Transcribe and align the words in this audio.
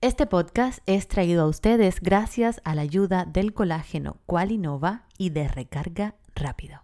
Este 0.00 0.26
podcast 0.26 0.78
es 0.86 1.08
traído 1.08 1.42
a 1.42 1.48
ustedes 1.48 2.00
gracias 2.00 2.60
a 2.62 2.76
la 2.76 2.82
ayuda 2.82 3.24
del 3.24 3.52
colágeno 3.52 4.18
Qualinova 4.26 5.02
y 5.18 5.30
de 5.30 5.48
recarga 5.48 6.14
rápido. 6.36 6.82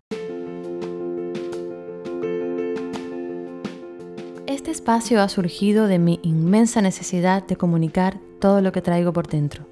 Este 4.49 4.73
espacio 4.73 5.23
ha 5.23 5.29
surgido 5.29 5.87
de 5.87 6.01
mi 6.01 6.19
inmensa 6.25 6.83
necesidad 6.83 7.47
de 7.47 7.55
comunicar 7.55 8.19
todo 8.41 8.61
lo 8.61 8.73
que 8.73 8.83
traigo 8.83 9.13
por 9.13 9.29
dentro. 9.29 9.65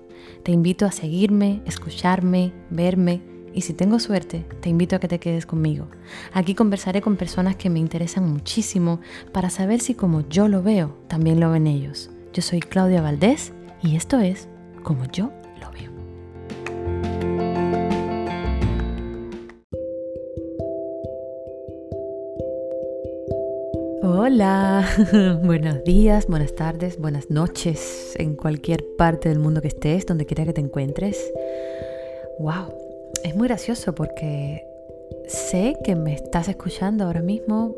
Te 0.45 0.53
invito 0.53 0.87
a 0.87 0.93
seguirme, 0.93 1.63
escucharme, 1.67 2.53
verme 2.71 3.23
y 3.53 3.63
si 3.63 3.75
tengo 3.75 3.99
suerte, 3.99 4.47
te 4.61 4.69
invito 4.69 4.95
a 4.95 5.01
que 5.01 5.09
te 5.09 5.19
quedes 5.19 5.47
conmigo. 5.47 5.89
Aquí 6.33 6.55
conversaré 6.55 7.03
con 7.03 7.17
personas 7.17 7.57
que 7.57 7.71
me 7.71 7.81
interesan 7.81 8.33
muchísimo 8.33 9.01
para 9.33 9.51
saber 9.51 9.81
si 9.81 9.97
como 9.97 10.21
yo 10.29 10.47
lo 10.47 10.63
veo, 10.63 10.97
también 11.09 11.41
lo 11.41 11.51
ven 11.51 11.67
ellos. 11.67 12.09
Yo 12.33 12.41
soy 12.41 12.61
Claudia 12.61 13.03
Valdés 13.03 13.53
y 13.83 13.95
esto 13.95 14.19
es 14.19 14.49
Como 14.83 15.05
yo 15.13 15.31
lo 15.61 15.71
veo. 15.71 15.93
Hola, 24.03 24.89
buenos 25.45 25.85
días, 25.85 26.27
buenas 26.27 26.55
tardes, 26.55 26.99
buenas 26.99 27.29
noches 27.31 28.15
en 28.17 28.35
cualquier 28.35 28.83
parte 28.97 29.29
del 29.29 29.39
mundo 29.39 29.61
que 29.61 29.69
estés, 29.69 30.07
donde 30.07 30.25
quiera 30.25 30.47
que 30.47 30.55
te 30.55 30.63
encuentres. 30.63 31.31
Wow, 32.39 32.75
es 33.25 33.37
muy 33.37 33.47
gracioso 33.47 33.95
porque 33.95 34.67
sé 35.29 35.77
que 35.85 35.97
me 35.97 36.15
estás 36.15 36.49
escuchando 36.49 37.05
ahora 37.05 37.21
mismo 37.21 37.77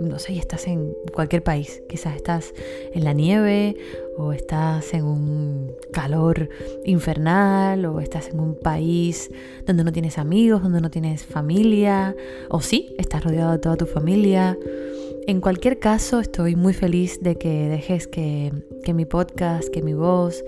no 0.00 0.18
sé, 0.18 0.36
estás 0.36 0.66
en 0.66 0.94
cualquier 1.12 1.42
país. 1.42 1.82
Quizás 1.88 2.16
estás 2.16 2.52
en 2.92 3.04
la 3.04 3.12
nieve 3.12 3.76
o 4.16 4.32
estás 4.32 4.92
en 4.94 5.04
un 5.04 5.72
calor 5.92 6.48
infernal 6.84 7.84
o 7.86 8.00
estás 8.00 8.28
en 8.28 8.40
un 8.40 8.54
país 8.54 9.30
donde 9.66 9.84
no 9.84 9.92
tienes 9.92 10.18
amigos, 10.18 10.62
donde 10.62 10.80
no 10.80 10.90
tienes 10.90 11.24
familia 11.24 12.14
o 12.48 12.60
sí, 12.60 12.94
estás 12.98 13.24
rodeado 13.24 13.52
de 13.52 13.58
toda 13.58 13.76
tu 13.76 13.86
familia. 13.86 14.58
En 15.26 15.40
cualquier 15.40 15.78
caso, 15.78 16.20
estoy 16.20 16.56
muy 16.56 16.72
feliz 16.72 17.20
de 17.20 17.36
que 17.36 17.68
dejes 17.68 18.06
que, 18.06 18.52
que 18.84 18.94
mi 18.94 19.04
podcast, 19.04 19.68
que 19.68 19.82
mi 19.82 19.94
voz 19.94 20.42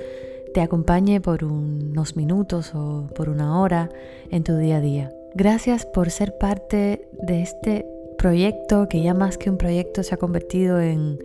te 0.55 0.61
acompañe 0.61 1.21
por 1.21 1.45
unos 1.45 2.17
minutos 2.17 2.73
o 2.75 3.09
por 3.15 3.29
una 3.29 3.61
hora 3.61 3.91
en 4.31 4.45
tu 4.45 4.57
día 4.57 4.79
a 4.79 4.81
día. 4.81 5.13
Gracias 5.35 5.87
por 5.87 6.11
ser 6.11 6.37
parte 6.37 7.09
de 7.23 7.43
este 7.43 7.87
proyecto 8.23 8.89
que 8.89 9.03
ya 9.03 9.15
más 9.15 9.37
que 9.37 9.51
un 9.51 9.57
proyecto 9.59 10.05
se 10.05 10.15
ha 10.15 10.17
convertido 10.17 10.81
en 10.81 11.19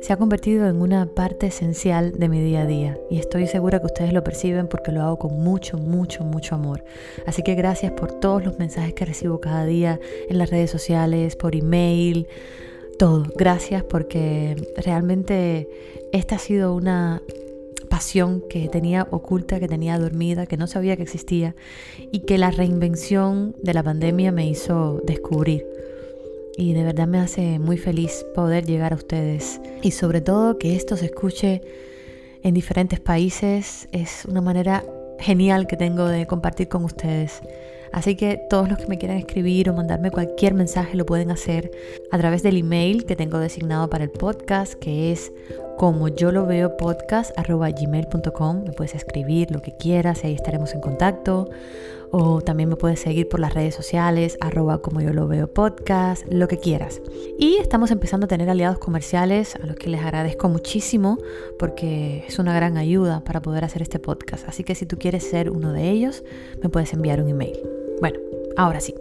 se 0.00 0.14
ha 0.14 0.16
convertido 0.16 0.66
en 0.70 0.80
una 0.80 1.04
parte 1.04 1.48
esencial 1.48 2.12
de 2.12 2.30
mi 2.30 2.40
día 2.40 2.62
a 2.62 2.66
día 2.66 2.98
y 3.10 3.18
estoy 3.18 3.46
segura 3.46 3.78
que 3.78 3.84
ustedes 3.84 4.14
lo 4.14 4.24
perciben 4.24 4.66
porque 4.66 4.90
lo 4.90 5.02
hago 5.02 5.18
con 5.18 5.38
mucho, 5.38 5.76
mucho, 5.76 6.24
mucho 6.24 6.54
amor. 6.54 6.82
Así 7.26 7.42
que 7.42 7.54
gracias 7.54 7.92
por 7.92 8.18
todos 8.20 8.42
los 8.42 8.58
mensajes 8.58 8.94
que 8.94 9.04
recibo 9.04 9.38
cada 9.38 9.66
día 9.66 10.00
en 10.30 10.38
las 10.38 10.48
redes 10.48 10.70
sociales, 10.70 11.36
por 11.36 11.54
email, 11.54 12.26
todo. 12.98 13.26
Gracias 13.36 13.84
porque 13.84 14.56
realmente 14.78 15.68
esta 16.12 16.36
ha 16.36 16.38
sido 16.38 16.74
una 16.74 17.20
pasión 17.90 18.42
que 18.48 18.70
tenía 18.70 19.06
oculta, 19.10 19.60
que 19.60 19.68
tenía 19.68 19.98
dormida, 19.98 20.46
que 20.46 20.56
no 20.56 20.66
sabía 20.66 20.96
que 20.96 21.02
existía 21.02 21.54
y 22.10 22.20
que 22.20 22.38
la 22.38 22.50
reinvención 22.50 23.54
de 23.62 23.74
la 23.74 23.82
pandemia 23.82 24.32
me 24.32 24.48
hizo 24.48 25.02
descubrir 25.04 25.69
y 26.56 26.72
de 26.74 26.84
verdad 26.84 27.06
me 27.06 27.18
hace 27.18 27.58
muy 27.58 27.78
feliz 27.78 28.24
poder 28.34 28.64
llegar 28.64 28.92
a 28.92 28.96
ustedes 28.96 29.60
y 29.82 29.92
sobre 29.92 30.20
todo 30.20 30.58
que 30.58 30.76
esto 30.76 30.96
se 30.96 31.06
escuche 31.06 31.62
en 32.42 32.54
diferentes 32.54 33.00
países 33.00 33.88
es 33.92 34.24
una 34.24 34.40
manera 34.40 34.84
genial 35.18 35.66
que 35.66 35.76
tengo 35.76 36.06
de 36.06 36.26
compartir 36.26 36.68
con 36.68 36.84
ustedes. 36.84 37.42
Así 37.92 38.14
que 38.14 38.40
todos 38.48 38.68
los 38.68 38.78
que 38.78 38.86
me 38.86 38.98
quieran 38.98 39.18
escribir 39.18 39.68
o 39.68 39.74
mandarme 39.74 40.10
cualquier 40.10 40.54
mensaje 40.54 40.96
lo 40.96 41.04
pueden 41.04 41.30
hacer 41.30 41.70
a 42.10 42.18
través 42.18 42.42
del 42.42 42.56
email 42.56 43.04
que 43.04 43.16
tengo 43.16 43.38
designado 43.38 43.90
para 43.90 44.04
el 44.04 44.10
podcast, 44.10 44.74
que 44.74 45.10
es 45.12 45.32
como 45.76 46.08
yo 46.08 46.30
lo 46.30 46.46
veo 46.46 46.76
podcast 46.76 47.32
gmail.com. 47.36 48.64
Me 48.64 48.72
puedes 48.72 48.94
escribir 48.94 49.50
lo 49.50 49.60
que 49.60 49.76
quieras 49.76 50.22
y 50.22 50.28
ahí 50.28 50.34
estaremos 50.34 50.72
en 50.74 50.80
contacto. 50.80 51.48
O 52.12 52.40
también 52.40 52.68
me 52.68 52.76
puedes 52.76 53.00
seguir 53.00 53.28
por 53.28 53.38
las 53.38 53.54
redes 53.54 53.74
sociales, 53.74 54.36
arroba 54.40 54.82
como 54.82 55.00
yo 55.00 55.12
lo 55.12 55.28
veo 55.28 55.52
podcast, 55.52 56.24
lo 56.30 56.48
que 56.48 56.58
quieras. 56.58 57.00
Y 57.38 57.56
estamos 57.56 57.90
empezando 57.90 58.24
a 58.24 58.28
tener 58.28 58.50
aliados 58.50 58.78
comerciales 58.78 59.54
a 59.56 59.66
los 59.66 59.76
que 59.76 59.88
les 59.88 60.00
agradezco 60.00 60.48
muchísimo 60.48 61.18
porque 61.58 62.24
es 62.26 62.38
una 62.38 62.54
gran 62.54 62.76
ayuda 62.76 63.22
para 63.22 63.40
poder 63.40 63.64
hacer 63.64 63.82
este 63.82 63.98
podcast. 63.98 64.48
Así 64.48 64.64
que 64.64 64.74
si 64.74 64.86
tú 64.86 64.98
quieres 64.98 65.28
ser 65.28 65.50
uno 65.50 65.72
de 65.72 65.90
ellos, 65.90 66.24
me 66.62 66.68
puedes 66.68 66.92
enviar 66.92 67.22
un 67.22 67.28
email. 67.28 67.58
Bueno, 68.00 68.18
ahora 68.56 68.80
sí. 68.80 68.94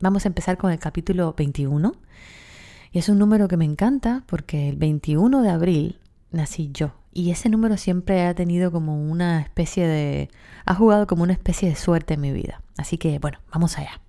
Vamos 0.00 0.26
a 0.26 0.28
empezar 0.28 0.58
con 0.58 0.70
el 0.70 0.78
capítulo 0.78 1.34
21. 1.34 1.94
Y 2.92 2.98
es 2.98 3.08
un 3.08 3.18
número 3.18 3.48
que 3.48 3.56
me 3.56 3.64
encanta 3.64 4.22
porque 4.26 4.68
el 4.68 4.76
21 4.76 5.42
de 5.42 5.48
abril 5.48 5.98
nací 6.30 6.70
yo. 6.72 6.92
Y 7.16 7.30
ese 7.30 7.48
número 7.48 7.76
siempre 7.76 8.26
ha 8.26 8.34
tenido 8.34 8.72
como 8.72 9.00
una 9.00 9.40
especie 9.40 9.86
de... 9.86 10.28
ha 10.66 10.74
jugado 10.74 11.06
como 11.06 11.22
una 11.22 11.32
especie 11.32 11.68
de 11.68 11.76
suerte 11.76 12.14
en 12.14 12.20
mi 12.20 12.32
vida. 12.32 12.60
Así 12.76 12.98
que 12.98 13.20
bueno, 13.20 13.38
vamos 13.52 13.78
allá. 13.78 14.00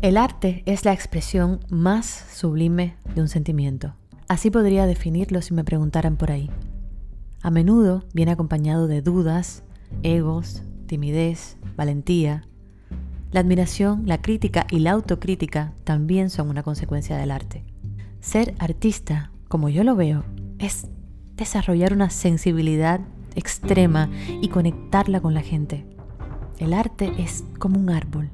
El 0.00 0.16
arte 0.16 0.62
es 0.64 0.86
la 0.86 0.94
expresión 0.94 1.60
más 1.68 2.06
sublime 2.32 2.96
de 3.14 3.20
un 3.20 3.28
sentimiento. 3.28 3.94
Así 4.28 4.50
podría 4.50 4.86
definirlo 4.86 5.42
si 5.42 5.52
me 5.52 5.62
preguntaran 5.62 6.16
por 6.16 6.32
ahí. 6.32 6.50
A 7.42 7.50
menudo 7.50 8.04
viene 8.14 8.32
acompañado 8.32 8.86
de 8.86 9.02
dudas, 9.02 9.62
egos, 10.02 10.62
timidez, 10.86 11.58
valentía. 11.76 12.48
La 13.30 13.40
admiración, 13.40 14.04
la 14.06 14.22
crítica 14.22 14.66
y 14.70 14.78
la 14.78 14.92
autocrítica 14.92 15.74
también 15.84 16.30
son 16.30 16.48
una 16.48 16.62
consecuencia 16.62 17.18
del 17.18 17.30
arte. 17.30 17.62
Ser 18.22 18.54
artista, 18.60 19.32
como 19.48 19.68
yo 19.68 19.82
lo 19.82 19.96
veo, 19.96 20.24
es 20.60 20.86
desarrollar 21.34 21.92
una 21.92 22.08
sensibilidad 22.08 23.00
extrema 23.34 24.08
y 24.40 24.46
conectarla 24.46 25.20
con 25.20 25.34
la 25.34 25.42
gente. 25.42 25.84
El 26.60 26.72
arte 26.72 27.12
es 27.18 27.42
como 27.58 27.80
un 27.80 27.90
árbol, 27.90 28.30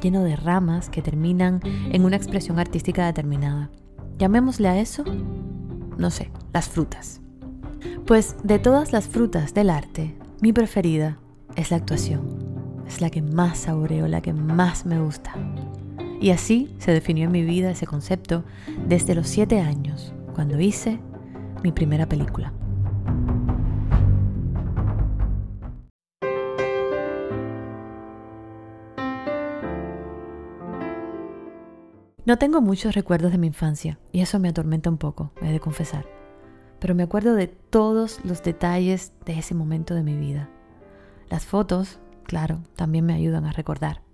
lleno 0.00 0.24
de 0.24 0.36
ramas 0.36 0.88
que 0.88 1.02
terminan 1.02 1.60
en 1.92 2.06
una 2.06 2.16
expresión 2.16 2.58
artística 2.58 3.04
determinada. 3.04 3.70
Llamémosle 4.16 4.68
a 4.68 4.80
eso, 4.80 5.04
no 5.98 6.10
sé, 6.10 6.30
las 6.54 6.70
frutas. 6.70 7.20
Pues 8.06 8.36
de 8.42 8.58
todas 8.58 8.94
las 8.94 9.06
frutas 9.06 9.52
del 9.52 9.68
arte, 9.68 10.16
mi 10.40 10.54
preferida 10.54 11.18
es 11.56 11.70
la 11.70 11.76
actuación. 11.76 12.82
Es 12.88 13.02
la 13.02 13.10
que 13.10 13.20
más 13.20 13.58
saboreo, 13.58 14.08
la 14.08 14.22
que 14.22 14.32
más 14.32 14.86
me 14.86 14.98
gusta. 14.98 15.34
Y 16.20 16.30
así 16.30 16.74
se 16.78 16.92
definió 16.92 17.24
en 17.24 17.32
mi 17.32 17.42
vida 17.42 17.70
ese 17.70 17.86
concepto 17.86 18.44
desde 18.86 19.14
los 19.14 19.28
siete 19.28 19.60
años, 19.60 20.12
cuando 20.34 20.60
hice 20.60 20.98
mi 21.62 21.72
primera 21.72 22.08
película. 22.08 22.52
No 32.24 32.38
tengo 32.38 32.60
muchos 32.60 32.94
recuerdos 32.94 33.30
de 33.30 33.38
mi 33.38 33.46
infancia 33.46 34.00
y 34.10 34.20
eso 34.20 34.40
me 34.40 34.48
atormenta 34.48 34.90
un 34.90 34.98
poco, 34.98 35.30
he 35.42 35.52
de 35.52 35.60
confesar 35.60 36.06
pero 36.78 36.94
me 36.94 37.02
acuerdo 37.02 37.34
de 37.34 37.48
todos 37.48 38.20
los 38.24 38.42
detalles 38.42 39.12
de 39.24 39.38
ese 39.38 39.54
momento 39.54 39.94
de 39.94 40.02
mi 40.02 40.16
vida. 40.16 40.48
Las 41.28 41.44
fotos, 41.44 41.98
claro, 42.24 42.60
también 42.76 43.04
me 43.04 43.14
ayudan 43.14 43.44
a 43.44 43.52
recordar. 43.52 44.05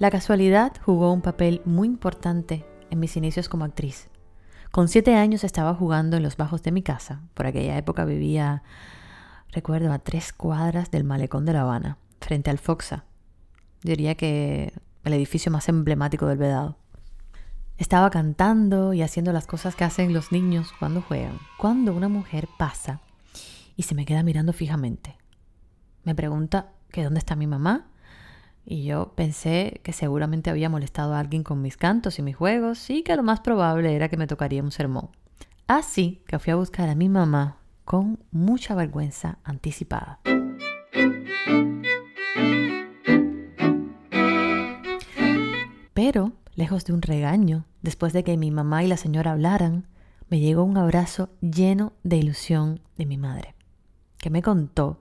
La 0.00 0.10
casualidad 0.10 0.72
jugó 0.84 1.12
un 1.12 1.20
papel 1.20 1.62
muy 1.64 1.86
importante 1.86 2.66
en 2.90 2.98
mis 2.98 3.16
inicios 3.16 3.48
como 3.48 3.64
actriz. 3.64 4.08
Con 4.72 4.88
siete 4.88 5.14
años 5.14 5.44
estaba 5.44 5.72
jugando 5.72 6.16
en 6.16 6.24
los 6.24 6.36
bajos 6.36 6.64
de 6.64 6.72
mi 6.72 6.82
casa. 6.82 7.20
Por 7.32 7.46
aquella 7.46 7.78
época 7.78 8.04
vivía, 8.04 8.64
recuerdo, 9.52 9.92
a 9.92 10.00
tres 10.00 10.32
cuadras 10.32 10.90
del 10.90 11.04
malecón 11.04 11.44
de 11.44 11.52
La 11.52 11.60
Habana, 11.60 11.98
frente 12.20 12.50
al 12.50 12.58
Foxa. 12.58 13.04
Diría 13.84 14.16
que 14.16 14.72
el 15.04 15.12
edificio 15.12 15.52
más 15.52 15.68
emblemático 15.68 16.26
del 16.26 16.38
Vedado. 16.38 16.76
Estaba 17.78 18.10
cantando 18.10 18.94
y 18.94 19.02
haciendo 19.02 19.32
las 19.32 19.46
cosas 19.46 19.76
que 19.76 19.84
hacen 19.84 20.12
los 20.12 20.32
niños 20.32 20.72
cuando 20.80 21.02
juegan, 21.02 21.38
cuando 21.56 21.94
una 21.94 22.08
mujer 22.08 22.48
pasa 22.58 23.00
y 23.76 23.84
se 23.84 23.94
me 23.94 24.06
queda 24.06 24.24
mirando 24.24 24.52
fijamente. 24.52 25.16
Me 26.02 26.16
pregunta 26.16 26.72
que 26.90 27.04
dónde 27.04 27.20
está 27.20 27.36
mi 27.36 27.46
mamá 27.46 27.86
y 28.66 28.84
yo 28.84 29.12
pensé 29.14 29.80
que 29.82 29.92
seguramente 29.92 30.50
había 30.50 30.70
molestado 30.70 31.14
a 31.14 31.20
alguien 31.20 31.42
con 31.42 31.60
mis 31.60 31.76
cantos 31.76 32.18
y 32.18 32.22
mis 32.22 32.36
juegos 32.36 32.88
y 32.90 33.02
que 33.02 33.16
lo 33.16 33.22
más 33.22 33.40
probable 33.40 33.94
era 33.94 34.08
que 34.08 34.16
me 34.16 34.26
tocaría 34.26 34.62
un 34.62 34.72
sermón. 34.72 35.10
Así 35.66 36.22
que 36.26 36.38
fui 36.38 36.52
a 36.52 36.56
buscar 36.56 36.88
a 36.88 36.94
mi 36.94 37.08
mamá 37.08 37.58
con 37.84 38.18
mucha 38.30 38.74
vergüenza 38.74 39.38
anticipada. 39.44 40.20
Pero 45.92 46.32
lejos 46.54 46.84
de 46.84 46.92
un 46.92 47.02
regaño, 47.02 47.64
después 47.82 48.12
de 48.12 48.24
que 48.24 48.36
mi 48.36 48.50
mamá 48.50 48.84
y 48.84 48.88
la 48.88 48.96
señora 48.96 49.32
hablaran, 49.32 49.86
me 50.28 50.40
llegó 50.40 50.64
un 50.64 50.76
abrazo 50.78 51.28
lleno 51.40 51.92
de 52.02 52.16
ilusión 52.16 52.80
de 52.96 53.06
mi 53.06 53.18
madre, 53.18 53.54
que 54.18 54.30
me 54.30 54.42
contó 54.42 54.98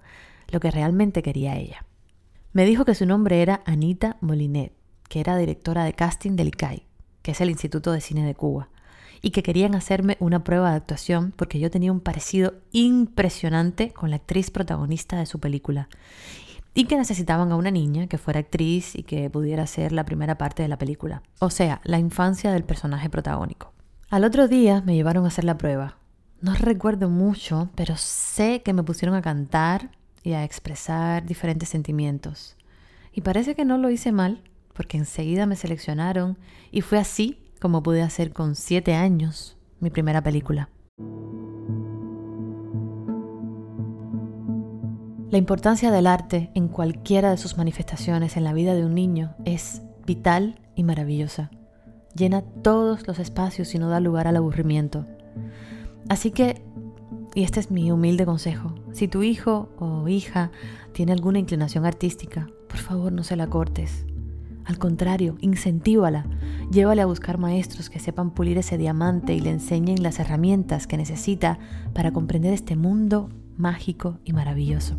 lo 0.49 0.59
que 0.59 0.71
realmente 0.71 1.23
quería 1.23 1.55
ella. 1.55 1.85
Me 2.53 2.65
dijo 2.65 2.85
que 2.85 2.93
su 2.93 3.07
nombre 3.07 3.41
era 3.41 3.63
Anita 3.65 4.17
Molinet, 4.21 4.73
que 5.09 5.19
era 5.19 5.35
directora 5.37 5.85
de 5.85 5.93
casting 5.93 6.35
del 6.35 6.49
ICAI, 6.49 6.85
que 7.23 7.31
es 7.31 7.41
el 7.41 7.49
Instituto 7.49 7.91
de 7.91 7.99
Cine 7.99 8.23
de 8.27 8.35
Cuba, 8.35 8.69
y 9.23 9.31
que 9.31 9.41
querían 9.41 9.73
hacerme 9.73 10.17
una 10.19 10.43
prueba 10.43 10.69
de 10.69 10.77
actuación 10.77 11.33
porque 11.35 11.59
yo 11.59 11.71
tenía 11.71 11.91
un 11.91 11.99
parecido 11.99 12.53
impresionante 12.71 13.91
con 13.91 14.11
la 14.11 14.17
actriz 14.17 14.51
protagonista 14.51 15.17
de 15.17 15.25
su 15.25 15.39
película 15.39 15.89
y 16.75 16.85
que 16.85 16.95
necesitaban 16.95 17.51
a 17.51 17.55
una 17.55 17.71
niña 17.71 18.05
que 18.05 18.19
fuera 18.19 18.41
actriz 18.41 18.93
y 18.93 19.01
que 19.01 19.31
pudiera 19.31 19.65
ser 19.65 19.91
la 19.91 20.05
primera 20.05 20.37
parte 20.37 20.61
de 20.61 20.69
la 20.69 20.77
película, 20.77 21.23
o 21.39 21.49
sea, 21.49 21.81
la 21.83 21.97
infancia 21.97 22.51
del 22.51 22.65
personaje 22.65 23.09
protagónico. 23.09 23.73
Al 24.11 24.25
otro 24.25 24.47
día 24.47 24.83
me 24.85 24.93
llevaron 24.93 25.25
a 25.25 25.29
hacer 25.29 25.43
la 25.43 25.57
prueba. 25.57 25.97
No 26.39 26.53
recuerdo 26.53 27.09
mucho, 27.09 27.69
pero 27.73 27.95
sé 27.97 28.61
que 28.61 28.73
me 28.73 28.83
pusieron 28.83 29.15
a 29.15 29.23
cantar 29.23 29.89
y 30.23 30.33
a 30.33 30.43
expresar 30.43 31.25
diferentes 31.25 31.69
sentimientos. 31.69 32.55
Y 33.11 33.21
parece 33.21 33.55
que 33.55 33.65
no 33.65 33.77
lo 33.77 33.89
hice 33.89 34.11
mal, 34.11 34.41
porque 34.73 34.97
enseguida 34.97 35.45
me 35.45 35.55
seleccionaron 35.55 36.37
y 36.71 36.81
fue 36.81 36.97
así 36.97 37.39
como 37.59 37.83
pude 37.83 38.01
hacer 38.01 38.33
con 38.33 38.55
siete 38.55 38.95
años 38.95 39.57
mi 39.79 39.89
primera 39.89 40.21
película. 40.21 40.69
La 45.29 45.39
importancia 45.39 45.89
del 45.89 46.05
arte 46.05 46.51
en 46.53 46.67
cualquiera 46.67 47.31
de 47.31 47.37
sus 47.37 47.57
manifestaciones 47.57 48.37
en 48.37 48.43
la 48.43 48.53
vida 48.53 48.75
de 48.75 48.85
un 48.85 48.93
niño 48.93 49.33
es 49.45 49.81
vital 50.05 50.59
y 50.75 50.83
maravillosa. 50.83 51.49
Llena 52.15 52.43
todos 52.43 53.07
los 53.07 53.17
espacios 53.17 53.73
y 53.73 53.79
no 53.79 53.89
da 53.89 53.99
lugar 53.99 54.27
al 54.27 54.37
aburrimiento. 54.37 55.07
Así 56.07 56.29
que, 56.29 56.61
y 57.35 57.43
este 57.43 57.59
es 57.59 57.71
mi 57.71 57.91
humilde 57.91 58.25
consejo, 58.25 58.75
si 58.91 59.07
tu 59.07 59.23
hijo 59.23 59.69
o 59.77 60.07
hija 60.07 60.51
tiene 60.91 61.11
alguna 61.11 61.39
inclinación 61.39 61.85
artística, 61.85 62.49
por 62.67 62.77
favor 62.77 63.11
no 63.11 63.23
se 63.23 63.35
la 63.35 63.47
cortes. 63.47 64.05
Al 64.65 64.77
contrario, 64.77 65.35
incentívala. 65.41 66.25
Llévale 66.71 67.01
a 67.01 67.05
buscar 67.05 67.37
maestros 67.37 67.89
que 67.89 67.99
sepan 67.99 68.31
pulir 68.31 68.57
ese 68.57 68.77
diamante 68.77 69.33
y 69.33 69.41
le 69.41 69.49
enseñen 69.49 70.01
las 70.01 70.19
herramientas 70.19 70.87
que 70.87 70.95
necesita 70.95 71.59
para 71.93 72.13
comprender 72.13 72.53
este 72.53 72.75
mundo 72.75 73.29
mágico 73.57 74.19
y 74.23 74.31
maravilloso. 74.33 74.97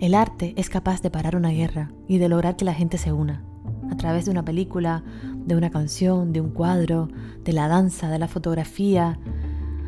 El 0.00 0.14
arte 0.14 0.54
es 0.56 0.70
capaz 0.70 1.02
de 1.02 1.10
parar 1.10 1.36
una 1.36 1.50
guerra 1.50 1.92
y 2.08 2.18
de 2.18 2.30
lograr 2.30 2.56
que 2.56 2.64
la 2.64 2.72
gente 2.72 2.96
se 2.96 3.12
una, 3.12 3.44
a 3.90 3.96
través 3.96 4.24
de 4.24 4.30
una 4.30 4.44
película, 4.44 5.04
de 5.44 5.56
una 5.56 5.68
canción, 5.68 6.32
de 6.32 6.40
un 6.40 6.50
cuadro, 6.50 7.08
de 7.44 7.52
la 7.52 7.68
danza, 7.68 8.08
de 8.08 8.18
la 8.18 8.28
fotografía, 8.28 9.18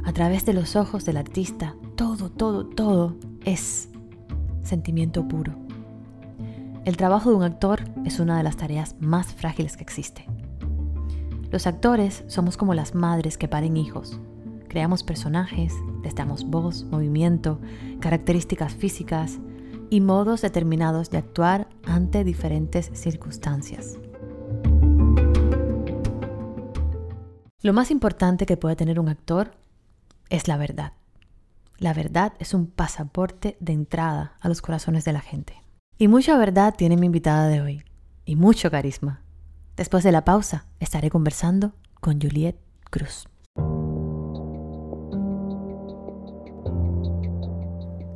a 0.05 0.13
través 0.13 0.45
de 0.45 0.53
los 0.53 0.77
ojos 0.77 1.05
del 1.05 1.17
artista. 1.17 1.75
Todo, 1.97 2.31
todo, 2.31 2.67
todo 2.67 3.17
es 3.45 3.89
sentimiento 4.63 5.27
puro. 5.27 5.55
El 6.85 6.97
trabajo 6.97 7.31
de 7.31 7.37
un 7.37 7.43
actor 7.43 7.85
es 8.05 8.21
una 8.21 8.37
de 8.37 8.43
las 8.43 8.57
tareas 8.57 8.97
más 9.01 9.33
frágiles 9.35 9.77
que 9.77 9.85
existe. 9.85 10.27
Los 11.51 11.67
actores 11.67 12.25
somos 12.27 12.57
como 12.57 12.75
las 12.75 12.95
madres 12.95 13.39
que 13.39 13.49
paren 13.49 13.77
hijos. 13.77 14.19
Creamos 14.69 15.03
personajes, 15.03 15.75
les 16.03 16.15
damos 16.15 16.45
voz, 16.45 16.85
movimiento, 16.85 17.61
características 18.01 18.75
físicas, 18.75 19.39
y 19.93 20.01
modos 20.01 20.41
determinados 20.41 21.11
de 21.11 21.19
actuar 21.19 21.69
ante 21.85 22.25
diferentes 22.25 22.91
circunstancias. 22.95 23.99
Lo 27.61 27.75
más 27.75 27.91
importante 27.91 28.47
que 28.47 28.57
puede 28.57 28.75
tener 28.75 28.99
un 28.99 29.11
actor 29.11 29.51
es 30.33 30.49
la 30.49 30.57
verdad. 30.57 30.95
La 31.79 31.93
verdad 31.93 32.33
es 32.39 32.55
un 32.55 32.67
pasaporte 32.67 33.57
de 33.61 33.75
entrada 33.75 34.39
a 34.41 34.49
los 34.49 34.63
corazones 34.63 35.05
de 35.05 35.13
la 35.13 35.21
gente. 35.21 35.63
Y 35.99 36.09
mucha 36.09 36.39
verdad 36.39 36.75
tiene 36.75 36.97
mi 36.97 37.07
invitada 37.07 37.49
de 37.49 37.61
hoy. 37.61 37.85
Y 38.25 38.37
mucho 38.37 38.71
carisma. 38.71 39.23
Después 39.77 40.03
de 40.05 40.13
la 40.13 40.25
pausa, 40.25 40.67
estaré 40.81 41.11
conversando 41.11 41.75
con 42.01 42.19
Juliette 42.21 42.59
Cruz. 42.91 43.29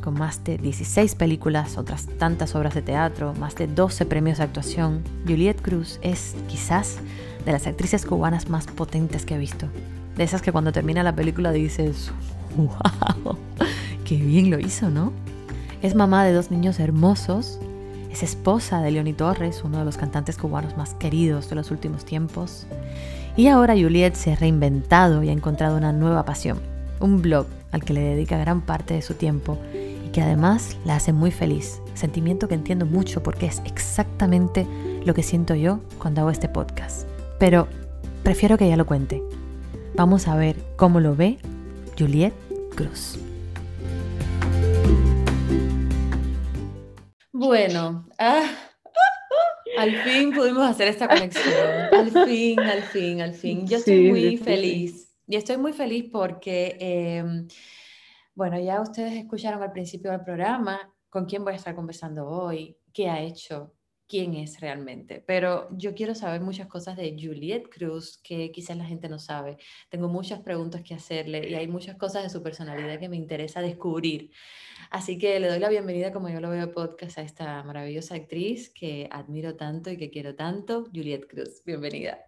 con 0.04 0.16
más 0.16 0.44
de 0.44 0.58
16 0.58 1.16
películas, 1.16 1.78
otras 1.78 2.08
tantas 2.18 2.54
obras 2.54 2.74
de 2.74 2.82
teatro, 2.82 3.34
más 3.40 3.56
de 3.56 3.68
12 3.68 4.06
premios 4.06 4.40
de 4.40 4.44
actuación. 4.44 5.04
Juliette 5.26 5.62
Cruz 5.62 6.00
es 6.02 6.36
quizás 6.50 6.98
de 7.46 7.54
las 7.54 7.66
actrices 7.66 8.06
cubanas 8.06 8.50
más 8.50 8.68
potentes 8.68 9.26
que 9.26 9.36
he 9.36 9.38
visto. 9.38 9.68
De 10.18 10.26
esas 10.26 10.42
que 10.42 10.52
cuando 10.52 10.74
termina 10.74 11.02
la 11.04 11.16
película 11.16 11.54
dices, 11.54 12.12
wow, 12.58 13.38
qué 14.04 14.18
bien 14.18 14.52
lo 14.52 14.60
hizo, 14.60 14.90
¿no? 14.90 15.14
Es 15.82 15.96
mamá 15.96 16.26
de 16.26 16.34
dos 16.34 16.52
niños 16.52 16.82
hermosos, 16.82 17.60
es 18.14 18.22
esposa 18.22 18.80
de 18.82 18.92
Leoni 18.92 19.14
Torres, 19.14 19.64
uno 19.64 19.80
de 19.80 19.86
los 19.86 19.98
cantantes 19.98 20.38
cubanos 20.38 20.78
más 20.78 20.94
queridos 20.94 21.50
de 21.50 21.56
los 21.56 21.72
últimos 21.72 22.06
tiempos. 22.06 22.68
Y 23.36 23.48
ahora 23.48 23.74
Juliet 23.74 24.14
se 24.14 24.34
ha 24.34 24.36
reinventado 24.36 25.24
y 25.24 25.30
ha 25.30 25.34
encontrado 25.34 25.78
una 25.78 25.92
nueva 25.92 26.24
pasión, 26.24 26.60
un 27.00 27.24
blog 27.24 27.48
al 27.72 27.84
que 27.84 27.94
le 27.94 28.02
dedica 28.02 28.38
gran 28.38 28.62
parte 28.62 28.94
de 28.94 29.02
su 29.02 29.16
tiempo 29.16 29.58
y 29.74 30.10
que 30.10 30.22
además 30.22 30.78
la 30.86 30.96
hace 30.96 31.12
muy 31.12 31.32
feliz, 31.32 31.82
sentimiento 31.96 32.48
que 32.48 32.54
entiendo 32.54 32.86
mucho 32.86 33.24
porque 33.24 33.48
es 33.48 33.64
exactamente 33.66 34.68
lo 35.04 35.16
que 35.16 35.24
siento 35.24 35.56
yo 35.56 35.80
cuando 35.98 36.22
hago 36.22 36.30
este 36.30 36.48
podcast. 36.48 37.08
Pero 37.40 37.68
prefiero 38.22 38.60
que 38.60 38.66
ella 38.66 38.78
lo 38.78 38.86
cuente. 38.86 39.24
Vamos 39.96 40.28
a 40.28 40.36
ver 40.36 40.56
cómo 40.76 41.00
lo 41.00 41.16
ve 41.16 41.40
Juliet 41.98 42.34
Cruz. 42.76 43.18
Bueno, 47.44 48.08
ah, 48.20 48.50
al 49.78 50.02
fin 50.04 50.32
pudimos 50.32 50.66
hacer 50.66 50.88
esta 50.88 51.10
conexión. 51.10 51.44
Al 51.92 52.10
fin, 52.26 52.58
al 52.62 52.84
fin, 52.84 53.22
al 53.22 53.34
fin. 53.34 53.68
Yo 53.68 53.80
estoy 53.80 54.10
muy 54.10 54.38
feliz. 54.38 55.14
Y 55.28 55.36
estoy 55.36 55.58
muy 55.58 55.74
feliz 55.74 56.10
porque, 56.10 56.78
em, 56.80 57.46
bueno, 58.34 58.58
ya 58.62 58.80
ustedes 58.80 59.12
escucharon 59.16 59.62
al 59.62 59.74
principio 59.74 60.12
del 60.12 60.22
programa 60.22 60.90
con 61.10 61.26
quién 61.26 61.44
voy 61.44 61.52
a 61.52 61.58
estar 61.58 61.76
conversando 61.76 62.26
hoy, 62.26 62.78
qué 62.94 63.10
ha 63.10 63.22
hecho, 63.22 63.74
quién 64.08 64.36
es 64.36 64.62
realmente. 64.62 65.22
Pero 65.28 65.68
yo 65.72 65.94
quiero 65.94 66.16
saber 66.16 66.40
muchas 66.40 66.68
cosas 66.68 66.96
de 66.96 67.14
Juliet 67.20 67.68
Cruz 67.70 68.22
que 68.24 68.54
quizás 68.54 68.78
la 68.78 68.86
gente 68.86 69.10
no 69.10 69.20
sabe. 69.20 69.58
Tengo 69.90 70.08
muchas 70.08 70.40
preguntas 70.40 70.82
que 70.82 70.94
hacerle 70.94 71.50
y 71.50 71.56
hay 71.56 71.68
muchas 71.68 71.98
cosas 71.98 72.24
de 72.24 72.30
su 72.30 72.42
personalidad 72.42 73.00
que 73.00 73.10
me 73.10 73.18
interesa 73.18 73.60
descubrir. 73.60 74.32
Así 74.94 75.18
que 75.18 75.40
le 75.40 75.48
doy 75.48 75.58
la 75.58 75.70
bienvenida, 75.70 76.14
como 76.14 76.30
yo 76.30 76.40
lo 76.40 76.52
veo 76.52 76.72
podcast, 76.72 77.18
a 77.18 77.24
esta 77.24 77.64
maravillosa 77.64 78.14
actriz 78.14 78.70
que 78.70 79.10
admiro 79.12 79.56
tanto 79.56 79.90
y 79.90 79.98
que 79.98 80.12
quiero 80.12 80.36
tanto, 80.36 80.84
Juliet 80.94 81.26
Cruz. 81.28 81.64
Bienvenida. 81.66 82.20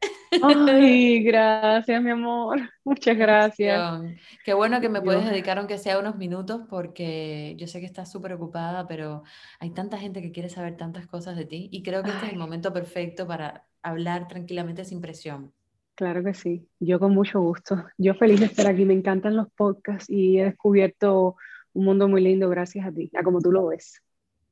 Ay, 0.41 1.21
gracias, 1.23 2.01
mi 2.01 2.09
amor. 2.09 2.59
Muchas 2.83 3.15
gracias. 3.17 4.01
Qué 4.43 4.55
bueno 4.55 4.81
que 4.81 4.89
me 4.89 4.99
puedes 4.99 5.29
dedicar, 5.29 5.59
aunque 5.59 5.77
sea 5.77 5.99
unos 5.99 6.15
minutos, 6.15 6.63
porque 6.67 7.53
yo 7.59 7.67
sé 7.67 7.81
que 7.81 7.85
estás 7.85 8.11
súper 8.11 8.33
ocupada, 8.33 8.87
pero 8.87 9.21
hay 9.59 9.69
tanta 9.69 9.99
gente 9.99 10.23
que 10.23 10.31
quiere 10.31 10.49
saber 10.49 10.75
tantas 10.75 11.05
cosas 11.05 11.37
de 11.37 11.45
ti 11.45 11.69
y 11.71 11.83
creo 11.83 12.01
que 12.01 12.09
este 12.09 12.25
es 12.25 12.31
el 12.31 12.39
momento 12.39 12.73
perfecto 12.73 13.27
para 13.27 13.67
hablar 13.83 14.27
tranquilamente 14.27 14.85
sin 14.85 15.01
presión. 15.01 15.53
Claro 15.93 16.23
que 16.23 16.33
sí, 16.33 16.67
yo 16.79 16.99
con 16.99 17.13
mucho 17.13 17.39
gusto. 17.41 17.85
Yo 17.99 18.15
feliz 18.15 18.39
de 18.39 18.47
estar 18.47 18.65
aquí, 18.65 18.85
me 18.85 18.95
encantan 18.95 19.35
los 19.35 19.51
podcasts 19.51 20.09
y 20.09 20.39
he 20.39 20.45
descubierto 20.45 21.35
un 21.75 21.85
mundo 21.85 22.07
muy 22.07 22.21
lindo 22.21 22.49
gracias 22.49 22.87
a 22.87 22.91
ti, 22.91 23.11
a 23.13 23.21
como 23.21 23.39
tú 23.39 23.51
lo 23.51 23.67
ves. 23.67 24.01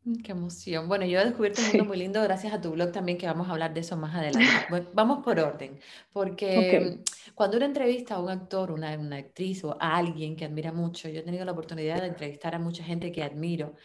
Mm, 0.03 0.21
qué 0.21 0.33
emoción. 0.33 0.87
Bueno, 0.87 1.05
yo 1.05 1.19
he 1.19 1.25
descubierto 1.25 1.61
un 1.61 1.67
mundo 1.69 1.85
muy 1.85 1.97
lindo 1.97 2.21
gracias 2.21 2.53
a 2.53 2.61
tu 2.61 2.71
blog 2.71 2.91
también, 2.91 3.17
que 3.17 3.25
vamos 3.25 3.47
a 3.47 3.53
hablar 3.53 3.73
de 3.73 3.79
eso 3.79 3.97
más 3.97 4.13
adelante. 4.13 4.39
vamos 4.93 5.23
por 5.23 5.39
orden, 5.39 5.79
porque 6.11 6.99
mm, 6.99 7.33
cuando 7.33 7.57
uno 7.57 7.65
entrevista 7.65 8.15
a 8.15 8.21
un 8.21 8.29
actor, 8.29 8.71
una, 8.71 8.97
una, 8.99 9.17
actriz 9.17 9.63
o 9.63 9.77
a 9.79 9.97
alguien 9.97 10.35
que 10.35 10.45
admira 10.45 10.71
mucho, 10.71 11.07
yo 11.09 11.21
he 11.21 11.23
tenido 11.23 11.45
la 11.45 11.53
oportunidad 11.53 12.01
de 12.01 12.07
entrevistar 12.07 12.53
a 12.55 12.59
mucha 12.59 12.83
gente 12.83 13.11
que 13.11 13.23
admiro. 13.23 13.75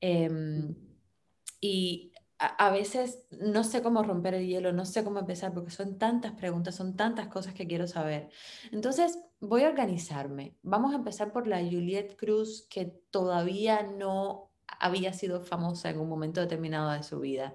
Em, 0.00 0.74
y 1.60 2.09
a, 2.40 2.70
veces 2.70 3.26
no 3.38 3.64
sé 3.64 3.82
cómo 3.82 4.02
romper 4.02 4.32
el 4.32 4.46
hielo, 4.46 4.72
no 4.72 4.86
sé 4.86 5.04
cómo 5.04 5.18
empezar, 5.18 5.52
porque 5.52 5.70
son 5.70 5.98
tantas 5.98 6.32
preguntas, 6.32 6.74
son 6.74 6.96
tantas 6.96 7.28
cosas 7.28 7.52
que 7.52 7.66
quiero 7.66 7.86
saber. 7.86 8.30
Entonces, 8.72 9.18
voy 9.40 9.64
a 9.64 9.68
organizarme. 9.68 10.56
Vamos 10.62 10.92
a 10.92 10.96
empezar 10.96 11.32
por 11.32 11.46
la 11.46 11.58
Juliette 11.58 12.16
Cruz, 12.16 12.66
que 12.70 12.86
todavía 13.10 13.82
no 13.82 14.50
había 14.78 15.12
sido 15.12 15.42
famosa 15.42 15.90
en 15.90 16.00
un 16.00 16.08
momento 16.08 16.40
determinado 16.40 16.90
de 16.92 17.02
su 17.02 17.20
vida. 17.20 17.54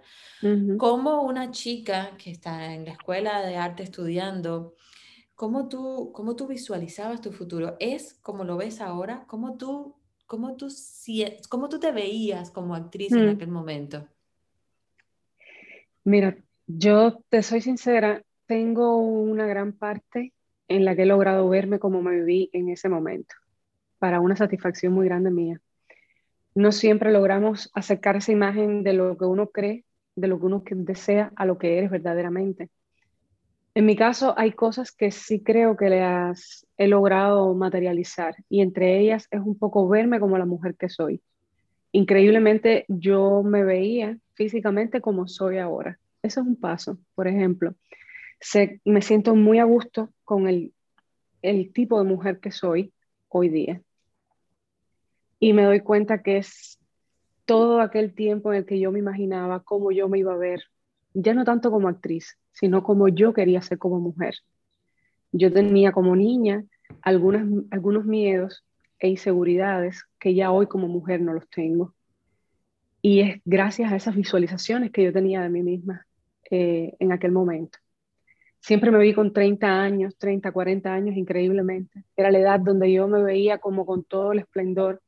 Como 0.78 1.24
una 1.24 1.50
chica 1.50 2.16
que 2.18 2.30
está 2.30 2.74
en 2.74 2.86
la 2.86 2.92
escuela 2.92 3.42
de 3.42 3.58
arte 3.58 3.82
estudiando, 3.82 4.76
¿cómo 5.34 5.68
tú, 5.68 6.12
cómo 6.14 6.36
tú 6.36 6.46
visualizabas 6.46 7.22
tu 7.22 7.32
futuro? 7.32 7.76
¿Es 7.80 8.14
como 8.22 8.44
lo 8.44 8.58
ves 8.58 8.82
ahora? 8.82 9.26
¿Cómo 9.28 9.58
tú, 9.58 9.96
cómo 10.28 10.56
tú, 10.56 10.68
cómo 11.50 11.70
tú 11.70 11.80
te 11.80 11.92
veías 11.92 12.52
como 12.52 12.76
actriz 12.76 13.12
en 13.14 13.26
mm. 13.26 13.30
aquel 13.30 13.50
momento? 13.50 14.08
Mira, 16.06 16.38
yo 16.68 17.24
te 17.30 17.42
soy 17.42 17.62
sincera, 17.62 18.22
tengo 18.46 18.98
una 18.98 19.48
gran 19.48 19.74
parte 19.74 20.34
en 20.68 20.86
la 20.86 20.96
que 20.96 21.02
he 21.02 21.06
logrado 21.08 21.50
verme 21.50 21.80
como 21.80 22.04
me 22.04 22.16
viví 22.18 22.50
en 22.54 22.70
ese 22.70 22.90
momento, 22.90 23.34
para 23.98 24.20
una 24.20 24.36
satisfacción 24.36 24.94
muy 24.94 25.08
grande 25.08 25.32
mía. 25.32 25.60
No 26.54 26.72
siempre 26.72 27.12
logramos 27.12 27.72
acercar 27.74 28.18
esa 28.18 28.32
imagen 28.32 28.84
de 28.84 28.94
lo 28.94 29.18
que 29.18 29.26
uno 29.26 29.48
cree, 29.50 29.84
de 30.16 30.28
lo 30.28 30.40
que 30.40 30.46
uno 30.46 30.64
desea, 30.70 31.32
a 31.36 31.46
lo 31.48 31.58
que 31.58 31.80
eres 31.80 31.90
verdaderamente. 31.90 32.70
En 33.74 33.88
mi 33.88 33.96
caso, 33.96 34.36
hay 34.38 34.52
cosas 34.52 34.92
que 34.92 35.10
sí 35.10 35.42
creo 35.42 35.76
que 35.76 35.90
las 35.90 36.68
he 36.78 36.88
logrado 36.88 37.52
materializar 37.56 38.36
y 38.48 38.62
entre 38.62 39.00
ellas 39.00 39.28
es 39.32 39.42
un 39.42 39.58
poco 39.58 39.88
verme 39.88 40.20
como 40.20 40.38
la 40.38 40.46
mujer 40.46 40.76
que 40.78 40.88
soy. 40.88 41.22
Increíblemente, 41.96 42.84
yo 42.90 43.42
me 43.42 43.64
veía 43.64 44.18
físicamente 44.34 45.00
como 45.00 45.30
soy 45.30 45.60
ahora. 45.60 45.98
Eso 46.22 46.42
es 46.42 46.48
un 46.48 46.58
paso, 46.58 46.98
por 47.16 47.26
ejemplo. 47.26 47.74
me 48.84 49.02
siento 49.02 49.34
muy 49.34 49.60
a 49.60 49.64
gusto 49.64 50.10
con 50.26 50.50
el, 50.50 50.74
el 51.42 51.72
tipo 51.72 51.98
de 51.98 52.04
mujer 52.04 52.42
que 52.42 52.52
soy 52.52 52.92
hoy 53.30 53.48
día. 53.48 53.82
Y 55.40 55.54
me 55.54 55.64
doy 55.64 55.80
cuenta 55.80 56.22
que 56.22 56.36
es 56.36 56.78
todo 57.46 57.80
aquel 57.80 58.14
tiempo 58.14 58.52
en 58.52 58.58
el 58.58 58.66
que 58.66 58.78
yo 58.78 58.92
me 58.92 59.00
imaginaba 59.00 59.64
cómo 59.64 59.94
yo 59.94 60.10
me 60.10 60.20
iba 60.20 60.34
a 60.34 60.38
ver, 60.38 60.64
ya 61.14 61.34
no 61.34 61.46
tanto 61.46 61.72
como 61.72 61.88
actriz, 61.88 62.38
sino 62.52 62.84
como 62.84 63.08
yo 63.08 63.32
quería 63.32 63.62
ser 63.62 63.78
como 63.78 64.02
mujer. 64.02 64.36
Yo 65.32 65.50
tenía 65.50 65.94
como 65.94 66.14
niña 66.18 66.66
algunas, 67.02 67.48
algunos 67.72 68.04
miedos 68.04 68.66
e 69.00 69.08
inseguridades 69.08 70.04
que 70.20 70.34
ya 70.34 70.52
hoy 70.52 70.68
como 70.68 70.88
mujer 70.88 71.22
no 71.22 71.34
los 71.34 71.50
tengo. 71.50 71.94
Y 73.02 73.22
es 73.22 73.42
gracias 73.46 73.92
a 73.92 73.96
esas 73.96 74.16
visualizaciones 74.16 74.92
que 74.92 75.04
yo 75.04 75.14
tenía 75.14 75.42
de 75.42 75.50
mí 75.50 75.62
misma 75.62 76.06
eh, 76.50 76.96
en 77.00 77.12
aquel 77.12 77.32
momento. 77.32 77.78
Siempre 78.60 78.90
me 78.90 78.98
vi 78.98 79.14
con 79.14 79.32
30 79.32 79.68
años, 79.84 80.18
30, 80.18 80.52
40 80.52 80.92
años, 80.92 81.16
increíblemente. 81.16 82.04
Era 82.18 82.32
la 82.32 82.40
edad 82.40 82.60
donde 82.60 82.92
yo 82.92 83.08
me 83.08 83.22
veía 83.22 83.60
como 83.60 83.86
con 83.86 84.04
todo 84.04 84.32
el 84.32 84.40
esplendor. 84.40 85.04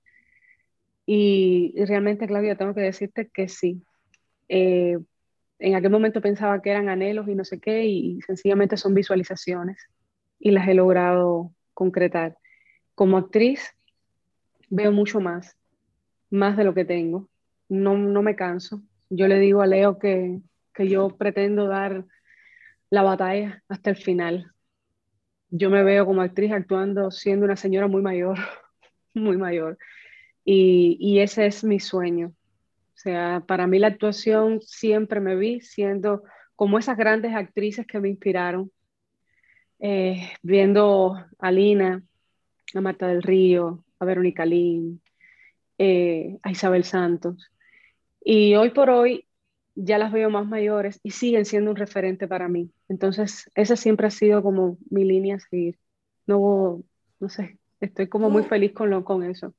Y, 1.07 1.73
realmente, 1.85 2.27
Claudia, 2.27 2.55
tengo 2.55 2.75
que 2.75 2.81
decirte 2.81 3.29
que 3.33 3.47
sí. 3.47 3.81
Eh, 4.47 4.99
en 5.59 5.75
aquel 5.75 5.89
momento 5.89 6.21
pensaba 6.21 6.61
que 6.61 6.69
eran 6.69 6.89
anhelos 6.89 7.27
y 7.27 7.35
no 7.35 7.43
sé 7.43 7.59
qué, 7.59 7.85
y 7.85 8.21
sencillamente 8.21 8.77
son 8.77 8.93
visualizaciones 8.93 9.77
y 10.39 10.51
las 10.51 10.67
he 10.67 10.73
logrado 10.73 11.51
concretar. 11.73 12.37
Como 12.93 13.17
actriz, 13.17 13.75
veo 14.69 14.91
mucho 14.91 15.19
más, 15.19 15.57
más 16.29 16.57
de 16.57 16.63
lo 16.63 16.73
que 16.73 16.85
tengo 16.85 17.29
no, 17.69 17.97
no 17.97 18.21
me 18.21 18.35
canso. 18.35 18.81
Yo 19.09 19.27
le 19.27 19.39
digo 19.39 19.61
a 19.61 19.67
Leo 19.67 19.99
que, 19.99 20.39
que 20.73 20.87
yo 20.87 21.09
pretendo 21.17 21.67
dar 21.67 22.05
la 22.89 23.03
batalla 23.03 23.63
hasta 23.67 23.89
el 23.89 23.97
final. 23.97 24.51
Yo 25.49 25.69
me 25.69 25.83
veo 25.83 26.05
como 26.05 26.21
actriz 26.21 26.51
actuando 26.51 27.11
siendo 27.11 27.45
una 27.45 27.55
señora 27.55 27.87
muy 27.87 28.01
mayor, 28.01 28.37
muy 29.13 29.37
mayor. 29.37 29.77
Y, 30.43 30.97
y, 30.99 31.19
ese 31.19 31.45
es 31.45 31.63
mi 31.63 31.79
sueño. 31.79 32.27
O 32.29 32.99
sea, 32.99 33.43
para 33.45 33.67
mí 33.67 33.79
la 33.79 33.87
actuación 33.87 34.61
siempre 34.61 35.19
me 35.19 35.35
vi 35.35 35.61
siendo 35.61 36.23
como 36.55 36.79
esas 36.79 36.97
grandes 36.97 37.35
actrices 37.35 37.85
que 37.85 37.99
me 37.99 38.09
inspiraron. 38.09 38.71
Eh, 39.79 40.31
viendo 40.41 41.15
a 41.37 41.51
Lina, 41.51 42.03
a 42.73 42.81
Marta 42.81 43.07
del 43.07 43.21
Río, 43.21 43.83
a 43.99 44.05
Verónica 44.05 44.45
Lin, 44.45 45.01
eh, 45.77 46.37
a 46.43 46.51
Isabel 46.51 46.83
Santos. 46.83 47.51
Y 48.23 48.55
hoy 48.55 48.71
por 48.71 48.89
hoy 48.89 49.27
ya 49.75 49.97
las 49.97 50.11
veo 50.11 50.29
más 50.29 50.47
mayores 50.47 50.99
y 51.03 51.11
siguen 51.11 51.45
siendo 51.45 51.71
un 51.71 51.77
referente 51.77 52.27
para 52.27 52.47
mí. 52.47 52.71
Entonces, 52.89 53.49
esa 53.53 53.75
siempre 53.75 54.07
ha 54.07 54.11
sido 54.11 54.41
como 54.41 54.77
mi 54.89 55.05
línea 55.05 55.35
a 55.35 55.39
seguir. 55.39 55.77
No, 56.25 56.83
no 57.19 57.29
sé, 57.29 57.59
estoy 57.79 58.07
como 58.07 58.29
muy 58.29 58.43
feliz 58.43 58.73
con, 58.73 58.89
lo, 58.89 59.03
con 59.03 59.23
eso. 59.23 59.53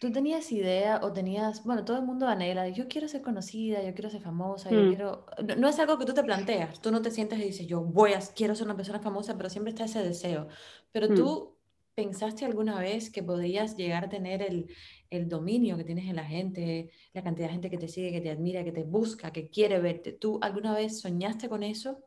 ¿Tú 0.00 0.10
tenías 0.10 0.50
idea 0.50 1.00
o 1.02 1.12
tenías, 1.12 1.64
bueno, 1.64 1.84
todo 1.84 1.96
el 1.96 2.04
mundo 2.04 2.26
anhela, 2.26 2.68
yo 2.68 2.88
quiero 2.88 3.06
ser 3.08 3.22
conocida, 3.22 3.82
yo 3.82 3.94
quiero 3.94 4.10
ser 4.10 4.20
famosa, 4.20 4.68
yo 4.68 4.82
mm. 4.82 4.88
quiero... 4.88 5.26
No, 5.56 5.68
es 5.68 5.78
algo 5.78 5.96
que 5.96 6.04
tú 6.04 6.12
te 6.12 6.24
planteas, 6.24 6.82
tú 6.82 6.90
no 6.90 7.00
te 7.02 7.12
sientes 7.12 7.38
y 7.38 7.44
dices, 7.44 7.66
yo 7.66 7.82
voy 7.82 8.12
a, 8.12 8.18
quiero 8.34 8.54
ser 8.54 8.66
una 8.66 8.76
persona 8.76 8.98
famosa, 8.98 9.36
pero 9.36 9.48
siempre 9.48 9.70
está 9.70 9.84
ese 9.84 10.02
deseo. 10.02 10.48
Pero 10.90 11.08
mm. 11.08 11.14
tú 11.14 11.56
pensaste 11.94 12.44
alguna 12.44 12.80
vez 12.80 13.10
que 13.10 13.22
podías 13.22 13.76
llegar 13.76 14.04
a 14.04 14.08
tener 14.08 14.42
el, 14.42 14.66
el 15.10 15.28
dominio 15.28 15.76
que 15.76 15.84
tienes 15.84 16.06
en 16.08 16.16
la 16.16 16.24
gente, 16.24 16.90
la 17.12 17.22
cantidad 17.22 17.48
de 17.48 17.52
gente 17.52 17.70
que 17.70 17.78
te 17.78 17.88
sigue, 17.88 18.12
que 18.12 18.20
te 18.20 18.30
admira, 18.30 18.64
que 18.64 18.72
te 18.72 18.84
busca, 18.84 19.32
que 19.32 19.48
quiere 19.50 19.80
verte. 19.80 20.12
¿Tú 20.12 20.38
alguna 20.42 20.74
vez 20.74 21.00
soñaste 21.00 21.48
con 21.48 21.62
eso? 21.62 21.98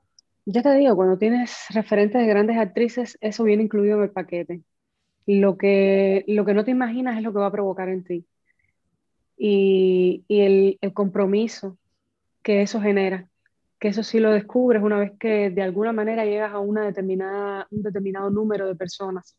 Ya 0.45 0.61
te 0.61 0.75
digo, 0.75 0.95
cuando 0.95 1.17
tienes 1.17 1.65
referentes 1.71 2.21
de 2.21 2.27
grandes 2.27 2.57
actrices, 2.57 3.17
eso 3.21 3.43
viene 3.43 3.63
incluido 3.63 3.97
en 3.97 4.03
el 4.03 4.11
paquete. 4.11 4.61
Lo 5.27 5.57
que, 5.57 6.23
lo 6.27 6.45
que 6.45 6.53
no 6.53 6.65
te 6.65 6.71
imaginas 6.71 7.17
es 7.17 7.23
lo 7.23 7.33
que 7.33 7.39
va 7.39 7.47
a 7.47 7.51
provocar 7.51 7.89
en 7.89 8.03
ti. 8.03 8.27
y, 9.37 10.23
el, 10.29 10.77
el 10.81 10.93
compromiso 10.93 11.77
que 12.43 12.61
eso 12.61 12.81
genera, 12.81 13.29
que 13.79 13.89
eso 13.89 14.03
sí 14.03 14.19
lo 14.19 14.31
descubres 14.31 14.83
una 14.83 14.99
vez 14.99 15.13
que 15.19 15.49
de 15.51 15.61
alguna 15.63 15.93
manera 15.93 16.25
llegas 16.25 16.53
a 16.53 16.59
una 16.59 16.85
determinada, 16.85 17.67
un 17.71 17.83
determinado 17.83 18.29
número 18.29 18.67
de 18.67 18.75
personas. 18.75 19.37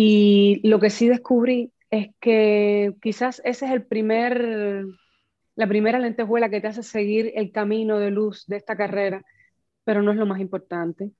Y 0.00 0.60
lo 0.62 0.78
que 0.78 0.90
sí 0.90 1.08
descubrí 1.08 1.72
es 1.90 2.10
que 2.20 2.94
quizás 3.02 3.42
ese 3.44 3.66
es 3.66 3.72
el 3.72 3.84
primer, 3.84 4.84
la 5.56 5.66
primera 5.66 5.98
lentejuela 5.98 6.48
que 6.48 6.60
te 6.60 6.68
hace 6.68 6.84
seguir 6.84 7.32
el 7.34 7.50
camino 7.50 7.98
de 7.98 8.12
luz 8.12 8.46
de 8.46 8.58
esta 8.58 8.76
carrera, 8.76 9.24
pero 9.82 10.00
no 10.00 10.12
es 10.12 10.16
lo 10.16 10.24
más 10.24 10.38
importante. 10.38 11.10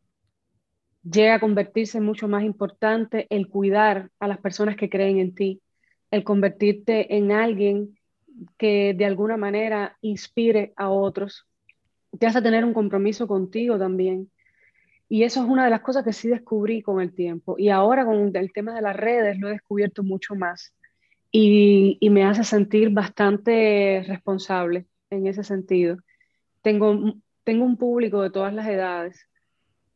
Llega 1.02 1.35
a 1.35 1.40
convertirse 1.40 2.00
mucho 2.00 2.28
más 2.28 2.44
importante 2.44 3.26
el 3.30 3.49
cuidar 3.49 4.12
a 4.20 4.28
las 4.28 4.38
personas 4.38 4.76
que 4.76 4.88
creen 4.88 5.18
en 5.18 5.35
ti, 5.35 5.61
el 6.12 6.23
convertirte 6.23 7.16
en 7.16 7.32
alguien 7.32 7.99
que 8.58 8.94
de 8.97 9.06
alguna 9.06 9.37
manera 9.37 9.99
inspire 10.02 10.73
a 10.76 10.88
otros. 10.88 11.49
Te 12.16 12.28
hace 12.28 12.42
tener 12.42 12.64
un 12.64 12.75
compromiso 12.75 13.26
contigo 13.26 13.76
también. 13.76 14.30
Y 15.09 15.23
eso 15.23 15.43
es 15.43 15.49
una 15.49 15.65
de 15.65 15.71
las 15.71 15.81
cosas 15.81 16.05
que 16.05 16.12
sí 16.12 16.29
descubrí 16.29 16.83
con 16.83 17.00
el 17.00 17.15
tiempo. 17.15 17.57
Y 17.59 17.71
ahora 17.71 18.05
con 18.05 18.35
el 18.37 18.53
tema 18.53 18.75
de 18.75 18.83
las 18.83 18.97
redes 18.97 19.38
lo 19.38 19.49
he 19.49 19.53
descubierto 19.53 20.03
mucho 20.03 20.35
más. 20.35 20.75
Y, 21.31 21.99
me 22.11 22.25
hace 22.25 22.45
sentir 22.45 22.91
bastante 22.91 24.05
responsable 24.07 24.87
en 25.11 25.27
ese 25.27 25.45
sentido. 25.45 25.99
Tengo, 26.62 27.15
tengo 27.45 27.65
un 27.65 27.77
público 27.77 28.23
de 28.23 28.31
todas 28.31 28.53
las 28.55 28.67
edades. 28.69 29.27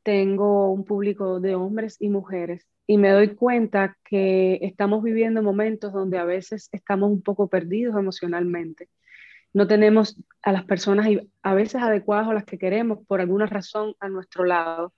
Tengo 0.02 0.72
un 0.72 0.84
público 0.84 1.40
de 1.40 1.54
hombres 1.54 1.96
y 2.00 2.08
mujeres 2.08 2.66
y 2.86 2.98
me 2.98 3.10
doy 3.10 3.34
cuenta 3.34 3.96
que 4.04 4.58
estamos 4.62 5.02
viviendo 5.02 5.42
momentos 5.42 5.92
donde 5.92 6.18
a 6.18 6.24
veces 6.24 6.68
estamos 6.72 7.10
un 7.10 7.22
poco 7.22 7.48
perdidos 7.48 7.96
emocionalmente. 7.96 8.88
No 9.54 9.66
tenemos 9.66 10.18
a 10.42 10.52
las 10.52 10.64
personas 10.64 11.08
a 11.42 11.54
veces 11.54 11.80
adecuadas 11.82 12.28
o 12.28 12.32
las 12.32 12.44
que 12.44 12.58
queremos 12.58 12.98
por 13.06 13.20
alguna 13.20 13.46
razón 13.46 13.94
a 14.00 14.08
nuestro 14.08 14.44
lado. 14.44 14.92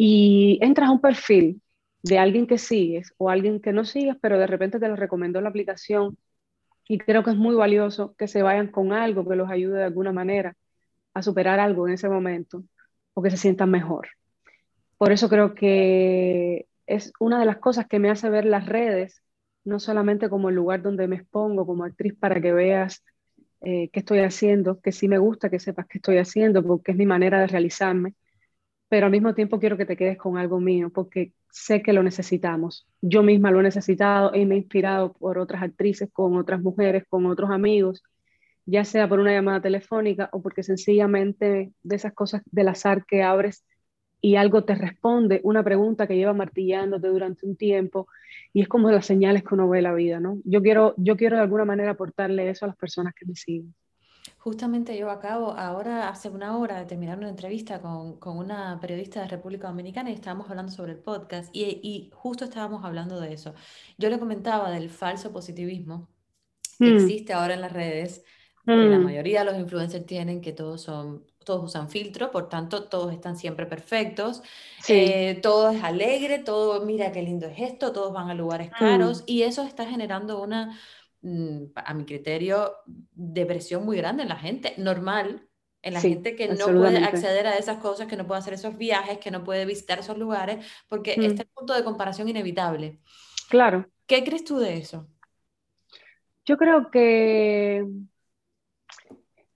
Y 0.00 0.60
entras 0.62 0.90
a 0.90 0.92
un 0.92 1.00
perfil 1.00 1.60
de 2.04 2.20
alguien 2.20 2.46
que 2.46 2.56
sigues 2.56 3.12
o 3.18 3.30
alguien 3.30 3.60
que 3.60 3.72
no 3.72 3.84
sigues, 3.84 4.14
pero 4.20 4.38
de 4.38 4.46
repente 4.46 4.78
te 4.78 4.86
lo 4.86 4.94
recomendó 4.94 5.40
la 5.40 5.48
aplicación 5.48 6.16
y 6.86 6.98
creo 6.98 7.24
que 7.24 7.30
es 7.32 7.36
muy 7.36 7.56
valioso 7.56 8.14
que 8.16 8.28
se 8.28 8.44
vayan 8.44 8.68
con 8.68 8.92
algo 8.92 9.28
que 9.28 9.34
los 9.34 9.50
ayude 9.50 9.78
de 9.78 9.84
alguna 9.84 10.12
manera 10.12 10.54
a 11.14 11.22
superar 11.22 11.58
algo 11.58 11.88
en 11.88 11.94
ese 11.94 12.08
momento 12.08 12.62
o 13.12 13.22
que 13.22 13.30
se 13.30 13.38
sientan 13.38 13.72
mejor. 13.72 14.06
Por 14.98 15.10
eso 15.10 15.28
creo 15.28 15.56
que 15.56 16.68
es 16.86 17.12
una 17.18 17.40
de 17.40 17.46
las 17.46 17.56
cosas 17.58 17.88
que 17.88 17.98
me 17.98 18.08
hace 18.08 18.30
ver 18.30 18.44
las 18.44 18.66
redes, 18.66 19.20
no 19.64 19.80
solamente 19.80 20.30
como 20.30 20.48
el 20.48 20.54
lugar 20.54 20.80
donde 20.80 21.08
me 21.08 21.16
expongo 21.16 21.66
como 21.66 21.82
actriz 21.82 22.14
para 22.14 22.40
que 22.40 22.52
veas 22.52 23.02
eh, 23.62 23.90
qué 23.92 23.98
estoy 23.98 24.20
haciendo, 24.20 24.80
que 24.80 24.92
sí 24.92 25.08
me 25.08 25.18
gusta 25.18 25.50
que 25.50 25.58
sepas 25.58 25.88
qué 25.88 25.98
estoy 25.98 26.18
haciendo, 26.18 26.62
porque 26.62 26.92
es 26.92 26.96
mi 26.96 27.04
manera 27.04 27.40
de 27.40 27.48
realizarme, 27.48 28.14
pero 28.88 29.06
al 29.06 29.12
mismo 29.12 29.34
tiempo 29.34 29.58
quiero 29.58 29.76
que 29.76 29.86
te 29.86 29.96
quedes 29.96 30.18
con 30.18 30.38
algo 30.38 30.60
mío, 30.60 30.90
porque 30.90 31.32
sé 31.50 31.82
que 31.82 31.92
lo 31.92 32.02
necesitamos. 32.02 32.86
Yo 33.00 33.22
misma 33.22 33.50
lo 33.50 33.60
he 33.60 33.62
necesitado 33.62 34.34
y 34.34 34.46
me 34.46 34.54
he 34.54 34.58
inspirado 34.58 35.12
por 35.12 35.38
otras 35.38 35.62
actrices, 35.62 36.10
con 36.12 36.36
otras 36.36 36.62
mujeres, 36.62 37.04
con 37.08 37.26
otros 37.26 37.50
amigos, 37.50 38.02
ya 38.66 38.84
sea 38.84 39.08
por 39.08 39.20
una 39.20 39.32
llamada 39.32 39.60
telefónica 39.62 40.28
o 40.32 40.42
porque 40.42 40.62
sencillamente 40.62 41.72
de 41.82 41.96
esas 41.96 42.12
cosas 42.14 42.42
del 42.50 42.68
azar 42.68 43.04
que 43.06 43.22
abres 43.22 43.64
y 44.20 44.36
algo 44.36 44.64
te 44.64 44.74
responde, 44.74 45.40
una 45.44 45.62
pregunta 45.62 46.06
que 46.06 46.16
lleva 46.16 46.32
martillándote 46.32 47.08
durante 47.08 47.46
un 47.46 47.56
tiempo, 47.56 48.08
y 48.52 48.62
es 48.62 48.68
como 48.68 48.90
las 48.90 49.06
señales 49.06 49.44
que 49.44 49.54
uno 49.54 49.68
ve 49.68 49.80
la 49.82 49.94
vida, 49.94 50.20
¿no? 50.20 50.40
Yo 50.44 50.60
quiero, 50.62 50.94
yo 50.96 51.16
quiero 51.16 51.36
de 51.36 51.42
alguna 51.42 51.64
manera 51.64 51.92
aportarle 51.92 52.50
eso 52.50 52.64
a 52.64 52.68
las 52.68 52.76
personas 52.76 53.14
que 53.14 53.26
me 53.26 53.36
siguen. 53.36 53.74
Justamente 54.38 54.96
yo 54.96 55.10
acabo, 55.10 55.52
ahora 55.52 56.08
hace 56.08 56.28
una 56.28 56.56
hora 56.56 56.78
de 56.78 56.86
terminar 56.86 57.18
una 57.18 57.28
entrevista 57.28 57.80
con, 57.80 58.18
con 58.18 58.38
una 58.38 58.78
periodista 58.80 59.20
de 59.20 59.28
República 59.28 59.68
Dominicana 59.68 60.10
y 60.10 60.14
estábamos 60.14 60.48
hablando 60.48 60.70
sobre 60.72 60.92
el 60.92 60.98
podcast 60.98 61.54
y, 61.54 61.64
y, 61.82 62.10
justo 62.14 62.44
estábamos 62.44 62.84
hablando 62.84 63.20
de 63.20 63.32
eso. 63.32 63.54
Yo 63.98 64.08
le 64.10 64.18
comentaba 64.18 64.70
del 64.70 64.90
falso 64.90 65.32
positivismo 65.32 66.08
que 66.78 66.86
mm. 66.86 66.96
existe 66.96 67.32
ahora 67.32 67.54
en 67.54 67.60
las 67.62 67.72
redes, 67.72 68.24
que 68.64 68.76
la 68.76 68.98
mm. 68.98 69.04
mayoría 69.04 69.40
de 69.40 69.46
los 69.46 69.58
influencers 69.58 70.06
tienen, 70.06 70.40
que 70.40 70.52
todos 70.52 70.82
son 70.82 71.24
todos 71.48 71.64
usan 71.64 71.88
filtro, 71.88 72.30
por 72.30 72.50
tanto 72.50 72.84
todos 72.84 73.10
están 73.10 73.38
siempre 73.38 73.64
perfectos, 73.64 74.42
eh, 74.86 75.38
todo 75.42 75.70
es 75.70 75.82
alegre, 75.82 76.40
todo, 76.40 76.84
mira 76.84 77.10
qué 77.10 77.22
lindo 77.22 77.46
es 77.46 77.58
esto, 77.58 77.90
todos 77.90 78.12
van 78.12 78.28
a 78.28 78.34
lugares 78.34 78.68
mm. 78.68 78.78
caros 78.78 79.24
y 79.24 79.44
eso 79.44 79.62
está 79.62 79.86
generando 79.86 80.42
una, 80.42 80.66
mm, 80.66 80.76
a 81.74 81.94
mi 81.94 82.04
criterio, 82.04 82.72
depresión 82.86 83.84
muy 83.84 83.96
grande 83.96 84.22
en 84.22 84.28
la 84.28 84.36
gente, 84.36 84.74
normal, 84.78 85.48
en 85.82 85.94
la 85.94 86.00
gente 86.00 86.36
que 86.36 86.48
no 86.48 86.66
puede 86.66 86.98
acceder 86.98 87.46
a 87.46 87.56
esas 87.56 87.78
cosas, 87.78 88.06
que 88.06 88.16
no 88.16 88.26
puede 88.26 88.40
hacer 88.40 88.54
esos 88.54 88.76
viajes, 88.76 89.18
que 89.18 89.30
no 89.30 89.44
puede 89.44 89.64
visitar 89.64 89.98
esos 89.98 90.18
lugares, 90.18 90.64
porque 90.88 91.16
mm. 91.16 91.22
este 91.22 91.44
punto 91.46 91.74
de 91.74 91.84
comparación 91.84 92.28
inevitable. 92.28 93.00
Claro. 93.48 93.86
¿Qué 94.06 94.24
crees 94.24 94.44
tú 94.44 94.58
de 94.58 94.78
eso? 94.78 95.08
Yo 96.44 96.56
creo 96.56 96.90
que 96.90 97.84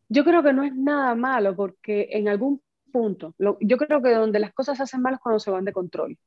yo 0.08 0.24
creo 0.24 0.42
que 0.42 0.52
no 0.52 0.62
es 0.62 0.74
nada 0.74 1.14
malo 1.14 1.56
porque 1.56 2.08
en 2.12 2.28
algún 2.28 2.62
punto, 2.92 3.34
yo 3.60 3.78
creo 3.78 4.02
que 4.02 4.10
donde 4.14 4.38
las 4.38 4.52
cosas 4.52 4.76
se 4.76 4.82
hacen 4.82 5.00
mal 5.00 5.14
es 5.14 5.20
cuando 5.20 5.38
se 5.38 5.50
van 5.50 5.64
de 5.64 5.72
control. 5.72 6.18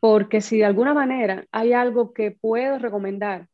Porque 0.00 0.40
si 0.40 0.58
de 0.58 0.64
alguna 0.64 0.94
manera 0.94 1.46
hay 1.52 1.74
algo 1.74 2.14
que 2.14 2.30
puedo 2.30 2.78
recomendar, 2.78 3.48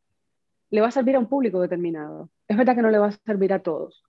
le 0.71 0.81
va 0.81 0.89
a 0.89 0.91
servir 0.93 1.17
a 1.17 1.19
un 1.19 1.29
público 1.29 1.61
determinado. 1.61 2.31
Es 2.47 2.57
verdad 2.57 2.75
que 2.75 2.83
no 2.83 2.91
le 2.91 2.99
va 2.99 3.09
a 3.09 3.13
servir 3.13 3.53
a 3.53 3.63
todos. 3.63 4.03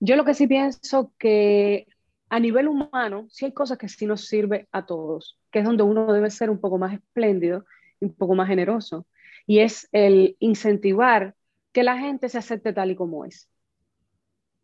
Yo 0.00 0.16
lo 0.16 0.24
que 0.24 0.34
sí 0.34 0.46
pienso 0.46 1.12
que 1.18 1.86
a 2.28 2.40
nivel 2.40 2.68
humano, 2.68 3.26
sí 3.30 3.44
hay 3.46 3.52
cosas 3.52 3.78
que 3.78 3.88
sí 3.88 4.06
nos 4.06 4.26
sirve 4.26 4.68
a 4.72 4.84
todos, 4.86 5.38
que 5.50 5.60
es 5.60 5.64
donde 5.64 5.82
uno 5.84 6.12
debe 6.12 6.30
ser 6.30 6.50
un 6.50 6.60
poco 6.60 6.78
más 6.78 6.94
espléndido 6.94 7.64
un 8.00 8.14
poco 8.14 8.34
más 8.34 8.48
generoso. 8.48 9.06
Y 9.46 9.60
es 9.60 9.88
el 9.92 10.36
incentivar 10.40 11.34
que 11.72 11.82
la 11.82 11.98
gente 11.98 12.28
se 12.28 12.38
acepte 12.38 12.72
tal 12.72 12.90
y 12.90 12.96
como 12.96 13.24
es 13.24 13.48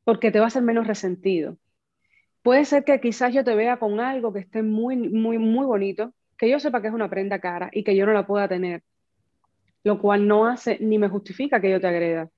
porque 0.05 0.31
te 0.31 0.41
va 0.41 0.47
a 0.47 0.51
ser 0.51 0.63
menos 0.63 0.87
resentido. 0.87 1.57
Puede 2.43 2.65
ser 2.65 2.85
que 2.85 3.01
quizás 3.01 3.33
yo 3.33 3.45
te 3.45 3.55
vea 3.55 3.79
con 3.79 4.01
algo 4.01 4.33
que 4.33 4.41
esté 4.41 4.63
muy, 4.63 4.97
muy, 4.97 5.39
muy 5.39 5.65
bonito, 5.65 6.13
que 6.37 6.51
yo 6.51 6.59
sepa 6.59 6.83
que 6.83 6.89
es 6.89 6.95
una 6.95 7.09
prenda 7.09 7.41
cara 7.41 7.71
y 7.73 7.85
que 7.85 7.97
yo 7.97 8.07
no 8.07 8.13
la 8.13 8.27
pueda 8.27 8.49
tener, 8.49 8.83
lo 9.85 10.01
cual 10.01 10.27
no 10.27 10.47
hace 10.47 10.79
ni 10.81 10.99
me 10.99 11.09
justifica 11.09 11.61
que 11.61 11.71
yo 11.71 11.81
te 11.81 11.87
agreda. 11.89 12.31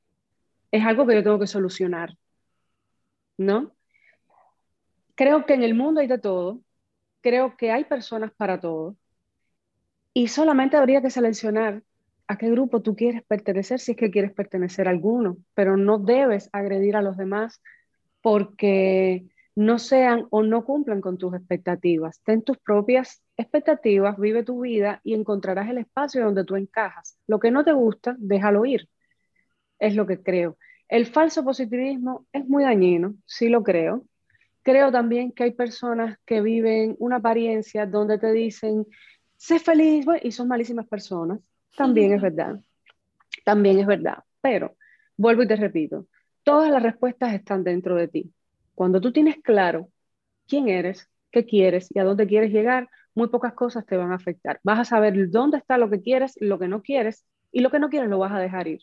Es 0.70 0.84
algo 0.84 1.06
que 1.06 1.14
yo 1.14 1.22
tengo 1.22 1.38
que 1.38 1.46
solucionar, 1.46 2.16
¿no? 3.36 3.72
Creo 5.14 5.46
que 5.46 5.54
en 5.54 5.62
el 5.62 5.74
mundo 5.74 6.00
hay 6.00 6.08
de 6.08 6.18
todo, 6.18 6.60
creo 7.20 7.56
que 7.56 7.70
hay 7.70 7.84
personas 7.84 8.32
para 8.36 8.60
todo 8.60 8.96
y 10.12 10.28
solamente 10.28 10.76
habría 10.76 11.02
que 11.02 11.10
seleccionar 11.10 11.82
a 12.28 12.38
qué 12.38 12.50
grupo 12.50 12.82
tú 12.82 12.96
quieres 12.96 13.22
pertenecer 13.24 13.80
si 13.80 13.92
es 13.92 13.96
que 13.98 14.10
quieres 14.10 14.32
pertenecer 14.32 14.88
a 14.88 14.92
alguno, 14.92 15.36
pero 15.54 15.76
no 15.76 15.98
debes 15.98 16.48
agredir 16.52 16.96
a 16.96 17.02
los 17.02 17.16
demás 17.16 17.60
porque 18.22 19.26
no 19.56 19.78
sean 19.78 20.26
o 20.30 20.42
no 20.42 20.64
cumplan 20.64 21.00
con 21.00 21.18
tus 21.18 21.34
expectativas. 21.34 22.20
Ten 22.22 22.42
tus 22.42 22.58
propias 22.58 23.22
expectativas, 23.36 24.18
vive 24.18 24.44
tu 24.44 24.60
vida 24.60 25.00
y 25.04 25.14
encontrarás 25.14 25.68
el 25.68 25.78
espacio 25.78 26.24
donde 26.24 26.44
tú 26.44 26.56
encajas. 26.56 27.18
Lo 27.26 27.38
que 27.38 27.50
no 27.50 27.64
te 27.64 27.72
gusta, 27.72 28.14
déjalo 28.18 28.64
ir. 28.64 28.88
Es 29.78 29.94
lo 29.94 30.06
que 30.06 30.22
creo. 30.22 30.56
El 30.88 31.06
falso 31.06 31.44
positivismo 31.44 32.26
es 32.32 32.46
muy 32.46 32.64
dañino, 32.64 33.14
sí 33.26 33.48
lo 33.48 33.62
creo. 33.62 34.04
Creo 34.62 34.92
también 34.92 35.32
que 35.32 35.44
hay 35.44 35.52
personas 35.52 36.18
que 36.24 36.40
viven 36.40 36.96
una 36.98 37.16
apariencia 37.16 37.86
donde 37.86 38.18
te 38.18 38.32
dicen, 38.32 38.86
sé 39.36 39.58
feliz, 39.58 40.06
y 40.22 40.32
son 40.32 40.48
malísimas 40.48 40.86
personas 40.86 41.40
también 41.76 42.12
es 42.12 42.22
verdad. 42.22 42.60
También 43.44 43.78
es 43.78 43.86
verdad. 43.86 44.18
Pero, 44.40 44.76
vuelvo 45.16 45.42
y 45.42 45.48
te 45.48 45.56
repito, 45.56 46.06
todas 46.42 46.70
las 46.70 46.82
respuestas 46.82 47.34
están 47.34 47.64
dentro 47.64 47.96
de 47.96 48.08
ti. 48.08 48.32
Cuando 48.74 49.00
tú 49.00 49.12
tienes 49.12 49.36
claro 49.42 49.88
quién 50.46 50.68
eres, 50.68 51.08
qué 51.30 51.44
quieres 51.44 51.88
y 51.94 51.98
a 51.98 52.04
dónde 52.04 52.26
quieres 52.26 52.52
llegar, 52.52 52.88
muy 53.14 53.28
pocas 53.28 53.54
cosas 53.54 53.86
te 53.86 53.96
van 53.96 54.12
a 54.12 54.16
afectar. 54.16 54.60
Vas 54.62 54.80
a 54.80 54.84
saber 54.84 55.30
dónde 55.30 55.58
está 55.58 55.78
lo 55.78 55.90
que 55.90 56.00
quieres, 56.00 56.36
lo 56.40 56.58
que 56.58 56.68
no 56.68 56.82
quieres 56.82 57.24
y 57.52 57.60
lo 57.60 57.70
que 57.70 57.78
no 57.78 57.88
quieres 57.88 58.10
lo 58.10 58.18
vas 58.18 58.32
a 58.32 58.40
dejar 58.40 58.68
ir. 58.68 58.82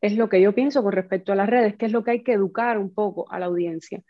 Es 0.00 0.16
lo 0.16 0.28
que 0.28 0.40
yo 0.40 0.54
pienso 0.54 0.82
con 0.82 0.92
respecto 0.92 1.32
a 1.32 1.36
las 1.36 1.48
redes, 1.48 1.76
que 1.76 1.86
es 1.86 1.92
lo 1.92 2.04
que 2.04 2.12
hay 2.12 2.22
que 2.22 2.34
educar 2.34 2.78
un 2.78 2.92
poco 2.92 3.30
a 3.32 3.38
la 3.38 3.46
audiencia. 3.46 4.02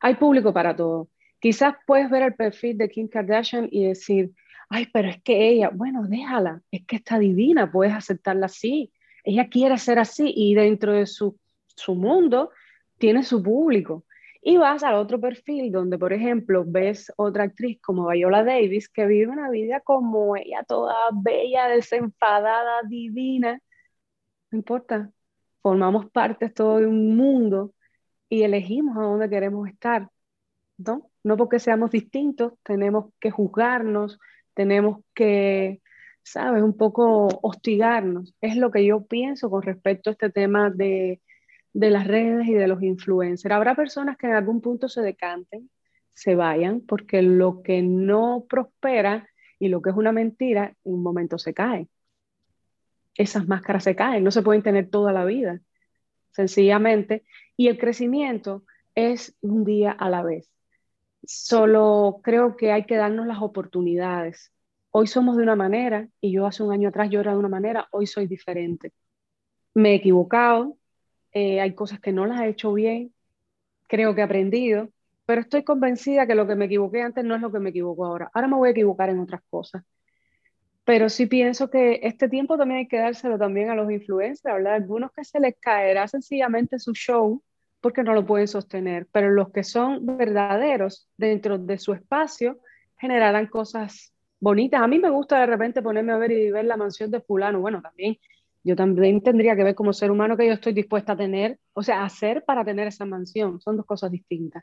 Hay 0.00 0.16
público 0.16 0.52
para 0.52 0.76
todo. 0.76 1.08
Quizás 1.38 1.74
puedes 1.86 2.10
ver 2.10 2.22
el 2.22 2.34
perfil 2.34 2.76
de 2.76 2.88
Kim 2.88 3.08
Kardashian 3.08 3.68
y 3.70 3.86
decir, 3.86 4.32
ay, 4.68 4.88
pero 4.92 5.08
es 5.08 5.22
que 5.22 5.48
ella, 5.48 5.70
bueno, 5.72 6.04
déjala, 6.06 6.62
es 6.70 6.84
que 6.86 6.96
está 6.96 7.18
divina, 7.18 7.70
puedes 7.70 7.94
aceptarla 7.94 8.46
así. 8.46 8.92
Ella 9.24 9.48
quiere 9.48 9.78
ser 9.78 9.98
así 9.98 10.32
y 10.34 10.54
dentro 10.54 10.92
de 10.92 11.06
su, 11.06 11.38
su 11.66 11.94
mundo 11.94 12.50
tiene 12.98 13.22
su 13.22 13.42
público. 13.42 14.04
Y 14.42 14.56
vas 14.56 14.82
al 14.82 14.94
otro 14.96 15.20
perfil 15.20 15.70
donde, 15.72 15.98
por 15.98 16.12
ejemplo, 16.12 16.64
ves 16.66 17.12
otra 17.16 17.44
actriz 17.44 17.80
como 17.82 18.08
Viola 18.08 18.42
Davis 18.44 18.88
que 18.88 19.06
vive 19.06 19.28
una 19.28 19.50
vida 19.50 19.80
como 19.80 20.36
ella, 20.36 20.64
toda 20.66 20.94
bella, 21.12 21.68
desenfadada, 21.68 22.82
divina. 22.88 23.60
No 24.50 24.58
importa. 24.58 25.12
formamos 25.62 26.10
parte 26.10 26.50
todo 26.50 26.78
de 26.78 26.86
un 26.86 27.16
mundo 27.16 27.74
y 28.28 28.42
elegimos 28.44 28.96
a 28.98 29.02
dónde 29.02 29.30
queremos 29.30 29.68
estar, 29.68 30.10
¿no? 30.78 31.10
No 31.24 31.36
porque 31.36 31.58
seamos 31.60 31.90
distintos, 31.92 32.54
tenemos 32.64 33.12
que 33.20 33.30
juzgarnos, 33.30 34.18
tenemos 34.54 35.00
que, 35.14 35.82
¿sabes? 36.22 36.62
Un 36.62 36.76
poco 36.76 37.28
hostigarnos. 37.42 38.34
Es 38.40 38.56
lo 38.56 38.70
que 38.70 38.84
yo 38.86 39.06
pienso 39.06 39.50
con 39.50 39.62
respecto 39.62 40.10
a 40.10 40.12
este 40.14 40.30
tema 40.30 40.70
de, 40.70 41.20
de 41.72 41.90
las 41.90 42.06
redes 42.06 42.48
y 42.48 42.54
de 42.54 42.68
los 42.68 42.82
influencers. 42.82 43.54
Habrá 43.54 43.74
personas 43.74 44.16
que 44.16 44.26
en 44.26 44.34
algún 44.34 44.60
punto 44.60 44.88
se 44.88 45.02
decanten, 45.02 45.70
se 46.12 46.34
vayan, 46.34 46.80
porque 46.80 47.22
lo 47.22 47.62
que 47.62 47.82
no 47.82 48.46
prospera 48.48 49.28
y 49.58 49.68
lo 49.68 49.82
que 49.82 49.90
es 49.90 49.96
una 49.96 50.12
mentira, 50.12 50.74
en 50.84 50.94
un 50.94 51.02
momento 51.02 51.38
se 51.38 51.54
cae. 51.54 51.88
Esas 53.14 53.46
máscaras 53.46 53.84
se 53.84 53.94
caen, 53.94 54.24
no 54.24 54.30
se 54.30 54.42
pueden 54.42 54.62
tener 54.62 54.88
toda 54.88 55.12
la 55.12 55.24
vida, 55.24 55.60
sencillamente. 56.30 57.24
Y 57.56 57.68
el 57.68 57.78
crecimiento 57.78 58.64
es 58.94 59.36
un 59.40 59.64
día 59.64 59.92
a 59.92 60.08
la 60.10 60.22
vez. 60.22 60.50
Solo 61.24 62.20
creo 62.22 62.56
que 62.56 62.72
hay 62.72 62.84
que 62.84 62.96
darnos 62.96 63.26
las 63.26 63.42
oportunidades. 63.42 64.52
Hoy 64.90 65.06
somos 65.06 65.36
de 65.36 65.42
una 65.42 65.56
manera 65.56 66.08
y 66.20 66.32
yo 66.32 66.46
hace 66.46 66.62
un 66.62 66.72
año 66.72 66.88
atrás 66.88 67.10
yo 67.10 67.20
era 67.20 67.32
de 67.32 67.38
una 67.38 67.48
manera, 67.48 67.86
hoy 67.92 68.06
soy 68.06 68.26
diferente. 68.26 68.92
Me 69.74 69.92
he 69.92 69.94
equivocado, 69.96 70.76
eh, 71.32 71.60
hay 71.60 71.74
cosas 71.74 72.00
que 72.00 72.12
no 72.12 72.26
las 72.26 72.40
he 72.40 72.48
hecho 72.48 72.72
bien, 72.72 73.12
creo 73.88 74.14
que 74.14 74.20
he 74.22 74.24
aprendido, 74.24 74.90
pero 75.26 75.42
estoy 75.42 75.64
convencida 75.64 76.26
que 76.26 76.34
lo 76.34 76.46
que 76.46 76.56
me 76.56 76.66
equivoqué 76.66 77.02
antes 77.02 77.24
no 77.24 77.36
es 77.36 77.40
lo 77.40 77.52
que 77.52 77.60
me 77.60 77.70
equivoco 77.70 78.04
ahora. 78.06 78.30
Ahora 78.34 78.48
me 78.48 78.56
voy 78.56 78.68
a 78.68 78.72
equivocar 78.72 79.10
en 79.10 79.20
otras 79.20 79.42
cosas. 79.50 79.84
Pero 80.84 81.08
sí 81.08 81.26
pienso 81.26 81.70
que 81.70 82.00
este 82.02 82.28
tiempo 82.28 82.56
también 82.58 82.80
hay 82.80 82.88
que 82.88 82.98
dárselo 82.98 83.38
también 83.38 83.70
a 83.70 83.74
los 83.74 83.90
influencers, 83.90 84.54
¿verdad? 84.54 84.74
Algunos 84.74 85.12
que 85.12 85.24
se 85.24 85.38
les 85.38 85.54
caerá 85.60 86.08
sencillamente 86.08 86.78
su 86.78 86.92
show 86.94 87.42
porque 87.80 88.02
no 88.02 88.12
lo 88.14 88.26
pueden 88.26 88.48
sostener, 88.48 89.06
pero 89.12 89.30
los 89.30 89.50
que 89.50 89.62
son 89.62 90.04
verdaderos 90.04 91.08
dentro 91.16 91.58
de 91.58 91.78
su 91.78 91.92
espacio 91.92 92.58
generarán 92.98 93.46
cosas 93.46 94.12
bonitas. 94.40 94.82
A 94.82 94.88
mí 94.88 94.98
me 94.98 95.10
gusta 95.10 95.40
de 95.40 95.46
repente 95.46 95.82
ponerme 95.82 96.12
a 96.12 96.16
ver 96.16 96.32
y 96.32 96.50
ver 96.50 96.64
la 96.64 96.76
mansión 96.76 97.10
de 97.10 97.20
fulano. 97.20 97.60
Bueno, 97.60 97.80
también 97.80 98.16
yo 98.62 98.76
también 98.76 99.22
tendría 99.22 99.56
que 99.56 99.64
ver 99.64 99.74
como 99.74 99.92
ser 99.92 100.10
humano 100.10 100.36
que 100.36 100.46
yo 100.46 100.52
estoy 100.52 100.72
dispuesta 100.72 101.12
a 101.12 101.16
tener, 101.16 101.58
o 101.72 101.82
sea, 101.82 102.04
hacer 102.04 102.44
para 102.44 102.64
tener 102.64 102.86
esa 102.86 103.06
mansión. 103.06 103.60
Son 103.60 103.76
dos 103.76 103.86
cosas 103.86 104.10
distintas. 104.10 104.62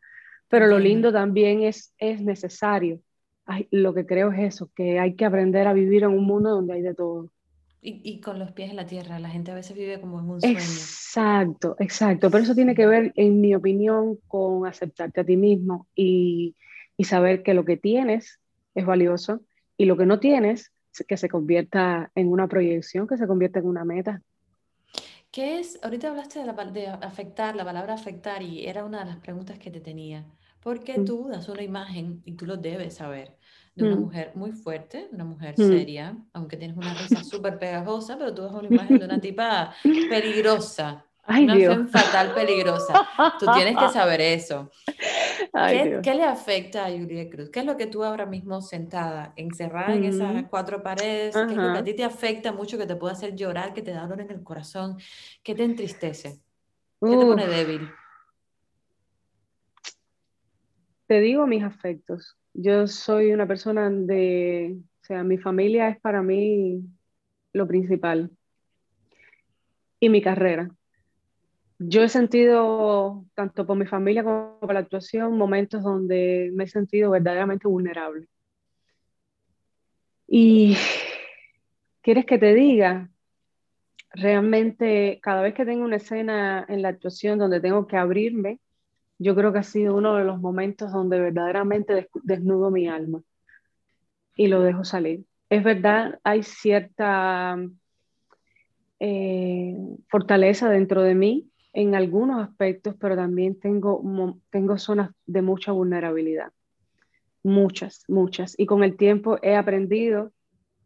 Pero 0.50 0.68
lo 0.68 0.80
lindo 0.80 1.12
también 1.12 1.64
es, 1.64 1.94
es 1.98 2.22
necesario. 2.22 3.02
lo 3.72 3.94
que 3.94 4.06
creo 4.06 4.32
es 4.32 4.56
eso, 4.56 4.72
que 4.76 5.00
hay 5.00 5.16
que 5.16 5.26
aprender 5.26 5.68
a 5.68 5.74
vivir 5.74 6.04
en 6.04 6.12
un 6.12 6.26
mundo 6.26 6.52
donde 6.52 6.74
hay 6.74 6.82
de 6.82 6.94
todo. 6.94 7.30
Y, 7.82 8.02
y, 8.04 8.22
con 8.22 8.40
los 8.40 8.52
pies 8.52 8.72
en 8.72 8.76
la 8.76 8.86
tierra, 8.86 9.20
la 9.20 9.30
gente 9.30 9.52
a 9.52 9.56
veces 9.56 9.78
vive 9.78 10.02
como 10.02 10.20
en 10.20 10.30
un 10.30 10.42
sueño. 10.42 10.58
Exacto, 10.58 11.76
exacto. 11.80 12.30
Pero 12.32 12.44
eso 12.44 12.56
tiene 12.56 12.76
que 12.76 12.88
ver, 12.88 13.14
en 13.16 13.40
mi 13.40 13.56
opinión, 13.56 14.18
con 14.28 14.66
aceptarte 14.66 15.22
a 15.22 15.24
ti 15.24 15.38
mismo 15.38 15.88
y, 15.96 16.56
y 16.98 17.04
saber 17.04 17.44
que 17.44 17.54
lo 17.54 17.66
que 17.66 17.78
tienes 17.78 18.40
es 18.74 18.86
valioso 18.86 19.42
y 19.78 19.86
lo 19.86 19.96
que 19.96 20.06
no 20.06 20.20
tienes, 20.20 20.72
que 21.08 21.18
se 21.18 21.30
convierta 21.30 22.12
en 22.16 22.32
una 22.32 22.48
proyección, 22.48 23.08
que 23.08 23.18
se 23.18 23.28
convierta 23.28 23.60
en 23.60 23.68
una 23.68 23.86
meta. 23.86 24.22
¿Qué 25.32 25.60
es? 25.60 25.80
Ahorita 25.84 26.10
hablaste 26.10 26.40
de, 26.40 26.46
la, 26.46 26.54
de 26.54 26.88
afectar, 26.88 27.56
la 27.56 27.66
palabra 27.66 27.94
afectar, 27.94 28.42
y 28.42 28.66
era 28.66 28.86
una 28.86 29.00
de 29.00 29.06
las 29.06 29.18
preguntas 29.18 29.60
que 29.60 29.70
te 29.70 29.82
tenía. 29.82 30.26
Porque 30.62 31.00
mm. 31.00 31.06
tú 31.06 31.28
das 31.30 31.48
una 31.50 31.64
imagen, 31.64 32.22
y 32.26 32.34
tú 32.34 32.46
lo 32.46 32.58
debes 32.58 32.96
saber, 32.96 33.38
de 33.76 33.86
una 33.86 33.96
mm. 33.96 34.00
mujer 34.00 34.32
muy 34.36 34.52
fuerte, 34.52 35.08
una 35.12 35.26
mujer 35.26 35.56
mm. 35.58 35.68
seria, 35.68 36.18
aunque 36.34 36.58
tienes 36.58 36.78
una 36.78 36.94
risa 36.94 37.24
súper 37.24 37.60
pegajosa, 37.60 38.18
pero 38.18 38.34
tú 38.34 38.42
das 38.44 38.54
una 38.54 38.68
imagen 38.68 39.00
de 39.00 39.06
una 39.06 39.20
tipa 39.22 39.74
peligrosa, 40.10 41.06
una 41.28 41.88
fatal 41.88 42.34
peligrosa. 42.34 43.08
Tú 43.40 43.46
tienes 43.54 43.78
que 43.78 43.90
saber 43.90 44.22
eso. 44.22 44.72
¿Qué, 46.02 46.14
le 46.14 46.24
afecta 46.24 46.86
a 46.86 46.90
Julia 46.90 47.30
Cruz? 47.30 47.50
¿Qué 47.50 47.60
es 47.60 47.66
lo 47.66 47.78
que 47.78 47.88
tú 47.88 48.04
ahora 48.04 48.26
mismo 48.26 48.62
sentada, 48.62 49.34
encerrada 49.36 49.96
en 49.96 50.06
esas 50.06 50.46
cuatro 50.50 50.82
paredes, 50.82 51.36
qué 51.36 51.54
es 51.54 51.58
lo 51.58 51.74
que 51.74 51.80
a 51.80 51.84
ti 51.84 51.94
te 51.94 52.04
afecta 52.04 52.52
mucho, 52.52 52.78
que 52.78 52.86
te 52.86 52.96
puede 52.96 53.14
hacer 53.14 53.36
llorar, 53.36 53.74
que 53.74 53.82
te 53.82 53.92
da 53.92 54.04
dolor 54.04 54.22
en 54.22 54.32
el 54.32 54.44
corazón, 54.44 54.98
que 55.44 55.56
te 55.56 55.64
entristece, 55.64 56.40
qué 57.02 57.18
te 57.18 57.26
pone 57.26 57.48
débil? 57.48 57.90
Te 61.08 61.22
digo 61.22 61.48
mis 61.48 61.64
afectos. 61.64 62.38
Yo 62.54 62.88
soy 62.88 63.32
una 63.32 63.48
persona 63.48 63.90
de, 63.90 64.78
o 65.02 65.06
sea, 65.06 65.24
mi 65.24 65.38
familia 65.38 65.90
es 65.90 66.00
para 66.00 66.22
mí 66.22 66.84
lo 67.54 67.68
principal. 67.68 68.32
Y 70.00 70.10
mi 70.10 70.22
carrera 70.22 70.70
yo 71.80 72.04
he 72.04 72.10
sentido, 72.10 73.26
tanto 73.36 73.66
por 73.66 73.78
mi 73.78 73.86
familia 73.86 74.24
como 74.24 74.60
por 74.60 74.74
la 74.74 74.80
actuación, 74.80 75.38
momentos 75.38 75.84
donde 75.84 76.52
me 76.54 76.64
he 76.64 76.68
sentido 76.68 77.12
verdaderamente 77.12 77.68
vulnerable. 77.68 78.28
Y 80.28 80.76
quieres 82.02 82.26
que 82.26 82.38
te 82.38 82.54
diga, 82.54 83.10
realmente 84.12 85.20
cada 85.22 85.42
vez 85.42 85.54
que 85.54 85.66
tengo 85.66 85.86
una 85.86 85.98
escena 85.98 86.66
en 86.68 86.82
la 86.82 86.90
actuación 86.90 87.38
donde 87.38 87.62
tengo 87.62 87.88
que 87.88 87.98
abrirme, 87.98 88.60
yo 89.20 89.36
creo 89.36 89.54
que 89.54 89.60
ha 89.60 89.64
sido 89.64 89.96
uno 89.96 90.16
de 90.16 90.24
los 90.24 90.40
momentos 90.40 90.92
donde 90.92 91.20
verdaderamente 91.20 92.10
desnudo 92.24 92.72
mi 92.72 92.88
alma 92.88 93.22
y 94.36 94.48
lo 94.48 94.62
dejo 94.62 94.84
salir. 94.84 95.26
Es 95.50 95.64
verdad, 95.64 96.20
hay 96.24 96.44
cierta 96.44 97.58
eh, 99.00 99.76
fortaleza 100.10 100.70
dentro 100.70 101.04
de 101.04 101.16
mí 101.16 101.52
en 101.78 101.94
algunos 101.94 102.42
aspectos, 102.42 102.96
pero 103.00 103.16
también 103.16 103.60
tengo, 103.60 104.02
tengo 104.50 104.80
zonas 104.80 105.12
de 105.28 105.44
mucha 105.44 105.72
vulnerabilidad. 105.72 106.52
Muchas, 107.44 108.04
muchas. 108.08 108.56
Y 108.58 108.66
con 108.66 108.84
el 108.84 108.98
tiempo 108.98 109.38
he 109.44 109.56
aprendido 109.56 110.32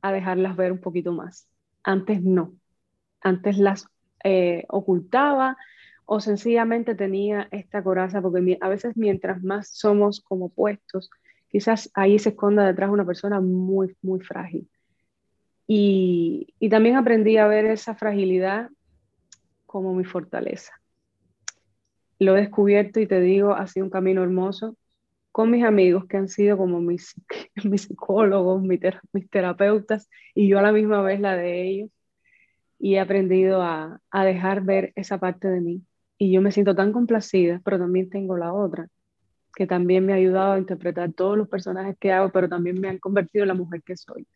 a 0.01 0.11
dejarlas 0.11 0.57
ver 0.57 0.73
un 0.73 0.81
poquito 0.81 1.13
más. 1.13 1.47
Antes 1.81 2.21
no. 2.21 2.55
Antes 3.21 3.57
las 3.57 3.87
eh, 4.25 4.65
ocultaba 4.67 5.55
o 6.03 6.19
sencillamente 6.19 6.93
tenía 6.93 7.47
esta 7.51 7.81
coraza, 7.81 8.21
porque 8.21 8.57
a 8.59 8.67
veces 8.67 8.97
mientras 8.97 9.41
más 9.41 9.69
somos 9.69 10.19
como 10.19 10.49
puestos, 10.49 11.09
quizás 11.47 11.89
ahí 11.93 12.19
se 12.19 12.29
esconda 12.29 12.67
detrás 12.67 12.89
una 12.89 13.05
persona 13.05 13.39
muy, 13.39 13.95
muy 14.01 14.19
frágil. 14.19 14.69
Y, 15.67 16.53
y 16.59 16.67
también 16.67 16.97
aprendí 16.97 17.37
a 17.37 17.47
ver 17.47 17.63
esa 17.63 17.95
fragilidad 17.95 18.69
como 19.65 19.93
mi 19.93 20.03
fortaleza 20.03 20.80
lo 22.25 22.37
he 22.37 22.41
descubierto 22.41 22.99
y 22.99 23.07
te 23.07 23.19
digo, 23.19 23.55
ha 23.55 23.65
sido 23.67 23.85
un 23.85 23.89
camino 23.89 24.21
hermoso 24.23 24.77
con 25.31 25.49
mis 25.49 25.63
amigos 25.63 26.05
que 26.07 26.17
han 26.17 26.27
sido 26.27 26.57
como 26.57 26.79
mis, 26.79 27.15
mis 27.63 27.83
psicólogos, 27.83 28.61
mis, 28.61 28.79
terapeutas 29.31 30.09
y 30.35 30.47
yo 30.47 30.59
a 30.59 30.61
la 30.61 30.71
misma 30.71 31.01
vez 31.01 31.19
la 31.19 31.35
de 31.35 31.63
ellos. 31.67 31.89
Y 32.79 32.95
he 32.95 32.99
aprendido 32.99 33.61
a, 33.63 33.99
a 34.11 34.25
dejar 34.25 34.61
ver 34.63 34.93
esa 34.95 35.19
parte 35.19 35.47
de 35.47 35.61
mí. 35.61 35.83
Y 36.17 36.31
yo 36.31 36.41
me 36.41 36.51
siento 36.51 36.75
tan 36.75 36.91
complacida, 36.93 37.61
pero 37.65 37.79
también 37.79 38.09
tengo 38.09 38.37
la 38.37 38.53
otra, 38.53 38.87
que 39.55 39.67
también 39.67 40.05
me 40.05 40.13
ha 40.13 40.17
ayudado 40.17 40.53
a 40.53 40.59
interpretar 40.59 41.13
todos 41.13 41.37
los 41.37 41.47
personajes 41.49 41.97
que 41.99 42.11
hago, 42.11 42.31
pero 42.31 42.49
también 42.49 42.79
me 42.79 42.89
han 42.89 42.99
convertido 42.99 43.43
en 43.43 43.49
la 43.49 43.55
mujer 43.55 43.81
que 43.83 43.97
soy. 43.97 44.27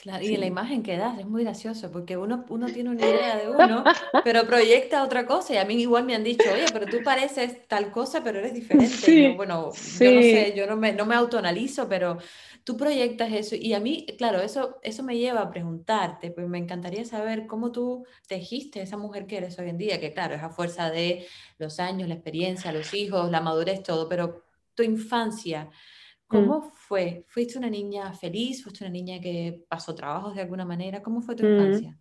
Claro, 0.00 0.24
y 0.24 0.36
la 0.36 0.46
imagen 0.46 0.84
que 0.84 0.96
das 0.96 1.18
es 1.18 1.26
muy 1.26 1.42
gracioso 1.42 1.90
porque 1.90 2.16
uno, 2.16 2.44
uno 2.50 2.66
tiene 2.66 2.90
una 2.90 3.04
idea 3.04 3.36
de 3.36 3.50
uno, 3.50 3.82
pero 4.24 4.46
proyecta 4.46 5.02
otra 5.02 5.26
cosa. 5.26 5.54
Y 5.54 5.56
a 5.56 5.64
mí 5.64 5.74
igual 5.74 6.04
me 6.04 6.14
han 6.14 6.22
dicho, 6.22 6.44
oye, 6.52 6.66
pero 6.72 6.86
tú 6.86 7.02
pareces 7.02 7.66
tal 7.66 7.90
cosa, 7.90 8.22
pero 8.22 8.38
eres 8.38 8.54
diferente. 8.54 9.34
bueno, 9.36 9.72
yo 9.98 10.12
no 10.12 10.22
sé, 10.22 10.54
yo 10.56 10.68
no 10.68 10.76
me, 10.76 10.92
no 10.92 11.04
me 11.04 11.16
autoanalizo, 11.16 11.88
pero 11.88 12.18
tú 12.62 12.76
proyectas 12.76 13.32
eso. 13.32 13.56
Y 13.56 13.74
a 13.74 13.80
mí, 13.80 14.06
claro, 14.16 14.40
eso, 14.40 14.78
eso 14.82 15.02
me 15.02 15.18
lleva 15.18 15.40
a 15.40 15.50
preguntarte, 15.50 16.30
pues 16.30 16.46
me 16.46 16.58
encantaría 16.58 17.04
saber 17.04 17.48
cómo 17.48 17.72
tú 17.72 18.06
tejiste 18.28 18.80
esa 18.80 18.96
mujer 18.96 19.26
que 19.26 19.38
eres 19.38 19.58
hoy 19.58 19.68
en 19.68 19.78
día, 19.78 19.98
que 19.98 20.12
claro, 20.12 20.36
es 20.36 20.42
a 20.44 20.50
fuerza 20.50 20.92
de 20.92 21.26
los 21.58 21.80
años, 21.80 22.06
la 22.06 22.14
experiencia, 22.14 22.70
los 22.70 22.94
hijos, 22.94 23.32
la 23.32 23.40
madurez, 23.40 23.82
todo, 23.82 24.08
pero 24.08 24.44
tu 24.76 24.84
infancia. 24.84 25.70
Mm. 26.28 26.36
¿Cómo 26.36 26.62
fue? 26.62 27.24
¿Fuiste 27.28 27.58
una 27.58 27.70
niña 27.70 28.12
feliz? 28.12 28.62
¿Fuiste 28.62 28.84
una 28.84 28.92
niña 28.92 29.20
que 29.20 29.64
pasó 29.68 29.94
trabajos 29.94 30.34
de 30.34 30.42
alguna 30.42 30.64
manera? 30.64 31.02
¿Cómo 31.02 31.22
fue 31.22 31.34
tu 31.34 31.44
mm. 31.44 31.54
infancia? 31.54 31.98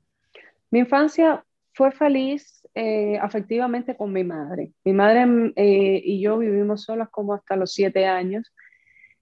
Mi 0.70 0.80
infancia 0.80 1.44
fue 1.74 1.92
feliz 1.92 2.68
eh, 2.74 3.18
afectivamente 3.18 3.96
con 3.96 4.12
mi 4.12 4.24
madre. 4.24 4.74
Mi 4.84 4.94
madre 4.94 5.26
mm, 5.26 5.54
eh, 5.56 6.02
y 6.04 6.22
yo 6.22 6.38
vivimos 6.38 6.84
solas 6.84 7.10
como 7.10 7.34
hasta 7.34 7.56
los 7.56 7.72
siete 7.72 8.06
años. 8.06 8.54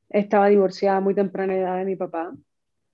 Estaba 0.10 0.48
divorciada 0.48 1.00
muy 1.02 1.14
temprana 1.14 1.56
edad 1.56 1.78
de 1.78 1.86
mi 1.86 1.96
papá. 1.96 2.34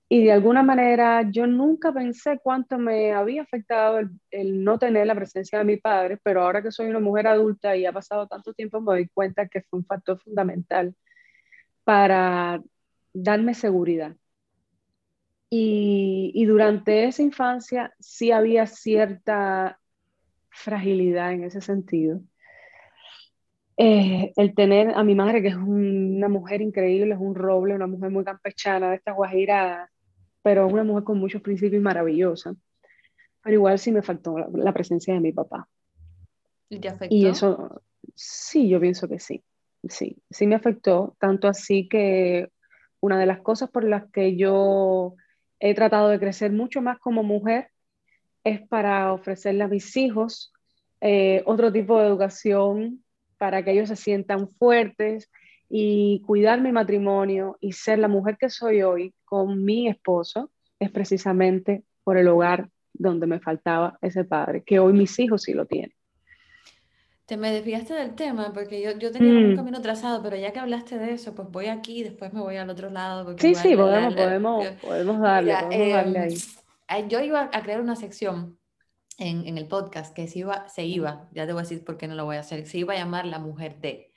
Y 0.08 0.24
de 0.24 0.32
alguna 0.32 0.62
manera 0.62 1.22
yo 1.30 1.46
nunca 1.46 1.90
pensé 1.90 2.38
cuánto 2.42 2.76
me 2.76 3.12
había 3.14 3.40
afectado 3.40 3.98
el, 3.98 4.10
el, 4.30 4.62
no 4.62 4.78
tener 4.78 5.06
la 5.06 5.14
presencia 5.14 5.58
de 5.58 5.64
mi 5.64 5.78
padre, 5.78 6.18
pero 6.22 6.42
ahora 6.42 6.62
que 6.62 6.70
soy 6.70 6.88
una 6.88 7.00
mujer 7.00 7.26
adulta 7.28 7.74
y 7.74 7.86
ha 7.86 7.92
pasado 7.92 8.26
tanto 8.26 8.52
tiempo 8.52 8.82
me 8.82 8.92
doy 8.92 9.08
cuenta 9.08 9.48
que 9.48 9.62
fue 9.62 9.78
un 9.78 9.86
factor 9.86 10.18
fundamental 10.20 10.94
para 11.84 12.62
darme 13.12 13.54
seguridad. 13.54 14.16
Y, 15.54 16.44
durante 16.46 17.04
esa 17.04 17.22
infancia 17.22 17.92
sí 18.00 18.32
había 18.32 18.66
cierta 18.66 19.78
fragilidad 20.48 21.32
en 21.32 21.44
ese 21.44 21.60
sentido. 21.60 22.22
Eh, 23.76 24.32
el 24.36 24.54
tener 24.54 24.94
a 24.94 25.04
mi 25.04 25.14
madre, 25.14 25.42
que 25.42 25.48
es 25.48 25.56
una 25.56 26.28
mujer 26.28 26.62
increíble, 26.62 27.12
es 27.12 27.20
un 27.20 27.34
roble, 27.34 27.74
una 27.74 27.86
mujer 27.86 28.10
muy 28.10 28.24
campechana, 28.24 28.90
de 28.90 28.96
esta 28.96 29.12
guajira, 29.12 29.90
pero 30.42 30.66
una 30.66 30.84
mujer 30.84 31.04
con 31.04 31.18
muchos 31.18 31.42
principios 31.42 31.80
y 31.80 31.84
maravillosa. 31.84 32.54
Pero 33.42 33.54
igual 33.54 33.78
sí 33.78 33.92
me 33.92 34.00
faltó 34.00 34.38
la, 34.38 34.72
presencia 34.72 35.12
de 35.12 35.20
mi 35.20 35.32
papá. 35.32 35.68
¿Y 36.70 36.78
te 36.78 36.88
afectó? 36.88 37.14
Y 37.14 37.26
eso, 37.26 37.82
sí, 38.14 38.70
yo 38.70 38.80
pienso 38.80 39.06
que 39.06 39.18
sí. 39.18 39.42
Sí, 39.88 40.22
sí 40.30 40.46
me 40.46 40.54
afectó, 40.54 41.16
tanto 41.18 41.48
así 41.48 41.88
que 41.88 42.48
una 43.00 43.18
de 43.18 43.26
las 43.26 43.40
cosas 43.40 43.70
por 43.70 43.84
las 43.84 44.10
que 44.12 44.36
yo 44.36 45.14
he 45.58 45.74
tratado 45.74 46.08
de 46.08 46.20
crecer 46.20 46.52
mucho 46.52 46.80
más 46.82 46.98
como 46.98 47.22
mujer 47.22 47.68
es 48.44 48.66
para 48.68 49.12
ofrecerle 49.12 49.64
a 49.64 49.68
mis 49.68 49.96
hijos 49.96 50.52
eh, 51.00 51.42
otro 51.46 51.72
tipo 51.72 51.98
de 51.98 52.06
educación 52.06 53.04
para 53.38 53.64
que 53.64 53.72
ellos 53.72 53.88
se 53.88 53.96
sientan 53.96 54.48
fuertes 54.52 55.30
y 55.68 56.22
cuidar 56.26 56.60
mi 56.60 56.70
matrimonio 56.70 57.56
y 57.60 57.72
ser 57.72 57.98
la 57.98 58.06
mujer 58.08 58.36
que 58.38 58.50
soy 58.50 58.82
hoy 58.82 59.14
con 59.24 59.64
mi 59.64 59.88
esposo 59.88 60.52
es 60.78 60.90
precisamente 60.90 61.82
por 62.04 62.18
el 62.18 62.28
hogar 62.28 62.68
donde 62.92 63.26
me 63.26 63.40
faltaba 63.40 63.98
ese 64.00 64.24
padre, 64.24 64.62
que 64.64 64.78
hoy 64.78 64.92
mis 64.92 65.18
hijos 65.18 65.42
sí 65.42 65.54
lo 65.54 65.66
tienen. 65.66 65.96
Te 67.32 67.38
me 67.38 67.50
desviaste 67.50 67.94
del 67.94 68.14
tema 68.14 68.52
porque 68.52 68.82
yo, 68.82 68.90
yo 68.98 69.10
tenía 69.10 69.32
un 69.32 69.54
mm. 69.54 69.56
camino 69.56 69.80
trazado, 69.80 70.22
pero 70.22 70.36
ya 70.36 70.52
que 70.52 70.58
hablaste 70.58 70.98
de 70.98 71.14
eso, 71.14 71.34
pues 71.34 71.48
voy 71.50 71.68
aquí 71.68 72.00
y 72.00 72.02
después 72.02 72.30
me 72.34 72.42
voy 72.42 72.56
al 72.56 72.68
otro 72.68 72.90
lado. 72.90 73.34
sí, 73.38 73.54
sí, 73.54 73.74
podemos, 73.74 74.14
podemos, 74.14 74.66
podemos 74.82 75.18
darle, 75.18 75.54
podemos 75.54 75.92
darle 75.94 76.18
em, 76.18 76.34
ahí. 76.88 77.08
Yo 77.08 77.22
iba 77.22 77.48
a 77.50 77.62
crear 77.62 77.80
una 77.80 77.96
sección 77.96 78.58
en, 79.16 79.46
en, 79.46 79.56
el 79.56 79.66
podcast 79.66 80.14
que 80.14 80.28
se 80.28 80.40
iba, 80.40 80.68
se 80.68 80.84
iba, 80.84 81.30
ya 81.32 81.46
te 81.46 81.54
voy 81.54 81.60
a 81.60 81.62
decir 81.62 81.82
por 81.82 81.96
qué 81.96 82.06
no 82.06 82.16
lo 82.16 82.26
voy 82.26 82.36
a 82.36 82.40
hacer, 82.40 82.66
se 82.66 82.76
iba 82.76 82.92
a 82.92 82.98
llamar 82.98 83.24
La 83.24 83.38
Mujer 83.38 83.80
de. 83.80 84.12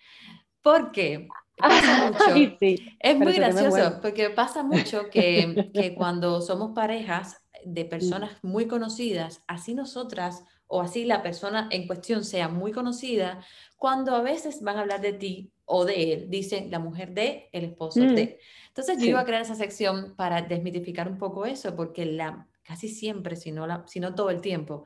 Porque 0.61 1.29
pasa 1.55 2.11
mucho. 2.11 2.57
es 2.99 3.17
muy 3.17 3.31
gracioso, 3.31 3.99
porque 4.01 4.29
pasa 4.29 4.61
mucho 4.61 5.09
que, 5.09 5.71
que 5.73 5.95
cuando 5.95 6.41
somos 6.41 6.73
parejas 6.75 7.41
de 7.63 7.85
personas 7.85 8.31
muy 8.43 8.67
conocidas, 8.67 9.41
así 9.47 9.73
nosotras 9.73 10.43
o 10.67 10.81
así 10.81 11.05
la 11.05 11.21
persona 11.21 11.67
en 11.71 11.87
cuestión 11.87 12.23
sea 12.23 12.47
muy 12.47 12.71
conocida, 12.71 13.43
cuando 13.77 14.15
a 14.15 14.21
veces 14.21 14.61
van 14.61 14.77
a 14.77 14.81
hablar 14.81 15.01
de 15.01 15.13
ti 15.13 15.51
o 15.65 15.85
de 15.85 16.13
él, 16.13 16.29
dicen 16.29 16.71
la 16.71 16.79
mujer 16.79 17.13
de, 17.13 17.49
el 17.51 17.65
esposo 17.65 17.99
mm. 18.01 18.15
de. 18.15 18.39
Entonces 18.67 18.97
yo 18.99 19.05
iba 19.07 19.19
a 19.19 19.25
crear 19.25 19.41
esa 19.41 19.55
sección 19.55 20.15
para 20.15 20.41
desmitificar 20.41 21.09
un 21.09 21.17
poco 21.17 21.45
eso, 21.45 21.75
porque 21.75 22.05
la, 22.05 22.47
casi 22.63 22.87
siempre, 22.89 23.35
si 23.35 23.51
no, 23.51 23.67
la, 23.67 23.83
si 23.87 23.99
no 23.99 24.15
todo 24.15 24.29
el 24.29 24.41
tiempo, 24.41 24.85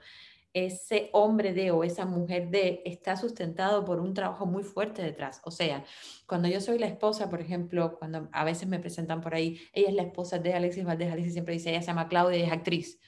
ese 0.53 1.09
hombre 1.13 1.53
de 1.53 1.71
o 1.71 1.83
esa 1.83 2.05
mujer 2.05 2.49
de 2.49 2.81
está 2.85 3.15
sustentado 3.15 3.85
por 3.85 3.99
un 3.99 4.13
trabajo 4.13 4.45
muy 4.45 4.63
fuerte 4.63 5.01
detrás. 5.01 5.41
O 5.43 5.51
sea, 5.51 5.85
cuando 6.25 6.47
yo 6.47 6.59
soy 6.59 6.79
la 6.79 6.87
esposa, 6.87 7.29
por 7.29 7.39
ejemplo, 7.39 7.97
cuando 7.99 8.29
a 8.31 8.43
veces 8.43 8.67
me 8.67 8.79
presentan 8.79 9.21
por 9.21 9.35
ahí, 9.35 9.61
ella 9.73 9.89
es 9.89 9.95
la 9.95 10.03
esposa 10.03 10.39
de 10.39 10.53
Alexis 10.53 10.85
Valdés, 10.85 11.11
Alexis 11.11 11.33
siempre 11.33 11.53
dice, 11.53 11.69
ella 11.69 11.81
se 11.81 11.87
llama 11.87 12.07
Claudia 12.07 12.39
y 12.39 12.43
es 12.43 12.51
actriz. 12.51 12.99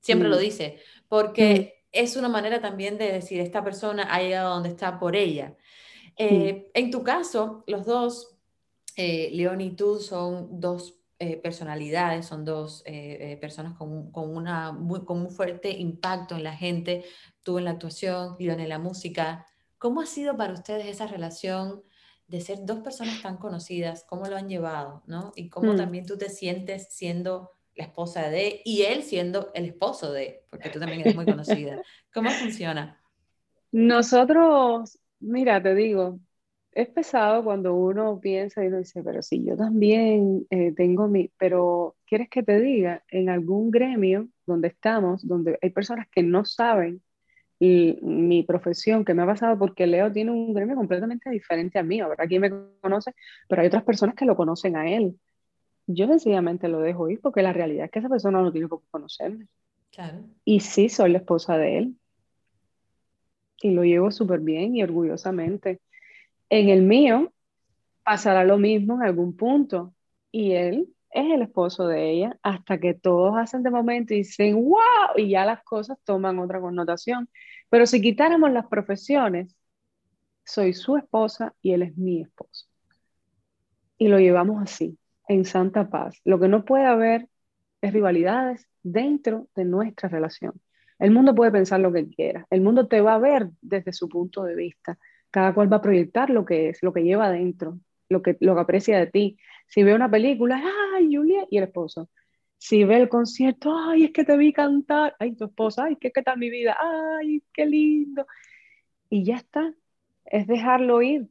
Siempre 0.00 0.28
lo 0.28 0.36
mm. 0.36 0.40
dice, 0.40 0.78
porque 1.08 1.74
mm. 1.74 1.77
Es 1.92 2.16
una 2.16 2.28
manera 2.28 2.60
también 2.60 2.98
de 2.98 3.12
decir, 3.12 3.40
esta 3.40 3.64
persona 3.64 4.04
ha 4.12 4.20
llegado 4.20 4.54
donde 4.54 4.68
está 4.68 4.98
por 4.98 5.16
ella. 5.16 5.56
Eh, 6.16 6.70
en 6.74 6.90
tu 6.90 7.02
caso, 7.02 7.64
los 7.66 7.86
dos, 7.86 8.36
eh, 8.96 9.30
León 9.32 9.60
y 9.60 9.74
tú, 9.76 9.98
son 9.98 10.60
dos 10.60 10.96
eh, 11.18 11.36
personalidades, 11.36 12.26
son 12.26 12.44
dos 12.44 12.82
eh, 12.86 13.38
personas 13.40 13.76
con, 13.76 14.10
con, 14.12 14.36
una, 14.36 14.72
muy, 14.72 15.04
con 15.04 15.20
un 15.20 15.30
fuerte 15.30 15.70
impacto 15.70 16.36
en 16.36 16.44
la 16.44 16.54
gente, 16.54 17.04
tú 17.42 17.58
en 17.58 17.64
la 17.64 17.72
actuación, 17.72 18.36
yo 18.38 18.52
en 18.52 18.68
la 18.68 18.78
música. 18.78 19.46
¿Cómo 19.78 20.00
ha 20.00 20.06
sido 20.06 20.36
para 20.36 20.52
ustedes 20.52 20.86
esa 20.86 21.06
relación 21.06 21.82
de 22.26 22.40
ser 22.40 22.58
dos 22.62 22.80
personas 22.80 23.22
tan 23.22 23.36
conocidas? 23.38 24.04
¿Cómo 24.08 24.26
lo 24.26 24.36
han 24.36 24.48
llevado? 24.48 25.02
¿no? 25.06 25.32
Y 25.34 25.48
cómo 25.48 25.72
mm. 25.72 25.76
también 25.76 26.06
tú 26.06 26.18
te 26.18 26.28
sientes 26.28 26.88
siendo 26.90 27.57
la 27.78 27.84
esposa 27.84 28.28
de 28.28 28.60
y 28.64 28.82
él 28.82 29.04
siendo 29.04 29.50
el 29.54 29.64
esposo 29.64 30.12
de, 30.12 30.42
porque 30.50 30.68
tú 30.68 30.80
también 30.80 31.00
eres 31.00 31.14
muy 31.14 31.24
conocida. 31.24 31.80
¿Cómo 32.12 32.28
funciona? 32.30 33.00
Nosotros, 33.70 34.98
mira, 35.20 35.62
te 35.62 35.74
digo, 35.76 36.18
es 36.72 36.88
pesado 36.88 37.44
cuando 37.44 37.74
uno 37.74 38.18
piensa 38.20 38.64
y 38.64 38.66
uno 38.66 38.78
dice, 38.78 39.02
pero 39.04 39.22
si 39.22 39.44
yo 39.44 39.56
también 39.56 40.44
eh, 40.50 40.72
tengo 40.76 41.06
mi, 41.06 41.30
pero 41.38 41.94
¿quieres 42.04 42.28
que 42.28 42.42
te 42.42 42.60
diga? 42.60 43.04
En 43.08 43.28
algún 43.28 43.70
gremio 43.70 44.28
donde 44.44 44.68
estamos, 44.68 45.26
donde 45.26 45.56
hay 45.62 45.70
personas 45.70 46.08
que 46.10 46.24
no 46.24 46.44
saben 46.44 47.00
mi 47.60 48.44
profesión, 48.44 49.04
que 49.04 49.14
me 49.14 49.22
ha 49.22 49.26
pasado 49.26 49.58
porque 49.58 49.86
Leo 49.86 50.12
tiene 50.12 50.30
un 50.30 50.52
gremio 50.52 50.76
completamente 50.76 51.30
diferente 51.30 51.78
a 51.78 51.82
mí, 51.82 52.00
ahora 52.00 52.24
aquí 52.24 52.38
me 52.38 52.52
conoce, 52.80 53.14
pero 53.48 53.62
hay 53.62 53.68
otras 53.68 53.82
personas 53.82 54.14
que 54.14 54.24
lo 54.24 54.36
conocen 54.36 54.76
a 54.76 54.88
él. 54.90 55.18
Yo 55.90 56.06
sencillamente 56.06 56.68
lo 56.68 56.80
dejo 56.80 57.08
ir 57.08 57.20
porque 57.20 57.42
la 57.42 57.54
realidad 57.54 57.86
es 57.86 57.90
que 57.90 57.98
esa 57.98 58.10
persona 58.10 58.42
no 58.42 58.52
tiene 58.52 58.68
por 58.68 58.82
qué 58.82 58.86
conocerme. 58.90 59.46
Claro. 59.90 60.18
Y 60.44 60.60
sí, 60.60 60.90
soy 60.90 61.10
la 61.10 61.18
esposa 61.18 61.56
de 61.56 61.78
él. 61.78 61.96
Y 63.62 63.70
lo 63.70 63.84
llevo 63.84 64.10
súper 64.10 64.40
bien 64.40 64.76
y 64.76 64.82
orgullosamente. 64.82 65.80
En 66.50 66.68
el 66.68 66.82
mío 66.82 67.32
pasará 68.04 68.44
lo 68.44 68.58
mismo 68.58 68.96
en 68.96 69.02
algún 69.02 69.34
punto 69.34 69.94
y 70.30 70.52
él 70.52 70.94
es 71.10 71.32
el 71.32 71.40
esposo 71.40 71.86
de 71.86 72.10
ella 72.10 72.38
hasta 72.42 72.78
que 72.78 72.92
todos 72.92 73.36
hacen 73.38 73.62
de 73.62 73.70
momento 73.70 74.12
y 74.12 74.18
dicen, 74.18 74.56
wow, 74.56 75.16
y 75.16 75.30
ya 75.30 75.46
las 75.46 75.62
cosas 75.64 75.98
toman 76.04 76.38
otra 76.38 76.60
connotación. 76.60 77.30
Pero 77.70 77.86
si 77.86 78.02
quitáramos 78.02 78.52
las 78.52 78.66
profesiones, 78.66 79.56
soy 80.44 80.74
su 80.74 80.98
esposa 80.98 81.54
y 81.62 81.72
él 81.72 81.82
es 81.82 81.96
mi 81.96 82.22
esposo. 82.22 82.66
Y 83.96 84.08
lo 84.08 84.18
llevamos 84.18 84.62
así, 84.62 84.98
en 85.28 85.44
santa 85.44 85.88
paz. 85.90 86.20
Lo 86.24 86.40
que 86.40 86.48
no 86.48 86.64
puede 86.64 86.86
haber 86.86 87.28
es 87.80 87.92
rivalidades 87.92 88.68
dentro 88.82 89.48
de 89.54 89.64
nuestra 89.64 90.08
relación. 90.08 90.60
El 90.98 91.12
mundo 91.12 91.34
puede 91.34 91.52
pensar 91.52 91.80
lo 91.80 91.92
que 91.92 92.08
quiera, 92.08 92.46
el 92.50 92.60
mundo 92.60 92.88
te 92.88 93.00
va 93.00 93.14
a 93.14 93.18
ver 93.18 93.50
desde 93.60 93.92
su 93.92 94.08
punto 94.08 94.42
de 94.42 94.56
vista, 94.56 94.98
cada 95.30 95.54
cual 95.54 95.72
va 95.72 95.76
a 95.76 95.82
proyectar 95.82 96.30
lo 96.30 96.44
que 96.44 96.70
es, 96.70 96.82
lo 96.82 96.92
que 96.92 97.04
lleva 97.04 97.26
adentro, 97.26 97.78
lo 98.08 98.22
que, 98.22 98.36
lo 98.40 98.54
que 98.54 98.60
aprecia 98.60 98.98
de 98.98 99.06
ti. 99.06 99.38
Si 99.68 99.82
ve 99.82 99.94
una 99.94 100.10
película, 100.10 100.60
¡ay, 100.94 101.14
Julia! 101.14 101.46
Y 101.50 101.58
el 101.58 101.64
esposo. 101.64 102.10
Si 102.56 102.84
ve 102.84 102.96
el 102.96 103.08
concierto, 103.08 103.72
¡ay, 103.76 104.04
es 104.04 104.12
que 104.12 104.24
te 104.24 104.36
vi 104.36 104.52
cantar! 104.52 105.14
¡Ay, 105.18 105.36
tu 105.36 105.44
esposa! 105.44 105.84
¡Ay, 105.84 105.96
qué, 106.00 106.10
qué 106.10 106.22
tal 106.22 106.38
mi 106.38 106.50
vida! 106.50 106.76
¡Ay, 106.80 107.42
qué 107.52 107.66
lindo! 107.66 108.26
Y 109.10 109.24
ya 109.24 109.36
está. 109.36 109.74
Es 110.24 110.46
dejarlo 110.46 111.02
ir. 111.02 111.28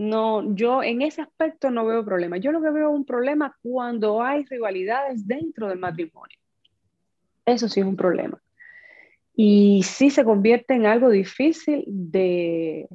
No, 0.00 0.54
yo 0.54 0.82
en 0.82 1.02
ese 1.02 1.20
aspecto 1.20 1.70
no 1.70 1.84
veo 1.84 2.02
problema. 2.02 2.38
Yo 2.38 2.52
lo 2.52 2.62
que 2.62 2.70
veo 2.70 2.88
un 2.88 3.04
problema 3.04 3.54
cuando 3.60 4.22
hay 4.22 4.46
rivalidades 4.46 5.26
dentro 5.26 5.68
del 5.68 5.78
matrimonio. 5.78 6.38
Eso 7.44 7.68
sí 7.68 7.80
es 7.80 7.86
un 7.86 7.96
problema. 7.96 8.40
Y 9.34 9.82
sí 9.82 10.08
se 10.08 10.24
convierte 10.24 10.72
en 10.72 10.86
algo 10.86 11.10
difícil 11.10 11.84
de, 11.86 12.88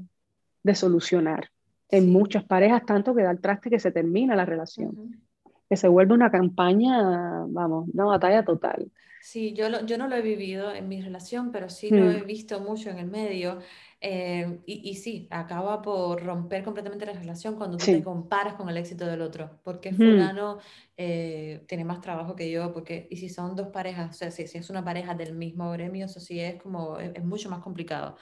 de 0.63 0.73
solucionar 0.73 1.51
en 1.89 2.11
muchas 2.11 2.43
parejas, 2.43 2.83
tanto 2.87 3.13
que 3.13 3.21
da 3.21 3.29
el 3.29 3.39
traste 3.39 3.69
que 3.69 3.79
se 3.79 3.91
termina 3.91 4.35
la 4.35 4.45
relación. 4.45 5.21
Que 5.69 5.77
se 5.77 5.87
vuelve 5.87 6.15
una 6.15 6.31
campaña, 6.31 7.45
vamos, 7.47 7.87
una 7.93 8.05
batalla 8.05 8.43
total. 8.43 8.91
Sí, 9.21 9.53
yo, 9.53 9.67
yo 9.85 9.97
no 9.99 10.07
lo 10.07 10.15
he 10.15 10.21
vivido 10.21 10.73
en 10.73 10.87
mi 10.87 11.01
relación, 11.01 11.51
pero 11.51 11.69
sí 11.69 11.89
lo 11.91 12.11
he 12.11 12.23
mm. 12.23 12.25
visto 12.25 12.59
mucho 12.59 12.89
en 12.89 12.97
el 12.97 13.07
medio. 13.07 13.59
Eh, 14.07 14.59
y, 14.67 14.91
y, 14.91 14.93
sí, 14.93 15.27
acaba 15.31 15.81
por 15.81 16.23
romper 16.23 16.63
completamente 16.63 17.07
la 17.07 17.13
relación 17.13 17.55
cuando 17.55 17.77
tú 17.77 17.85
te 17.85 18.03
comparas 18.03 18.53
con 18.53 18.69
el 18.69 18.77
éxito 18.77 19.03
del 19.07 19.19
otro. 19.19 19.59
Porque 19.63 19.93
fulano 19.93 20.59
eh, 20.95 21.63
tiene 21.67 21.85
más 21.85 22.01
trabajo 22.01 22.35
que 22.35 22.51
yo, 22.51 22.71
porque, 22.71 23.07
y 23.09 23.17
si 23.17 23.29
son 23.29 23.55
dos 23.55 23.69
parejas, 23.69 24.11
o 24.11 24.13
sea, 24.13 24.29
si, 24.29 24.45
si 24.45 24.59
es 24.59 24.69
una 24.69 24.85
pareja 24.85 25.15
del 25.15 25.33
mismo 25.33 25.71
gremio, 25.71 26.05
eso 26.05 26.19
sí 26.19 26.39
es 26.39 26.61
como, 26.61 26.99
es 26.99 27.25
mucho 27.25 27.49
más 27.49 27.63
complicado. 27.63 28.15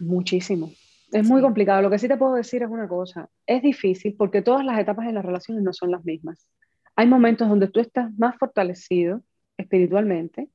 Muchísimo. 0.00 0.72
Es 1.12 1.24
muy 1.28 1.40
complicado. 1.40 1.82
Lo 1.82 1.90
que 1.90 2.00
sí 2.00 2.08
te 2.08 2.16
puedo 2.16 2.34
decir 2.34 2.64
es 2.64 2.68
una 2.68 2.88
cosa. 2.88 3.30
Es 3.46 3.62
difícil 3.62 4.16
porque 4.18 4.42
todas 4.42 4.64
las 4.64 4.76
etapas 4.80 5.06
de 5.06 5.12
las 5.12 5.24
relaciones 5.24 5.62
no 5.62 5.72
son 5.72 5.92
las 5.92 6.04
mismas. 6.04 6.48
Hay 6.96 7.06
momentos 7.06 7.48
donde 7.48 7.68
tú 7.68 7.78
estás 7.78 8.10
más 8.18 8.36
fortalecido 8.38 9.22
espiritualmente, 9.56 10.48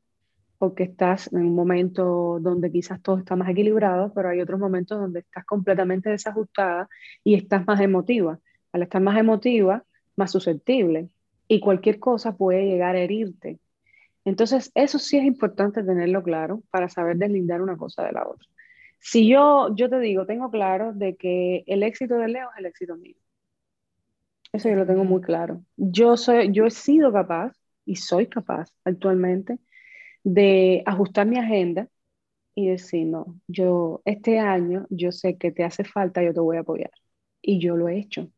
porque 0.63 0.83
estás 0.83 1.29
en 1.33 1.39
un 1.39 1.55
momento 1.55 2.39
donde 2.39 2.71
quizás 2.71 3.01
todo 3.01 3.17
está 3.17 3.35
más 3.35 3.49
equilibrado, 3.49 4.13
pero 4.13 4.29
hay 4.29 4.39
otros 4.39 4.61
momentos 4.61 4.97
donde 4.97 5.19
estás 5.19 5.43
completamente 5.43 6.09
desajustada 6.09 6.87
y 7.21 7.33
estás 7.35 7.67
más 7.67 7.81
emotiva. 7.81 8.39
Al 8.71 8.83
estar 8.83 9.01
más 9.01 9.19
emotiva, 9.19 9.83
más 10.15 10.31
susceptible 10.31 11.09
y 11.49 11.59
cualquier 11.59 11.99
cosa 11.99 12.37
puede 12.37 12.65
llegar 12.65 12.95
a 12.95 13.01
herirte. 13.01 13.59
Entonces, 14.23 14.71
eso 14.73 14.99
sí 14.99 15.17
es 15.17 15.25
importante 15.25 15.83
tenerlo 15.83 16.23
claro 16.23 16.63
para 16.71 16.87
saber 16.87 17.17
deslindar 17.17 17.61
una 17.61 17.75
cosa 17.75 18.05
de 18.05 18.13
la 18.13 18.25
otra. 18.25 18.47
Si 19.01 19.27
yo, 19.27 19.75
yo 19.75 19.89
te 19.89 19.99
digo, 19.99 20.25
tengo 20.25 20.49
claro 20.49 20.93
de 20.93 21.17
que 21.17 21.65
el 21.67 21.83
éxito 21.83 22.15
de 22.15 22.29
Leo 22.29 22.47
es 22.53 22.59
el 22.59 22.67
éxito 22.67 22.95
mío. 22.95 23.17
Eso 24.53 24.69
yo 24.69 24.75
lo 24.75 24.85
tengo 24.85 25.03
muy 25.03 25.19
claro. 25.19 25.61
Yo, 25.75 26.15
soy, 26.15 26.53
yo 26.53 26.65
he 26.65 26.71
sido 26.71 27.11
capaz 27.11 27.51
y 27.83 27.97
soy 27.97 28.27
capaz 28.27 28.69
actualmente 28.85 29.59
de 30.23 30.83
ajustar 30.85 31.27
mi 31.27 31.37
agenda 31.37 31.87
y 32.55 32.69
decir, 32.69 33.07
no, 33.07 33.39
yo 33.47 34.01
este 34.05 34.39
año 34.39 34.85
yo 34.89 35.11
sé 35.11 35.37
que 35.37 35.51
te 35.51 35.63
hace 35.63 35.83
falta, 35.83 36.23
yo 36.23 36.33
te 36.33 36.39
voy 36.39 36.57
a 36.57 36.61
apoyar. 36.61 36.91
Y 37.41 37.59
yo 37.59 37.75
lo 37.77 37.89
he 37.89 37.99
hecho. 37.99 38.29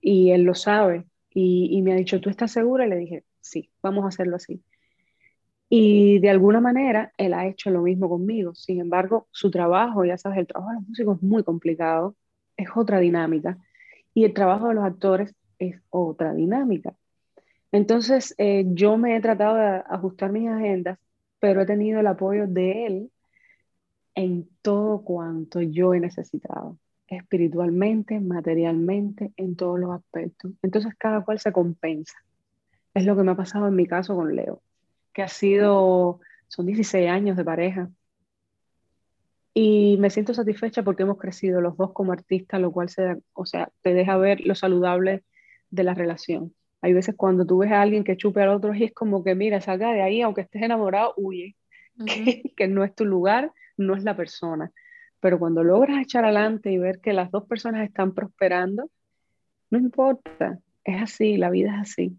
Y 0.00 0.30
él 0.32 0.42
lo 0.42 0.54
sabe. 0.54 1.06
Y, 1.30 1.68
y 1.72 1.82
me 1.82 1.92
ha 1.92 1.96
dicho, 1.96 2.20
¿tú 2.20 2.30
estás 2.30 2.52
segura? 2.52 2.86
Y 2.86 2.90
le 2.90 2.96
dije, 2.96 3.24
sí, 3.40 3.70
vamos 3.82 4.04
a 4.04 4.08
hacerlo 4.08 4.36
así. 4.36 4.62
Y 5.68 6.18
de 6.18 6.30
alguna 6.30 6.60
manera 6.60 7.12
él 7.16 7.32
ha 7.32 7.46
hecho 7.46 7.70
lo 7.70 7.82
mismo 7.82 8.08
conmigo. 8.08 8.54
Sin 8.54 8.80
embargo, 8.80 9.28
su 9.30 9.50
trabajo, 9.50 10.04
ya 10.04 10.18
sabes, 10.18 10.38
el 10.38 10.46
trabajo 10.46 10.70
de 10.72 10.76
los 10.80 10.88
músicos 10.88 11.16
es 11.18 11.22
muy 11.22 11.44
complicado, 11.44 12.16
es 12.56 12.68
otra 12.74 12.98
dinámica. 12.98 13.56
Y 14.12 14.24
el 14.24 14.34
trabajo 14.34 14.68
de 14.68 14.74
los 14.74 14.84
actores 14.84 15.34
es 15.58 15.80
otra 15.90 16.34
dinámica. 16.34 16.94
Entonces, 17.72 18.34
eh, 18.38 18.64
yo 18.68 18.96
me 18.96 19.16
he 19.16 19.20
tratado 19.20 19.56
de 19.56 19.82
ajustar 19.88 20.32
mis 20.32 20.48
agendas, 20.48 20.98
pero 21.38 21.62
he 21.62 21.66
tenido 21.66 22.00
el 22.00 22.06
apoyo 22.06 22.46
de 22.46 22.86
él 22.86 23.10
en 24.14 24.48
todo 24.62 25.02
cuanto 25.02 25.60
yo 25.62 25.94
he 25.94 26.00
necesitado, 26.00 26.78
espiritualmente, 27.06 28.20
materialmente, 28.20 29.32
en 29.36 29.56
todos 29.56 29.78
los 29.78 29.92
aspectos. 29.92 30.52
Entonces, 30.62 30.94
cada 30.98 31.24
cual 31.24 31.38
se 31.38 31.52
compensa. 31.52 32.18
Es 32.94 33.04
lo 33.06 33.16
que 33.16 33.22
me 33.22 33.32
ha 33.32 33.36
pasado 33.36 33.68
en 33.68 33.76
mi 33.76 33.86
caso 33.86 34.16
con 34.16 34.34
Leo 34.34 34.62
que 35.12 35.22
ha 35.22 35.28
sido, 35.28 36.20
son 36.48 36.66
16 36.66 37.08
años 37.08 37.36
de 37.36 37.44
pareja. 37.44 37.90
Y 39.52 39.96
me 39.98 40.10
siento 40.10 40.32
satisfecha 40.32 40.82
porque 40.82 41.02
hemos 41.02 41.18
crecido 41.18 41.60
los 41.60 41.76
dos 41.76 41.92
como 41.92 42.12
artistas, 42.12 42.60
lo 42.60 42.70
cual 42.72 42.88
se, 42.88 43.16
o 43.32 43.46
sea, 43.46 43.70
te 43.82 43.94
deja 43.94 44.16
ver 44.16 44.40
lo 44.40 44.54
saludable 44.54 45.24
de 45.70 45.84
la 45.84 45.94
relación. 45.94 46.54
Hay 46.82 46.92
veces 46.92 47.14
cuando 47.16 47.46
tú 47.46 47.58
ves 47.58 47.72
a 47.72 47.82
alguien 47.82 48.04
que 48.04 48.16
chupe 48.16 48.42
al 48.42 48.50
otro 48.50 48.74
y 48.74 48.84
es 48.84 48.92
como 48.92 49.22
que, 49.22 49.34
mira, 49.34 49.60
salga 49.60 49.92
de 49.92 50.02
ahí, 50.02 50.22
aunque 50.22 50.42
estés 50.42 50.62
enamorado, 50.62 51.14
huye, 51.16 51.56
que, 52.06 52.52
que 52.56 52.68
no 52.68 52.84
es 52.84 52.94
tu 52.94 53.04
lugar, 53.04 53.52
no 53.76 53.94
es 53.94 54.04
la 54.04 54.16
persona. 54.16 54.72
Pero 55.20 55.38
cuando 55.38 55.62
logras 55.62 56.02
echar 56.02 56.24
adelante 56.24 56.72
y 56.72 56.78
ver 56.78 57.00
que 57.00 57.12
las 57.12 57.30
dos 57.30 57.46
personas 57.46 57.86
están 57.86 58.14
prosperando, 58.14 58.90
no 59.70 59.78
importa, 59.78 60.58
es 60.84 61.02
así, 61.02 61.36
la 61.36 61.50
vida 61.50 61.74
es 61.74 61.90
así. 61.90 62.16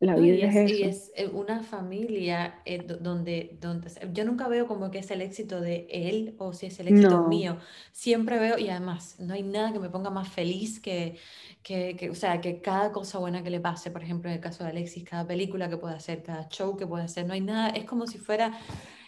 La 0.00 0.16
vida 0.16 0.48
es, 0.48 0.70
y 0.70 0.82
es, 0.82 1.12
eh, 1.16 1.28
una 1.28 1.62
familia 1.62 2.60
eh, 2.64 2.82
donde, 2.82 3.56
donde 3.60 3.88
yo 4.12 4.24
nunca 4.24 4.48
veo 4.48 4.66
como 4.66 4.90
que 4.90 4.98
es 4.98 5.10
el 5.10 5.22
éxito 5.22 5.60
de 5.60 5.86
él 5.90 6.34
o 6.38 6.52
si 6.52 6.66
es 6.66 6.78
el 6.80 6.88
éxito 6.88 7.26
mío. 7.28 7.58
Siempre 7.92 8.38
veo, 8.38 8.58
y 8.58 8.68
además, 8.68 9.16
no 9.20 9.34
hay 9.34 9.42
nada 9.42 9.72
que 9.72 9.78
me 9.78 9.88
ponga 9.88 10.10
más 10.10 10.28
feliz 10.28 10.80
que, 10.80 11.16
que, 11.62 11.96
que, 11.96 12.10
o 12.10 12.14
sea, 12.14 12.40
que 12.40 12.60
cada 12.60 12.92
cosa 12.92 13.18
buena 13.18 13.42
que 13.42 13.50
le 13.50 13.60
pase, 13.60 13.90
por 13.90 14.02
ejemplo, 14.02 14.28
en 14.28 14.36
el 14.36 14.40
caso 14.40 14.64
de 14.64 14.70
Alexis, 14.70 15.04
cada 15.04 15.26
película 15.26 15.68
que 15.68 15.76
pueda 15.76 15.94
hacer, 15.94 16.22
cada 16.22 16.48
show 16.48 16.76
que 16.76 16.86
pueda 16.86 17.04
hacer, 17.04 17.26
no 17.26 17.32
hay 17.32 17.40
nada, 17.40 17.70
es 17.70 17.84
como 17.84 18.06
si 18.06 18.18
fuera 18.18 18.52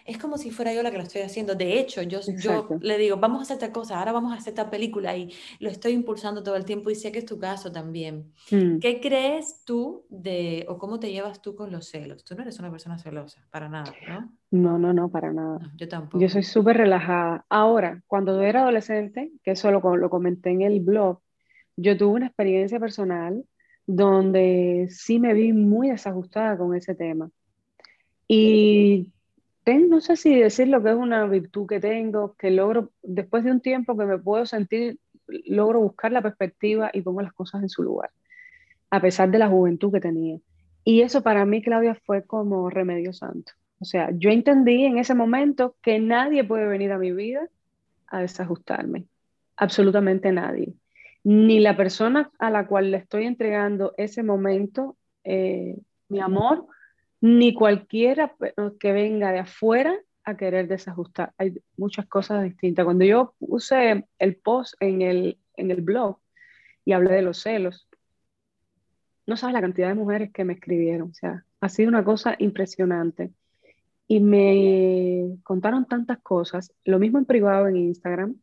es 0.07 0.19
como 0.19 0.39
si 0.39 0.51
fuera 0.51 0.73
yo 0.73 0.83
la 0.83 0.91
que 0.91 0.97
lo 0.97 1.03
estoy 1.03 1.23
haciendo. 1.23 1.55
De 1.55 1.79
hecho, 1.79 2.03
yo, 2.03 2.21
yo 2.39 2.69
le 2.81 2.97
digo, 2.99 3.17
vamos 3.17 3.41
a 3.41 3.43
hacer 3.43 3.55
esta 3.55 3.73
cosa, 3.73 3.99
ahora 3.99 4.13
vamos 4.13 4.33
a 4.33 4.37
hacer 4.37 4.53
esta 4.53 4.71
película 4.71 5.17
y 5.17 5.33
lo 5.59 5.69
estoy 5.69 5.93
impulsando 5.93 6.43
todo 6.43 6.57
el 6.57 6.65
tiempo 6.65 6.91
y 6.91 6.95
sé 6.95 7.11
que 7.11 7.19
es 7.19 7.27
tu 7.27 7.39
caso 7.39 7.73
también. 7.73 8.33
Mm. 8.51 8.79
¿Qué 8.79 9.01
crees 9.01 9.63
tú 9.65 10.05
de, 10.09 10.65
o 10.69 10.79
cómo 10.79 11.01
te 11.01 11.11
llevas 11.11 11.43
tú 11.43 11.57
con 11.57 11.73
los 11.73 11.89
celos? 11.89 12.25
Tú 12.25 12.35
no 12.35 12.43
eres 12.43 12.59
una 12.59 12.71
persona 12.71 12.99
celosa, 12.99 13.47
para 13.51 13.69
nada, 13.69 13.93
¿no? 14.09 14.33
No, 14.51 14.79
no, 14.79 14.93
no, 14.93 15.11
para 15.11 15.33
nada. 15.33 15.73
yo 15.77 15.89
tampoco. 15.89 16.21
Yo 16.21 16.29
soy 16.29 16.45
súper 16.45 16.77
relajada. 16.77 17.45
Ahora, 17.49 18.03
cuando 18.07 18.41
era 18.43 18.63
adolescente, 18.63 19.33
que 19.43 19.51
eso 19.53 19.71
lo, 19.71 19.97
lo 19.97 20.09
comenté 20.09 20.51
en 20.51 20.63
el 20.63 20.81
blog, 20.81 21.21
yo 21.77 21.97
tuve 21.97 22.15
una 22.15 22.27
experiencia 22.27 22.79
personal 22.79 23.45
donde 23.87 24.89
sí 24.91 25.19
me 25.19 25.35
vi 25.35 25.53
muy 25.53 25.91
desajustada 25.91 26.57
con 26.57 26.75
ese 26.75 26.95
tema. 26.95 27.31
Y 28.29 29.13
no 29.75 30.01
sé 30.01 30.17
si 30.17 30.39
decir 30.39 30.69
lo 30.69 30.83
que 30.83 30.91
es 30.91 30.97
una 30.97 31.27
virtud 31.27 31.67
que 31.67 31.81
tengo, 31.81 32.35
que 32.37 32.51
logro, 32.51 32.93
después 33.03 33.43
de 33.45 33.51
un 33.51 33.61
tiempo 33.61 33.97
que 33.97 34.05
me 34.05 34.19
puedo 34.19 34.47
sentir, 34.47 34.99
logro 35.27 35.81
buscar 35.81 36.13
la 36.13 36.23
perspectiva 36.23 36.91
y 36.93 37.03
pongo 37.03 37.23
las 37.23 37.33
cosas 37.33 37.63
en 37.63 37.69
su 37.69 37.83
lugar, 37.83 38.11
a 38.91 39.01
pesar 39.01 39.31
de 39.31 39.39
la 39.39 39.49
juventud 39.49 39.93
que 39.93 40.01
tenía. 40.01 40.39
Y 40.85 41.01
eso 41.03 41.23
para 41.23 41.45
mí, 41.45 41.63
Claudia, 41.63 41.97
fue 41.97 42.25
como 42.25 42.71
remedio 42.71 43.13
santo. 43.13 43.53
O 43.81 43.85
sea, 43.85 44.11
yo 44.13 44.31
entendí 44.31 44.85
en 44.85 44.99
ese 44.99 45.15
momento 45.15 45.75
que 45.83 45.99
nadie 45.99 46.45
puede 46.45 46.67
venir 46.67 46.93
a 46.93 46.99
mi 46.99 47.13
vida 47.13 47.49
a 48.07 48.21
desajustarme, 48.21 49.07
absolutamente 49.57 50.31
nadie. 50.31 50.75
Ni 51.25 51.59
la 51.59 51.77
persona 51.77 52.31
a 52.39 52.51
la 52.51 52.69
cual 52.69 52.93
le 52.93 52.99
estoy 52.99 53.27
entregando 53.27 53.95
ese 53.97 54.23
momento, 54.23 54.97
eh, 55.25 55.77
mi 56.09 56.21
amor, 56.21 56.67
ni 57.21 57.55
cualquiera 57.55 58.35
que 58.79 58.93
venga 58.93 59.33
de 59.33 59.41
afuera 59.41 59.99
a 60.25 60.37
querer 60.37 60.69
desajustar. 60.69 61.33
Hay 61.39 61.55
muchas 61.77 62.07
cosas 62.07 62.43
distintas. 62.45 62.85
Cuando 62.85 63.05
yo 63.05 63.35
puse 63.39 64.07
el 64.19 64.37
post 64.37 64.75
en 64.81 65.03
el, 65.03 65.39
en 65.55 65.71
el 65.71 65.81
blog 65.81 66.19
y 66.85 66.93
hablé 66.93 67.15
de 67.15 67.23
los 67.23 67.39
celos, 67.39 67.89
no 69.27 69.37
sabes 69.37 69.55
la 69.55 69.61
cantidad 69.61 69.89
de 69.89 69.95
mujeres 69.95 70.33
que 70.33 70.45
me 70.45 70.55
escribieron. 70.55 71.11
O 71.11 71.15
sea, 71.15 71.45
ha 71.61 71.69
sido 71.69 71.89
una 71.89 72.05
cosa 72.05 72.37
impresionante. 72.39 73.33
Y 74.09 74.21
me 74.21 75.37
contaron 75.43 75.85
tantas 75.87 76.19
cosas, 76.19 76.73
lo 76.85 77.01
mismo 77.01 77.19
en 77.19 77.25
privado 77.25 77.67
en 77.67 77.77
Instagram 77.77 78.37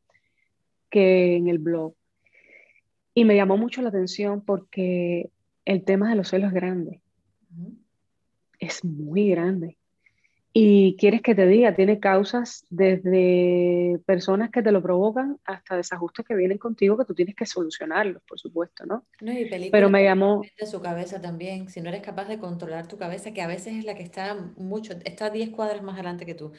que 0.89 1.38
en 1.38 1.47
el 1.47 1.57
blog. 1.57 1.95
Y 3.13 3.23
me 3.25 3.36
llamó 3.36 3.57
mucho 3.57 3.81
la 3.81 3.89
atención 3.89 4.41
porque 4.41 5.31
el 5.65 5.86
tema 5.86 6.09
de 6.09 6.15
los 6.15 6.29
celos 6.29 6.49
es 6.49 6.53
grande 6.53 7.01
es 8.65 8.84
muy 8.84 9.30
grande. 9.30 9.78
Y 10.56 10.95
quieres 10.97 11.23
que 11.23 11.34
te 11.34 11.47
diga, 11.47 11.73
tiene 11.73 11.99
causas 11.99 12.63
desde 12.69 13.99
personas 14.06 14.52
que 14.52 14.62
te 14.62 14.71
lo 14.71 14.84
provocan 14.84 15.39
hasta 15.45 15.76
desajustes 15.76 16.23
que 16.28 16.36
vienen 16.36 16.60
contigo 16.60 16.95
que 16.95 17.06
tú 17.06 17.15
tienes 17.15 17.36
que 17.36 17.47
solucionarlos, 17.47 18.21
por 18.21 18.39
supuesto, 18.39 18.86
¿no? 18.86 19.04
Pero 19.71 19.89
me 19.89 20.04
llamó... 20.04 20.43
De 20.60 20.67
su 20.67 20.80
cabeza 20.80 21.19
también, 21.19 21.69
si 21.69 21.82
no 21.82 21.89
eres 21.89 22.04
capaz 22.04 22.28
de 22.28 22.38
controlar 22.38 22.88
tu 22.88 22.99
cabeza, 22.99 23.34
que 23.34 23.41
a 23.41 23.47
veces 23.47 23.73
es 23.73 23.84
la 23.84 23.95
que 23.95 24.04
está 24.04 24.36
mucho, 24.56 24.93
está 25.06 25.32
10 25.32 25.49
cuadras 25.49 25.82
más 25.82 25.95
adelante 25.95 26.23
que 26.23 26.36
tú. 26.36 26.52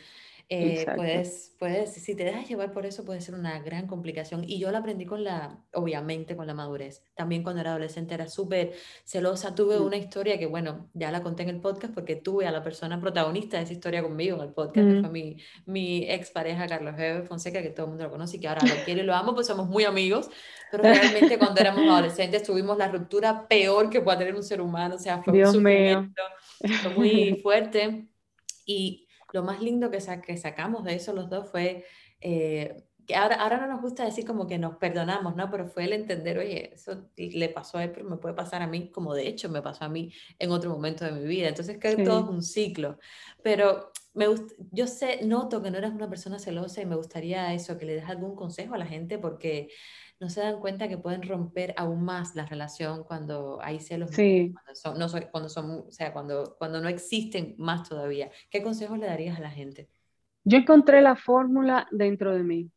Eh, 0.51 0.87
puedes, 0.95 1.55
puedes, 1.59 1.95
si 1.95 2.15
te 2.15 2.25
dejas 2.25 2.47
llevar 2.47 2.73
por 2.73 2.85
eso 2.85 3.05
puede 3.05 3.21
ser 3.21 3.35
una 3.35 3.61
gran 3.61 3.87
complicación. 3.87 4.45
Y 4.47 4.59
yo 4.59 4.71
la 4.71 4.79
aprendí 4.79 5.07
con 5.07 5.25
la, 5.25 5.59
obviamente 5.73 6.37
con 6.37 6.47
la 6.47 6.55
madurez. 6.55 7.03
También 7.15 7.43
cuando 7.43 7.63
era 7.63 7.71
adolescente 7.71 8.15
era 8.15 8.29
súper 8.29 8.73
celosa. 9.05 9.55
Tuve 9.55 9.79
mm. 9.79 9.85
una 9.85 9.97
historia 9.97 10.39
que, 10.39 10.47
bueno, 10.47 10.91
ya 10.93 11.11
la 11.11 11.23
conté 11.23 11.45
en 11.45 11.49
el 11.49 11.61
podcast 11.61 11.95
porque 11.95 12.17
tuve 12.17 12.47
a 12.47 12.51
la 12.51 12.63
persona 12.63 13.01
protagonista 13.01 13.57
de 13.57 13.65
esa 13.65 13.73
historia 13.73 14.03
conmigo 14.03 14.37
en 14.37 14.43
el 14.43 14.53
podcast, 14.53 14.87
que 14.87 15.01
fue 15.01 15.11
mi, 15.11 15.37
mi 15.67 16.11
ex 16.11 16.31
pareja 16.31 16.67
Carlos 16.67 16.95
Hebe 16.99 17.23
Fonseca, 17.23 17.63
que 17.63 17.71
todo 17.71 17.87
el 17.87 17.91
mundo 17.91 18.05
lo 18.05 18.11
conoce 18.11 18.37
y 18.37 18.41
que 18.41 18.49
ahora 18.49 18.63
lo 18.67 18.85
quiere 18.85 19.03
y 19.03 19.05
lo 19.05 19.15
amo, 19.15 19.35
pues 19.35 19.47
somos 19.47 19.69
muy 19.69 19.85
amigos. 19.85 20.29
Pero 20.71 20.83
realmente 20.83 21.39
cuando 21.39 21.61
éramos 21.61 21.89
adolescentes 21.89 22.43
tuvimos 22.43 22.77
la 22.77 22.89
ruptura 22.89 23.49
peor 23.49 23.89
que 23.89 24.01
puede 24.01 24.19
tener 24.19 24.35
un 24.35 24.43
ser 24.43 24.61
humano. 24.61 24.97
O 24.97 24.99
sea, 24.99 25.23
fue 25.23 25.41
un 25.41 25.53
sufrimiento, 25.53 26.23
fue 26.83 26.95
muy 26.95 27.35
fuerte. 27.43 28.09
Y 28.67 29.04
lo 29.35 29.43
más 29.43 29.61
lindo 29.61 29.91
que, 29.91 29.99
que 30.25 30.37
sacamos 30.37 30.85
de 30.85 30.95
eso 30.95 31.13
los 31.13 31.29
dos 31.29 31.51
fue 31.51 31.85
eh, 32.21 32.85
que 33.07 33.17
ahora, 33.17 33.37
ahora 33.37 33.59
no 33.59 33.67
nos 33.67 33.83
gusta 33.83 34.05
decir 34.05 34.25
como 34.25 34.47
que 34.47 34.57
nos 34.59 34.77
perdonamos, 34.77 35.37
¿no? 35.37 35.51
Pero 35.51 35.67
fue 35.67 35.85
el 35.85 35.93
entender, 35.93 36.39
oye, 36.39 36.73
eso 36.75 37.11
le 37.17 37.49
pasó 37.51 37.79
a 37.79 37.85
él, 37.85 37.93
pero 37.93 38.09
me 38.09 38.17
puede 38.17 38.35
pasar 38.35 38.63
a 38.63 38.67
mí, 38.67 38.91
como 38.91 39.13
de 39.13 39.29
hecho 39.29 39.49
me 39.51 39.61
pasó 39.61 39.85
a 39.85 39.89
mí 39.89 40.13
en 40.39 40.51
otro 40.51 40.71
momento 40.71 41.05
de 41.05 41.13
mi 41.13 41.27
vida. 41.27 41.49
Entonces, 41.49 41.77
que 41.79 41.97
todo 41.97 42.21
es 42.21 42.31
un 42.31 42.43
ciclo. 42.43 42.99
Pero 43.43 43.91
me 44.15 44.27
yo 44.71 44.87
sé, 44.87 45.21
noto 45.25 45.63
que 45.63 45.71
no 45.71 45.79
eres 45.79 45.91
una 45.91 46.09
persona 46.09 46.39
celosa 46.39 46.81
y 46.81 46.87
me 46.87 46.97
gustaría 46.97 47.53
eso, 47.53 47.77
que 47.77 47.85
le 47.85 47.97
des 47.97 48.09
algún 48.09 48.35
consejo 48.35 48.75
a 48.75 48.79
la 48.79 48.87
gente 48.87 49.19
porque 49.19 49.69
no 50.25 50.31
se 50.31 50.41
dan 50.41 50.59
cuenta 50.59 50.89
que 50.89 50.97
pueden 50.97 51.23
romper 51.23 51.75
aún 51.77 52.03
más 52.03 52.35
la 52.35 52.47
relación 52.47 53.05
cuando 53.05 53.59
hay 53.61 53.79
celos, 53.79 54.11
cuando, 54.11 54.75
son, 54.75 54.99
no, 54.99 55.07
cuando, 55.31 55.49
son, 55.51 55.85
o 55.87 55.91
sea, 55.91 56.15
cuando, 56.15 56.57
cuando 56.59 56.81
no 56.81 56.89
existen 56.89 57.55
más 57.59 57.87
todavía. 57.87 58.31
¿Qué 58.49 58.63
consejos 58.63 58.99
le 58.99 59.05
darías 59.05 59.37
a 59.37 59.43
la 59.43 59.51
gente? 59.51 59.91
Yo 60.43 60.57
encontré 60.57 61.03
la 61.03 61.15
fórmula 61.15 61.87
dentro 61.91 62.35
de 62.35 62.43
mí. 62.43 62.71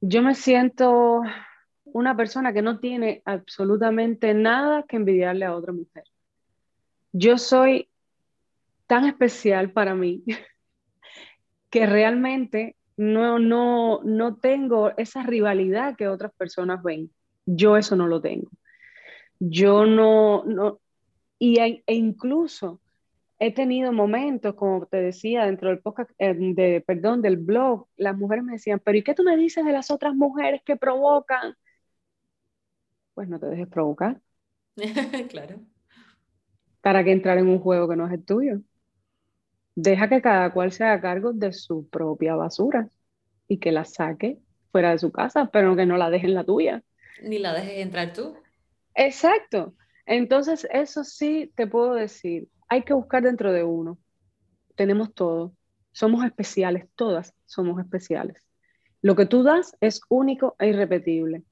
Yo 0.00 0.22
me 0.22 0.34
siento 0.34 1.20
una 1.84 2.16
persona 2.16 2.54
que 2.54 2.62
no 2.62 2.80
tiene 2.80 3.20
absolutamente 3.26 4.32
nada 4.32 4.84
que 4.88 4.96
envidiarle 4.96 5.44
a 5.44 5.54
otra 5.54 5.74
mujer. 5.74 6.04
Yo 7.12 7.36
soy 7.36 7.90
tan 8.86 9.04
especial 9.04 9.72
para 9.72 9.94
mí 9.94 10.24
que 11.68 11.84
realmente 11.84 12.76
no, 13.02 13.38
no, 13.38 14.00
no 14.04 14.36
tengo 14.36 14.96
esa 14.96 15.22
rivalidad 15.22 15.96
que 15.96 16.08
otras 16.08 16.32
personas 16.34 16.82
ven. 16.82 17.10
Yo 17.44 17.76
eso 17.76 17.96
no 17.96 18.06
lo 18.06 18.20
tengo. 18.20 18.50
Yo 19.40 19.86
no, 19.86 20.44
no, 20.44 20.80
y 21.38 21.58
e 21.58 21.82
incluso 21.94 22.80
he 23.40 23.52
tenido 23.52 23.92
momentos, 23.92 24.54
como 24.54 24.86
te 24.86 24.98
decía, 24.98 25.46
dentro 25.46 25.70
del 25.70 25.80
podcast, 25.80 26.12
eh, 26.18 26.32
de, 26.34 26.80
perdón, 26.86 27.22
del 27.22 27.38
blog, 27.38 27.88
las 27.96 28.16
mujeres 28.16 28.44
me 28.44 28.52
decían, 28.52 28.80
pero 28.84 28.96
¿y 28.96 29.02
qué 29.02 29.14
tú 29.14 29.24
me 29.24 29.36
dices 29.36 29.64
de 29.64 29.72
las 29.72 29.90
otras 29.90 30.14
mujeres 30.14 30.62
que 30.64 30.76
provocan? 30.76 31.56
Pues 33.14 33.28
no 33.28 33.40
te 33.40 33.46
dejes 33.46 33.66
provocar. 33.66 34.20
claro. 35.28 35.60
¿Para 36.80 37.02
que 37.02 37.10
entrar 37.10 37.38
en 37.38 37.48
un 37.48 37.58
juego 37.58 37.88
que 37.88 37.96
no 37.96 38.06
es 38.06 38.12
el 38.12 38.24
tuyo? 38.24 38.60
Deja 39.74 40.08
que 40.08 40.20
cada 40.20 40.52
cual 40.52 40.72
se 40.72 40.84
haga 40.84 41.00
cargo 41.00 41.32
de 41.32 41.52
su 41.52 41.88
propia 41.88 42.34
basura 42.34 42.88
y 43.48 43.58
que 43.58 43.72
la 43.72 43.84
saque 43.84 44.38
fuera 44.70 44.90
de 44.90 44.98
su 44.98 45.12
casa, 45.12 45.50
pero 45.52 45.76
que 45.76 45.86
no 45.86 45.96
la 45.96 46.10
deje 46.10 46.26
en 46.26 46.34
la 46.34 46.44
tuya. 46.44 46.82
Ni 47.22 47.38
la 47.38 47.52
dejes 47.52 47.78
entrar 47.78 48.12
tú. 48.12 48.34
Exacto. 48.94 49.74
Entonces, 50.06 50.66
eso 50.72 51.04
sí 51.04 51.52
te 51.54 51.66
puedo 51.66 51.94
decir, 51.94 52.48
hay 52.68 52.82
que 52.82 52.94
buscar 52.94 53.22
dentro 53.22 53.52
de 53.52 53.64
uno. 53.64 53.98
Tenemos 54.74 55.14
todo. 55.14 55.54
Somos 55.92 56.24
especiales, 56.24 56.88
todas 56.94 57.34
somos 57.44 57.78
especiales. 57.78 58.42
Lo 59.02 59.14
que 59.14 59.26
tú 59.26 59.42
das 59.42 59.76
es 59.80 60.00
único 60.08 60.56
e 60.58 60.68
irrepetible. 60.68 61.42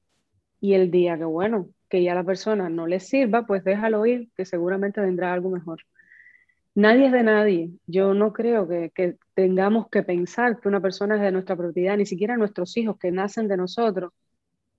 Y 0.59 0.73
el 0.73 0.89
día 0.89 1.17
que, 1.17 1.25
bueno, 1.25 1.69
que 1.89 2.03
ya 2.03 2.15
la 2.15 2.23
persona 2.23 2.69
no 2.69 2.87
le 2.87 2.99
sirva, 2.99 3.45
pues 3.45 3.63
déjalo 3.63 4.05
ir, 4.05 4.29
que 4.35 4.45
seguramente 4.45 5.01
vendrá 5.01 5.33
algo 5.33 5.49
mejor. 5.49 5.81
Nadie 6.73 7.07
es 7.07 7.11
de 7.11 7.23
nadie. 7.23 7.71
Yo 7.85 8.13
no 8.13 8.31
creo 8.31 8.67
que, 8.67 8.91
que, 8.95 9.17
tengamos 9.33 9.89
que 9.89 10.03
pensar 10.03 10.59
que 10.59 10.67
una 10.67 10.79
persona 10.79 11.15
es 11.15 11.21
de 11.21 11.31
nuestra 11.31 11.55
propiedad, 11.55 11.97
ni 11.97 12.05
siquiera 12.05 12.37
nuestros 12.37 12.75
hijos 12.77 12.97
que 12.97 13.11
nacen 13.11 13.47
de 13.47 13.57
nosotros 13.57 14.13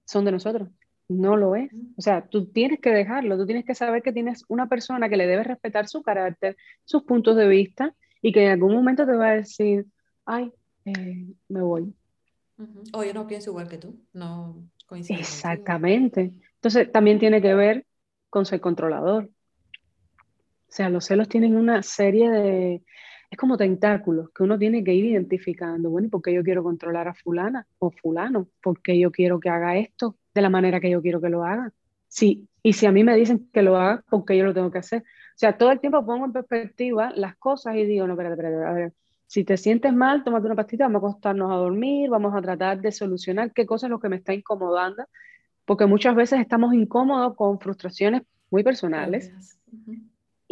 son 0.05 0.25
de 0.25 0.33
nosotros. 0.33 0.69
No 1.09 1.37
lo 1.37 1.57
es. 1.57 1.71
O 1.97 2.03
sea, 2.03 2.27
tú 2.27 2.47
tienes 2.47 2.81
que 2.81 2.91
dejarlo, 2.91 3.37
tú 3.37 3.47
tienes 3.47 3.65
que 3.65 3.75
saber 3.75 4.03
que 4.03 4.13
tienes 4.13 4.45
una 4.49 4.69
persona 4.69 5.09
que 5.09 5.17
le 5.17 5.27
debe 5.27 5.45
respetar 5.45 5.89
su 5.89 6.03
carácter, 6.03 6.57
sus 6.85 7.03
puntos 7.03 7.37
de 7.37 7.49
vista 7.49 7.95
y 8.21 8.33
que 8.33 8.45
en 8.45 8.53
algún 8.53 8.75
momento 8.75 9.05
te 9.05 9.13
va 9.13 9.31
a 9.31 9.37
decir, 9.37 9.87
ay, 10.25 10.53
eh, 10.85 11.27
me 11.49 11.63
voy. 11.63 11.95
O 12.93 13.05
yo 13.05 13.13
no 13.13 13.27
pienso 13.27 13.51
igual 13.51 13.69
que 13.69 13.79
tú, 13.79 13.99
no 14.13 14.63
coincido. 14.87 15.19
Exactamente. 15.19 16.33
Entonces, 16.55 16.91
también 16.93 17.19
tiene 17.19 17.43
que 17.43 17.55
ver 17.55 17.87
con 18.31 18.47
ser 18.47 18.61
controlador. 18.61 19.31
O 20.73 20.75
sea, 20.75 20.89
los 20.89 21.05
celos 21.05 21.29
tienen 21.29 21.55
una 21.55 21.83
serie 21.83 22.31
de, 22.31 22.83
es 23.31 23.37
como 23.37 23.59
tentáculos 23.59 24.31
que 24.35 24.43
uno 24.43 24.59
tiene 24.59 24.83
que 24.83 24.95
ir 24.95 25.05
identificando. 25.05 25.91
Bueno, 25.91 26.07
¿y 26.07 26.11
por 26.11 26.23
qué 26.23 26.33
yo 26.33 26.43
quiero 26.43 26.63
controlar 26.63 27.09
a 27.09 27.15
fulana 27.15 27.67
o 27.79 27.91
fulano? 27.91 28.49
¿Por 28.63 28.81
qué 28.81 28.99
yo 28.99 29.11
quiero 29.13 29.39
que 29.39 29.51
haga 29.51 29.77
esto 29.77 30.17
de 30.33 30.41
la 30.41 30.49
manera 30.49 30.81
que 30.81 30.89
yo 30.89 31.03
quiero 31.03 31.21
que 31.21 31.29
lo 31.29 31.45
haga? 31.45 31.75
Sí, 32.09 32.49
y 32.63 32.73
si 32.73 32.87
a 32.87 32.93
mí 32.93 33.05
me 33.05 33.15
dicen 33.15 33.51
que 33.53 33.61
lo 33.61 33.77
haga, 33.77 34.03
¿por 34.09 34.25
qué 34.25 34.35
yo 34.35 34.47
lo 34.47 34.55
tengo 34.55 34.71
que 34.71 34.79
hacer? 34.79 35.03
O 35.03 35.37
sea, 35.37 35.59
todo 35.59 35.73
el 35.73 35.79
tiempo 35.79 36.07
pongo 36.07 36.25
en 36.25 36.33
perspectiva 36.33 37.13
las 37.15 37.37
cosas 37.37 37.77
y 37.77 37.85
digo, 37.85 38.07
no, 38.07 38.15
espérate, 38.15 38.41
espérate, 38.41 38.65
a 38.65 38.73
ver, 38.73 38.93
si 39.27 39.45
te 39.45 39.59
sientes 39.59 39.93
mal, 39.93 40.25
tómate 40.25 40.47
una 40.47 40.57
pastita, 40.57 40.85
vamos 40.85 41.03
a 41.03 41.07
acostarnos 41.09 41.53
a 41.53 41.57
dormir, 41.57 42.09
vamos 42.09 42.35
a 42.35 42.41
tratar 42.41 42.81
de 42.81 42.93
solucionar 42.93 43.53
qué 43.53 43.67
cosa 43.67 43.89
es 43.89 43.91
lo 43.91 44.01
que 44.01 44.09
me 44.09 44.17
está 44.17 44.33
incomodando, 44.33 45.05
porque 45.67 45.85
muchas 45.85 46.15
veces 46.15 46.41
estamos 46.41 46.73
incómodos 46.73 47.37
con 47.37 47.61
frustraciones 47.61 48.23
muy 48.51 48.63
personales 48.63 49.31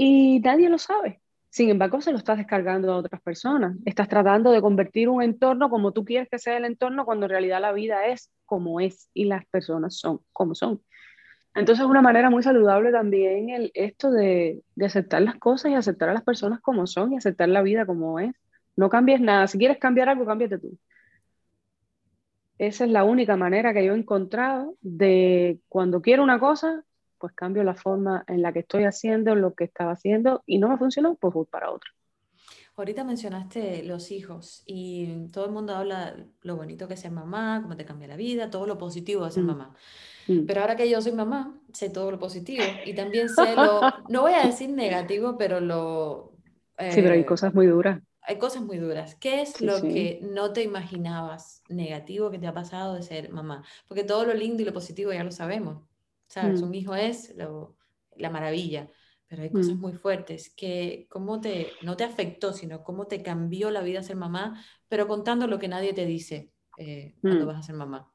y 0.02 0.40
nadie 0.40 0.70
lo 0.70 0.78
sabe. 0.78 1.20
Sin 1.50 1.68
embargo, 1.68 2.00
se 2.00 2.10
lo 2.10 2.16
estás 2.16 2.38
descargando 2.38 2.90
a 2.90 2.96
otras 2.96 3.20
personas. 3.20 3.76
Estás 3.84 4.08
tratando 4.08 4.50
de 4.50 4.62
convertir 4.62 5.10
un 5.10 5.22
entorno 5.22 5.68
como 5.68 5.92
tú 5.92 6.06
quieres 6.06 6.26
que 6.30 6.38
sea 6.38 6.56
el 6.56 6.64
entorno 6.64 7.04
cuando 7.04 7.26
en 7.26 7.30
realidad 7.30 7.60
la 7.60 7.72
vida 7.72 8.06
es 8.06 8.30
como 8.46 8.80
es 8.80 9.10
y 9.12 9.26
las 9.26 9.44
personas 9.48 9.98
son 9.98 10.20
como 10.32 10.54
son. 10.54 10.82
Entonces, 11.54 11.84
una 11.84 12.00
manera 12.00 12.30
muy 12.30 12.42
saludable 12.42 12.92
también 12.92 13.50
el, 13.50 13.72
esto 13.74 14.10
de, 14.10 14.62
de 14.74 14.86
aceptar 14.86 15.20
las 15.20 15.36
cosas 15.36 15.70
y 15.70 15.74
aceptar 15.74 16.08
a 16.08 16.14
las 16.14 16.24
personas 16.24 16.60
como 16.62 16.86
son 16.86 17.12
y 17.12 17.18
aceptar 17.18 17.50
la 17.50 17.60
vida 17.60 17.84
como 17.84 18.18
es. 18.20 18.32
No 18.76 18.88
cambies 18.88 19.20
nada. 19.20 19.48
Si 19.48 19.58
quieres 19.58 19.76
cambiar 19.78 20.08
algo, 20.08 20.24
cámbiate 20.24 20.58
tú. 20.58 20.78
Esa 22.56 22.84
es 22.86 22.90
la 22.90 23.04
única 23.04 23.36
manera 23.36 23.74
que 23.74 23.84
yo 23.84 23.92
he 23.92 23.98
encontrado 23.98 24.76
de 24.80 25.60
cuando 25.68 26.00
quiero 26.00 26.22
una 26.22 26.38
cosa, 26.40 26.84
pues 27.20 27.34
cambio 27.34 27.62
la 27.62 27.74
forma 27.74 28.24
en 28.26 28.40
la 28.42 28.52
que 28.52 28.60
estoy 28.60 28.84
haciendo 28.84 29.34
lo 29.34 29.54
que 29.54 29.64
estaba 29.64 29.92
haciendo 29.92 30.42
y 30.46 30.58
no 30.58 30.68
me 30.68 30.78
funcionó, 30.78 31.14
pues 31.16 31.34
voy 31.34 31.46
para 31.46 31.70
otro. 31.70 31.90
Ahorita 32.76 33.04
mencionaste 33.04 33.82
los 33.82 34.10
hijos 34.10 34.62
y 34.64 35.28
todo 35.32 35.44
el 35.44 35.52
mundo 35.52 35.76
habla 35.76 36.16
lo 36.40 36.56
bonito 36.56 36.88
que 36.88 36.94
es 36.94 37.00
ser 37.00 37.10
mamá, 37.10 37.60
cómo 37.62 37.76
te 37.76 37.84
cambia 37.84 38.08
la 38.08 38.16
vida, 38.16 38.50
todo 38.50 38.66
lo 38.66 38.78
positivo 38.78 39.26
de 39.26 39.30
ser 39.32 39.42
mm. 39.42 39.46
mamá. 39.46 39.74
Mm. 40.28 40.46
Pero 40.46 40.62
ahora 40.62 40.76
que 40.76 40.88
yo 40.88 41.02
soy 41.02 41.12
mamá, 41.12 41.60
sé 41.74 41.90
todo 41.90 42.10
lo 42.10 42.18
positivo 42.18 42.64
y 42.86 42.94
también 42.94 43.28
sé 43.28 43.54
lo, 43.54 43.82
no 44.08 44.22
voy 44.22 44.32
a 44.32 44.46
decir 44.46 44.70
negativo, 44.70 45.36
pero 45.36 45.60
lo... 45.60 46.32
sí, 46.78 47.02
pero 47.02 47.12
hay 47.12 47.20
eh, 47.20 47.26
cosas 47.26 47.52
muy 47.52 47.66
duras. 47.66 48.00
Hay 48.22 48.38
cosas 48.38 48.62
muy 48.62 48.78
duras. 48.78 49.14
¿Qué 49.16 49.42
es 49.42 49.60
lo 49.60 49.82
que 49.82 50.20
no 50.22 50.52
te 50.52 50.62
imaginabas 50.62 51.62
negativo 51.68 52.30
que 52.30 52.38
te 52.38 52.46
ha 52.46 52.54
pasado 52.54 52.94
de 52.94 53.02
ser 53.02 53.30
mamá? 53.30 53.62
Porque 53.88 54.04
todo 54.04 54.24
lo 54.24 54.32
lindo 54.32 54.62
y 54.62 54.64
lo 54.64 54.72
positivo 54.72 55.12
ya 55.12 55.24
lo 55.24 55.32
sabemos. 55.32 55.82
¿Sabes? 56.30 56.62
Mm. 56.62 56.64
Un 56.64 56.74
hijo 56.74 56.94
es 56.94 57.34
la 58.16 58.30
maravilla, 58.30 58.88
pero 59.26 59.42
hay 59.42 59.50
cosas 59.50 59.74
mm. 59.74 59.80
muy 59.80 59.92
fuertes 59.92 60.54
que 60.56 61.06
cómo 61.10 61.40
te, 61.40 61.68
no 61.82 61.96
te 61.96 62.04
afectó, 62.04 62.52
sino 62.52 62.82
cómo 62.82 63.06
te 63.06 63.22
cambió 63.22 63.70
la 63.70 63.82
vida 63.82 64.02
ser 64.02 64.16
mamá, 64.16 64.62
pero 64.88 65.06
contando 65.06 65.46
lo 65.46 65.58
que 65.58 65.68
nadie 65.68 65.92
te 65.92 66.06
dice 66.06 66.50
eh, 66.78 67.14
cuando 67.20 67.44
mm. 67.44 67.48
vas 67.48 67.58
a 67.58 67.62
ser 67.62 67.74
mamá. 67.74 68.08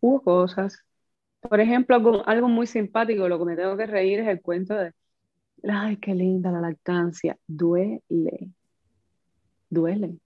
Hubo 0.00 0.22
cosas. 0.22 0.82
Por 1.40 1.60
ejemplo, 1.60 2.24
algo, 2.26 2.48
muy 2.48 2.66
simpático, 2.66 3.28
lo 3.28 3.38
que 3.38 3.44
me 3.44 3.56
tengo 3.56 3.76
que 3.76 3.86
reír 3.86 4.20
es 4.20 4.28
el 4.28 4.40
cuento 4.40 4.74
de, 4.74 4.92
ay, 5.68 5.98
qué 5.98 6.14
linda 6.14 6.50
la 6.50 6.62
lactancia, 6.62 7.36
duele, 7.46 8.50
duele. 9.68 10.16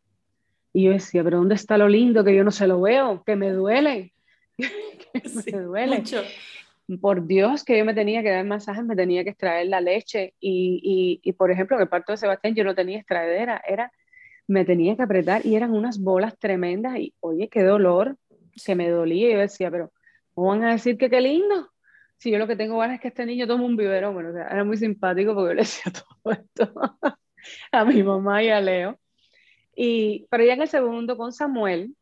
Y 0.72 0.84
yo 0.84 0.92
decía, 0.92 1.24
pero 1.24 1.38
¿dónde 1.38 1.56
está 1.56 1.76
lo 1.76 1.88
lindo 1.88 2.22
que 2.22 2.36
yo 2.36 2.44
no 2.44 2.52
se 2.52 2.68
lo 2.68 2.80
veo? 2.80 3.24
Que 3.24 3.34
me 3.34 3.50
duele. 3.50 4.12
que 4.56 5.52
me 5.52 5.60
duele. 5.60 5.98
Mucho 5.98 6.22
por 6.96 7.26
Dios 7.26 7.64
que 7.64 7.76
yo 7.76 7.84
me 7.84 7.92
tenía 7.94 8.22
que 8.22 8.30
dar 8.30 8.44
masajes, 8.46 8.84
me 8.84 8.96
tenía 8.96 9.22
que 9.22 9.30
extraer 9.30 9.66
la 9.66 9.80
leche 9.80 10.34
y, 10.40 11.20
y, 11.22 11.32
por 11.32 11.50
ejemplo, 11.50 11.76
en 11.76 11.82
el 11.82 11.88
parto 11.88 12.12
de 12.12 12.18
Sebastián 12.18 12.54
yo 12.54 12.64
no 12.64 12.74
tenía 12.74 12.98
extraedera, 12.98 13.62
era, 13.68 13.92
me 14.46 14.64
tenía 14.64 14.96
que 14.96 15.02
apretar 15.02 15.44
y 15.44 15.54
eran 15.54 15.72
unas 15.72 16.00
bolas 16.00 16.38
tremendas 16.38 16.96
y 16.98 17.14
oye, 17.20 17.48
qué 17.48 17.62
dolor, 17.62 18.16
que 18.64 18.74
me 18.74 18.88
dolía 18.88 19.28
y 19.28 19.32
yo 19.34 19.38
decía, 19.38 19.70
pero 19.70 19.92
¿cómo 20.34 20.48
van 20.48 20.64
a 20.64 20.72
decir 20.72 20.96
que 20.96 21.10
qué 21.10 21.20
lindo? 21.20 21.70
Si 22.16 22.30
yo 22.30 22.38
lo 22.38 22.46
que 22.46 22.56
tengo 22.56 22.82
es 22.82 23.00
que 23.00 23.08
este 23.08 23.26
niño 23.26 23.46
tome 23.46 23.64
un 23.64 23.76
biberón, 23.76 24.14
bueno, 24.14 24.30
era 24.30 24.64
muy 24.64 24.76
simpático 24.76 25.34
porque 25.34 25.50
yo 25.50 25.54
le 25.54 25.62
decía 25.62 25.92
todo 26.22 26.32
esto 26.32 26.72
a 27.70 27.84
mi 27.84 28.02
mamá 28.02 28.42
y 28.42 28.48
a 28.48 28.60
Leo. 28.60 28.98
Y, 29.76 30.26
pero 30.30 30.44
ya 30.44 30.54
en 30.54 30.62
el 30.62 30.68
segundo 30.68 31.16
con 31.16 31.32
Samuel, 31.32 31.94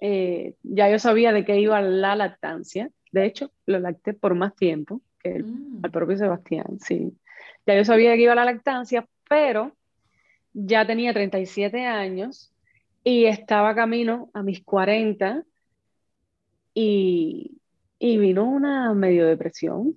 eh, 0.00 0.54
ya 0.62 0.90
yo 0.90 0.98
sabía 0.98 1.32
de 1.32 1.44
qué 1.44 1.60
iba 1.60 1.80
la 1.80 2.16
lactancia 2.16 2.90
de 3.12 3.26
hecho, 3.26 3.52
lo 3.66 3.78
lacté 3.78 4.14
por 4.14 4.34
más 4.34 4.56
tiempo 4.56 5.00
que 5.22 5.36
el, 5.36 5.44
mm. 5.44 5.80
al 5.84 5.90
propio 5.90 6.16
Sebastián, 6.16 6.78
sí. 6.80 7.12
Ya 7.66 7.76
yo 7.76 7.84
sabía 7.84 8.14
que 8.14 8.22
iba 8.22 8.32
a 8.32 8.36
la 8.36 8.44
lactancia, 8.44 9.06
pero 9.28 9.76
ya 10.52 10.86
tenía 10.86 11.12
37 11.12 11.84
años 11.86 12.52
y 13.04 13.26
estaba 13.26 13.74
camino 13.74 14.30
a 14.34 14.42
mis 14.42 14.62
40 14.62 15.44
y, 16.74 17.58
y 17.98 18.18
vino 18.18 18.44
una 18.44 18.94
medio 18.94 19.26
depresión. 19.26 19.96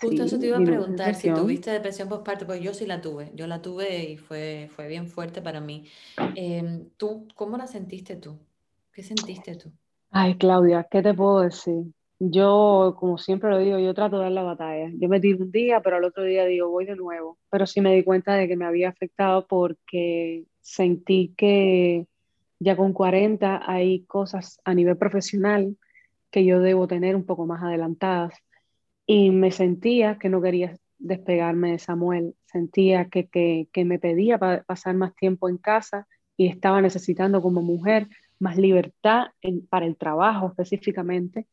Justo 0.00 0.24
eso 0.24 0.38
te 0.38 0.46
iba 0.46 0.56
a 0.56 0.64
preguntar, 0.64 1.14
si 1.14 1.30
tuviste 1.30 1.70
depresión 1.70 2.08
postparto, 2.08 2.46
pues 2.46 2.62
yo 2.62 2.72
sí 2.72 2.86
la 2.86 3.02
tuve, 3.02 3.32
yo 3.34 3.46
la 3.46 3.60
tuve 3.60 4.04
y 4.04 4.16
fue, 4.16 4.70
fue 4.74 4.88
bien 4.88 5.06
fuerte 5.06 5.42
para 5.42 5.60
mí. 5.60 5.84
Em, 6.36 6.88
¿Tú 6.96 7.28
cómo 7.34 7.58
la 7.58 7.66
sentiste 7.66 8.16
tú? 8.16 8.38
¿Qué 8.92 9.02
sentiste 9.02 9.56
tú? 9.56 9.70
Ay, 10.10 10.36
Claudia, 10.38 10.86
¿qué 10.90 11.02
te 11.02 11.14
puedo 11.14 11.40
decir? 11.42 11.84
Yo, 12.18 12.96
como 12.98 13.16
siempre 13.18 13.50
lo 13.50 13.58
digo, 13.58 13.78
yo 13.78 13.94
trato 13.94 14.16
de 14.18 14.24
dar 14.24 14.32
la 14.32 14.42
batalla. 14.42 14.90
Yo 14.94 15.08
me 15.08 15.20
tiro 15.20 15.38
un 15.44 15.52
día, 15.52 15.80
pero 15.82 15.96
al 15.96 16.04
otro 16.04 16.24
día 16.24 16.44
digo, 16.44 16.68
voy 16.68 16.84
de 16.84 16.96
nuevo. 16.96 17.38
Pero 17.50 17.66
sí 17.66 17.80
me 17.80 17.94
di 17.94 18.02
cuenta 18.04 18.34
de 18.34 18.48
que 18.48 18.56
me 18.56 18.66
había 18.66 18.88
afectado 18.90 19.46
porque 19.46 20.44
sentí 20.60 21.32
que 21.36 22.06
ya 22.58 22.76
con 22.76 22.92
40 22.92 23.62
hay 23.70 24.04
cosas 24.06 24.60
a 24.64 24.74
nivel 24.74 24.96
profesional 24.98 25.76
que 26.30 26.44
yo 26.44 26.60
debo 26.60 26.88
tener 26.88 27.16
un 27.16 27.24
poco 27.26 27.46
más 27.46 27.62
adelantadas. 27.62 28.34
Y 29.06 29.30
me 29.30 29.50
sentía 29.52 30.18
que 30.18 30.28
no 30.28 30.42
quería 30.42 30.76
despegarme 30.98 31.72
de 31.72 31.78
Samuel. 31.78 32.34
Sentía 32.46 33.08
que, 33.08 33.28
que, 33.28 33.68
que 33.72 33.84
me 33.84 33.98
pedía 33.98 34.38
pasar 34.38 34.94
más 34.96 35.14
tiempo 35.16 35.48
en 35.48 35.58
casa 35.58 36.06
y 36.36 36.48
estaba 36.48 36.80
necesitando 36.82 37.42
como 37.42 37.62
mujer 37.62 38.08
más 38.40 38.56
libertad 38.56 39.28
para 39.68 39.86
el 39.86 39.96
trabajo 39.96 40.48
específicamente. 40.48 41.46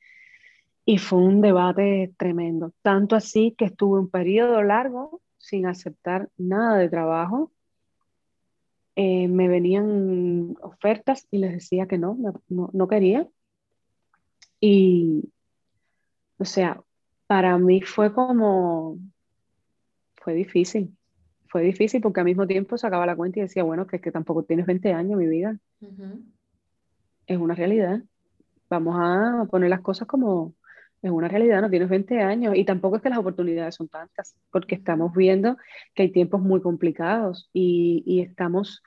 Y 0.86 0.98
fue 0.98 1.20
un 1.20 1.42
debate 1.42 2.14
tremendo, 2.18 2.74
tanto 2.82 3.16
así 3.16 3.54
que 3.58 3.66
estuve 3.66 4.00
un 4.00 4.10
periodo 4.10 4.64
largo 4.64 5.22
sin 5.38 5.66
aceptar 5.66 6.30
nada 6.38 6.78
de 6.78 6.90
trabajo. 6.90 7.52
Eh, 8.96 9.28
me 9.28 9.48
venían 9.48 10.56
ofertas 10.62 11.28
y 11.30 11.40
les 11.40 11.52
decía 11.52 11.88
que 11.88 11.98
no, 11.98 12.18
no, 12.48 12.70
no 12.74 12.88
quería. 12.88 13.28
Y, 14.60 15.30
o 16.38 16.46
sea, 16.46 16.82
para 17.28 17.58
mí 17.58 17.82
fue 17.82 18.14
como, 18.14 18.98
fue 20.16 20.34
difícil, 20.34 20.98
fue 21.48 21.62
difícil 21.64 22.02
porque 22.02 22.22
al 22.22 22.26
mismo 22.26 22.48
tiempo 22.48 22.78
sacaba 22.78 23.06
la 23.06 23.16
cuenta 23.16 23.40
y 23.40 23.44
decía, 23.44 23.64
bueno, 23.64 23.86
que 23.86 23.98
es 23.98 24.02
que 24.02 24.12
tampoco 24.12 24.44
tienes 24.44 24.66
20 24.66 24.94
años, 24.94 25.20
mi 25.20 25.28
vida 25.28 25.60
es 27.28 27.38
una 27.38 27.54
realidad. 27.54 28.02
Vamos 28.70 28.96
a 28.98 29.46
poner 29.50 29.70
las 29.70 29.82
cosas 29.82 30.08
como, 30.08 30.54
es 31.02 31.12
una 31.12 31.28
realidad, 31.28 31.62
no 31.62 31.70
tienes 31.70 31.90
20 31.90 32.22
años 32.22 32.56
y 32.56 32.66
tampoco 32.66 32.96
es 32.96 33.02
que 33.02 33.10
las 33.10 33.20
oportunidades 33.20 33.76
son 33.76 33.88
tantas, 33.88 34.36
porque 34.52 34.76
estamos 34.76 35.14
viendo 35.14 35.58
que 35.94 36.04
hay 36.04 36.12
tiempos 36.12 36.42
muy 36.42 36.62
complicados 36.62 37.50
y, 37.54 38.04
y 38.06 38.22
estamos, 38.22 38.82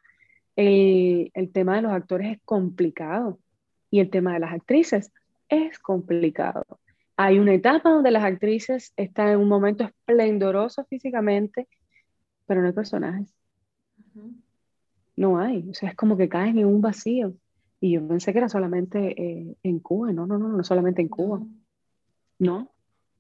el, 0.57 1.31
el, 1.35 1.53
tema 1.53 1.77
de 1.77 1.83
los 1.83 1.93
actores 1.93 2.33
es 2.33 2.39
complicado 2.45 3.39
y 3.91 4.01
el 4.01 4.11
tema 4.11 4.35
de 4.35 4.41
las 4.41 4.53
actrices 4.53 5.13
es 5.49 5.79
complicado. 5.79 6.65
Hay 7.17 7.39
una 7.39 7.55
etapa 7.55 7.91
donde 7.91 8.11
las 8.11 8.25
actrices 8.25 8.93
están 8.97 9.29
en 9.29 9.39
un 9.39 9.49
momento 9.49 9.85
esplendoroso 9.85 10.85
físicamente, 10.85 11.69
pero 12.47 12.61
no 12.61 12.69
hay 12.69 12.73
personajes. 12.73 13.33
No 15.17 15.39
hay, 15.39 15.69
o 15.71 15.75
sea, 15.75 15.91
es 15.91 15.97
como 15.97 16.17
que 16.17 16.29
caen 16.29 16.59
en 16.59 16.67
un 16.67 16.81
vacío. 16.81 17.35
Y 17.81 17.93
yo 17.93 18.07
pensé 18.07 18.33
que 18.33 18.39
era 18.39 18.49
solamente 18.49 19.21
eh, 19.21 19.57
en 19.63 19.79
Cuba, 19.81 20.13
no, 20.13 20.27
no, 20.27 20.39
no, 20.39 20.49
no 20.49 20.63
solamente 20.63 21.01
en 21.01 21.09
Cuba. 21.09 21.41
No, 22.39 22.71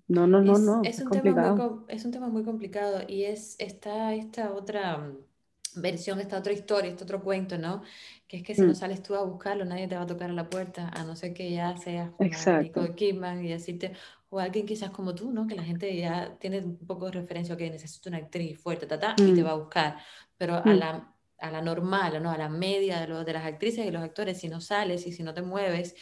no, 0.06 0.26
no, 0.26 0.42
no, 0.42 0.58
no. 0.58 0.82
Es, 0.84 1.00
un 1.00 1.10
tema 1.10 1.54
muy, 1.54 1.70
es 1.88 2.04
un 2.04 2.10
tema 2.10 2.28
muy 2.28 2.42
complicado 2.42 3.00
y 3.06 3.24
es, 3.24 3.56
está 3.58 4.12
esta 4.12 4.52
otra 4.52 4.98
mm, 4.98 5.80
versión, 5.80 6.20
esta 6.20 6.36
otra 6.36 6.52
historia, 6.52 6.90
este 6.90 7.04
otro 7.04 7.22
cuento, 7.22 7.56
¿no? 7.58 7.82
Que 8.26 8.38
es 8.38 8.42
que 8.42 8.54
si 8.54 8.62
no 8.62 8.72
mm. 8.72 8.74
sales 8.74 9.02
tú 9.02 9.14
a 9.14 9.24
buscarlo, 9.24 9.64
nadie 9.64 9.88
te 9.88 9.94
va 9.94 10.02
a 10.02 10.06
tocar 10.06 10.30
a 10.30 10.34
la 10.34 10.50
puerta, 10.50 10.88
a 10.88 11.04
no 11.04 11.16
ser 11.16 11.32
que 11.32 11.50
ya 11.50 11.76
seas 11.76 12.10
Nicole 12.18 12.94
Kidman 12.94 13.44
y 13.44 13.48
decirte, 13.48 13.92
o 14.28 14.40
alguien 14.40 14.66
quizás 14.66 14.90
como 14.90 15.14
tú, 15.14 15.32
¿no? 15.32 15.46
Que 15.46 15.54
la 15.54 15.64
gente 15.64 15.96
ya 15.96 16.36
tiene 16.38 16.58
un 16.58 16.76
poco 16.76 17.06
de 17.06 17.12
referencia, 17.12 17.56
que 17.56 17.70
necesita 17.70 18.10
una 18.10 18.18
actriz 18.18 18.58
fuerte, 18.60 18.86
ta, 18.86 19.14
y 19.16 19.32
te 19.32 19.42
mm. 19.42 19.46
va 19.46 19.50
a 19.52 19.56
buscar. 19.56 19.96
Pero 20.36 20.56
a 20.56 20.74
la 20.74 21.14
a 21.40 21.50
la 21.50 21.62
normal, 21.62 22.22
¿no? 22.22 22.30
a 22.30 22.38
la 22.38 22.48
media 22.48 23.00
de, 23.00 23.08
lo, 23.08 23.24
de 23.24 23.32
las 23.32 23.44
actrices 23.44 23.86
y 23.86 23.90
los 23.90 24.02
actores, 24.02 24.38
si 24.38 24.48
no 24.48 24.60
sales 24.60 25.06
y 25.06 25.12
si 25.12 25.22
no 25.22 25.34
te 25.34 25.42
mueves, 25.42 25.94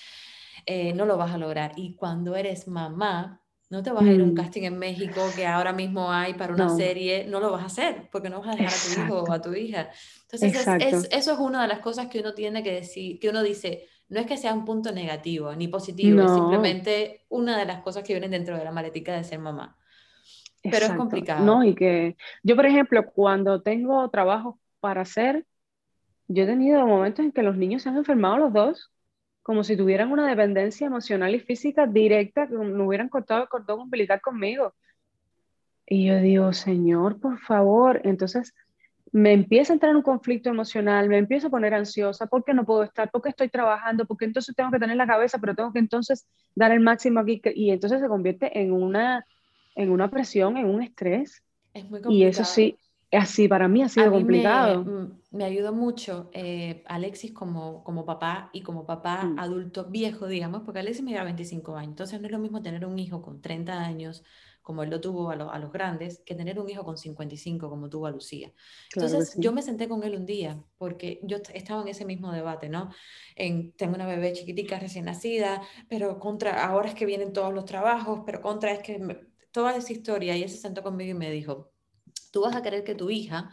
eh, 0.67 0.93
no 0.93 1.07
lo 1.07 1.17
vas 1.17 1.33
a 1.33 1.39
lograr. 1.39 1.73
Y 1.77 1.95
cuando 1.95 2.37
eres 2.37 2.69
mamá, 2.69 3.41
no 3.71 3.83
te 3.83 3.91
vas 3.91 4.03
a 4.03 4.11
ir 4.11 4.21
a 4.21 4.25
un 4.25 4.33
mm. 4.33 4.37
casting 4.37 4.63
en 4.63 4.79
México 4.79 5.21
que 5.37 5.47
ahora 5.47 5.73
mismo 5.73 6.11
hay 6.11 6.35
para 6.35 6.55
una 6.55 6.71
serie, 6.71 7.27
no 7.29 7.39
lo 7.39 7.53
vas 7.53 7.63
a 7.63 7.67
hacer 7.67 8.09
porque 8.11 8.31
no 8.31 8.41
vas 8.41 8.55
a 8.55 8.57
dejar 8.57 8.73
a 8.73 8.77
tu 8.77 9.01
hijo 9.01 9.23
o 9.25 9.33
a 9.33 9.43
tu 9.43 9.55
hija. 9.55 9.91
Entonces, 10.23 11.09
eso 11.11 11.33
es 11.33 11.39
una 11.39 11.63
de 11.63 11.69
las 11.69 11.81
cosas 11.81 12.07
que 12.07 12.21
uno 12.21 12.33
tiene 12.33 12.63
que 12.63 12.73
decir, 12.73 13.19
que 13.19 13.29
uno 13.29 13.43
dice, 13.43 13.87
no 14.09 14.21
es 14.21 14.27
que 14.27 14.39
sea 14.39 14.55
un 14.55 14.65
punto 14.65 14.91
negativo 14.91 15.55
ni 15.55 15.69
positivo, 15.69 16.23
es 16.23 16.33
simplemente 16.33 17.27
una 17.29 17.59
de 17.59 17.67
las 17.67 17.83
cosas 17.83 18.05
que 18.05 18.15
vienen 18.15 18.31
dentro 18.31 18.57
de 18.57 18.65
la 18.65 18.73
maletica 18.73 19.15
de 19.15 19.25
ser 19.25 19.39
mamá. 19.39 19.77
Pero 20.63 20.87
es 20.87 20.93
complicado. 20.93 21.45
No, 21.45 21.63
y 21.63 21.75
que 21.75 22.17
yo, 22.43 22.57
por 22.57 22.67
ejemplo, 22.67 23.05
cuando 23.13 23.63
tengo 23.63 24.09
trabajo 24.11 24.59
para 24.81 25.03
hacer, 25.03 25.45
yo 26.29 26.45
he 26.45 26.47
tenido 26.47 26.87
momentos 26.87 27.25
en 27.25 27.33
que 27.33 27.43
los 27.43 27.57
niños 27.57 27.83
se 27.83 27.89
han 27.89 27.97
enfermado 27.97 28.39
los 28.39 28.53
dos 28.53 28.91
como 29.49 29.65
si 29.65 29.79
tuvieran 29.79 30.13
una 30.13 30.29
dependencia 30.29 30.87
emocional 30.87 31.35
y 31.35 31.41
física 31.41 31.87
directa, 31.87 32.47
que 32.47 32.55
no 32.55 32.87
hubieran 32.87 33.09
cortado 33.09 33.45
el 33.45 33.49
cordón 33.49 33.81
umbilical 33.81 34.21
conmigo. 34.21 34.75
Y 35.87 36.05
yo 36.05 36.21
digo, 36.21 36.53
Señor, 36.53 37.19
por 37.19 37.39
favor, 37.39 38.03
entonces 38.05 38.53
me 39.11 39.33
empieza 39.33 39.73
a 39.73 39.77
entrar 39.77 39.89
en 39.93 39.97
un 39.97 40.03
conflicto 40.03 40.51
emocional, 40.51 41.09
me 41.09 41.17
empiezo 41.17 41.47
a 41.47 41.51
poner 41.51 41.73
ansiosa, 41.73 42.27
porque 42.27 42.53
no 42.53 42.67
puedo 42.67 42.83
estar, 42.83 43.11
porque 43.11 43.31
estoy 43.31 43.49
trabajando, 43.49 44.05
porque 44.05 44.27
entonces 44.27 44.55
tengo 44.55 44.71
que 44.71 44.79
tener 44.79 44.99
la 44.99 45.07
cabeza, 45.07 45.39
pero 45.39 45.55
tengo 45.55 45.73
que 45.73 45.79
entonces 45.79 46.29
dar 46.55 46.71
el 46.71 46.81
máximo 46.81 47.21
aquí, 47.21 47.41
y 47.55 47.71
entonces 47.71 48.03
se 48.03 48.09
convierte 48.09 48.61
en 48.61 48.75
una, 48.75 49.25
en 49.77 49.91
una 49.91 50.11
presión, 50.11 50.59
en 50.59 50.67
un 50.67 50.83
estrés. 50.83 51.43
Es 51.73 51.85
muy 51.85 52.03
complicado. 52.03 52.13
Y 52.13 52.25
eso 52.25 52.45
sí, 52.45 52.77
así 53.17 53.49
para 53.49 53.69
mí 53.69 53.83
ha 53.83 53.89
sido 53.89 54.11
complicado. 54.11 54.85
Mm, 54.85 55.21
me, 55.31 55.45
ayudó 55.45 55.73
mucho 55.73 56.31
eh, 56.33 56.83
Alexis 56.87 57.33
como, 57.33 57.83
como 57.85 58.05
papá 58.05 58.51
y 58.53 58.63
como 58.63 58.85
papá 58.85 59.25
mm. 59.25 59.39
adulto 59.39 59.87
viejo, 59.87 60.27
digamos, 60.27 60.63
porque 60.63 60.81
Alexis 60.81 61.05
me 61.05 61.13
lleva 61.13 61.25
25 61.25 61.77
años, 61.77 61.91
entonces 61.91 62.21
no 62.21 62.27
es 62.27 62.33
lo 62.33 62.39
mismo 62.39 62.63
tener 62.63 62.85
un 62.85 62.99
hijo 62.99 63.23
con 63.23 63.41
30 63.41 63.81
años, 63.81 64.25
como 64.61 64.83
él 64.83 64.91
lo 64.91 65.01
tuvo 65.01 65.31
a, 65.31 65.35
a 65.35 65.59
los 65.59 65.73
grandes, 65.73 66.21
que 66.27 66.35
tener 66.35 66.61
un 66.61 66.69
hijo 66.69 66.85
con 66.85 66.99
55 66.99 67.71
como 67.71 67.89
tuvo 67.89 68.07
a 68.07 68.11
Lucía. 68.11 68.53
Entonces 68.95 69.35
yo 69.39 69.53
me 69.53 69.63
senté 69.63 69.89
con 69.89 70.03
él 70.05 70.15
un 70.15 70.27
día, 70.27 70.63
porque 70.77 71.21
yo 71.23 71.39
estaba 71.55 71.81
en 71.81 71.89
ese 71.89 72.05
mismo 72.05 72.31
debate, 72.33 72.69
¿no? 72.69 72.91
En, 73.35 73.73
tengo 73.73 73.95
una 73.95 74.07
bebé 74.07 74.35
chiquitica 74.35 74.79
recién 74.79 75.07
nacida, 75.07 75.63
pero 75.89 76.19
contra, 76.19 76.67
ahora 76.67 76.89
es 76.89 76.95
que 76.95 77.07
vienen 77.07 77.33
todos 77.33 77.55
los 77.55 77.65
trabajos, 77.65 78.21
pero 78.27 78.43
contra 78.43 78.73
es 78.73 78.81
que... 78.81 79.27
toda 79.53 79.75
esa 79.75 79.93
historia, 79.93 80.37
y 80.37 80.43
él 80.43 80.51
se 80.51 80.59
sentó 80.59 80.83
conmigo 80.83 81.13
y 81.13 81.19
me 81.19 81.31
dijo, 81.31 81.73
Tú 82.31 82.43
vas 82.43 82.55
a 82.55 82.63
querer 82.63 82.85
que 82.85 82.95
tu 82.95 83.11
hija 83.11 83.51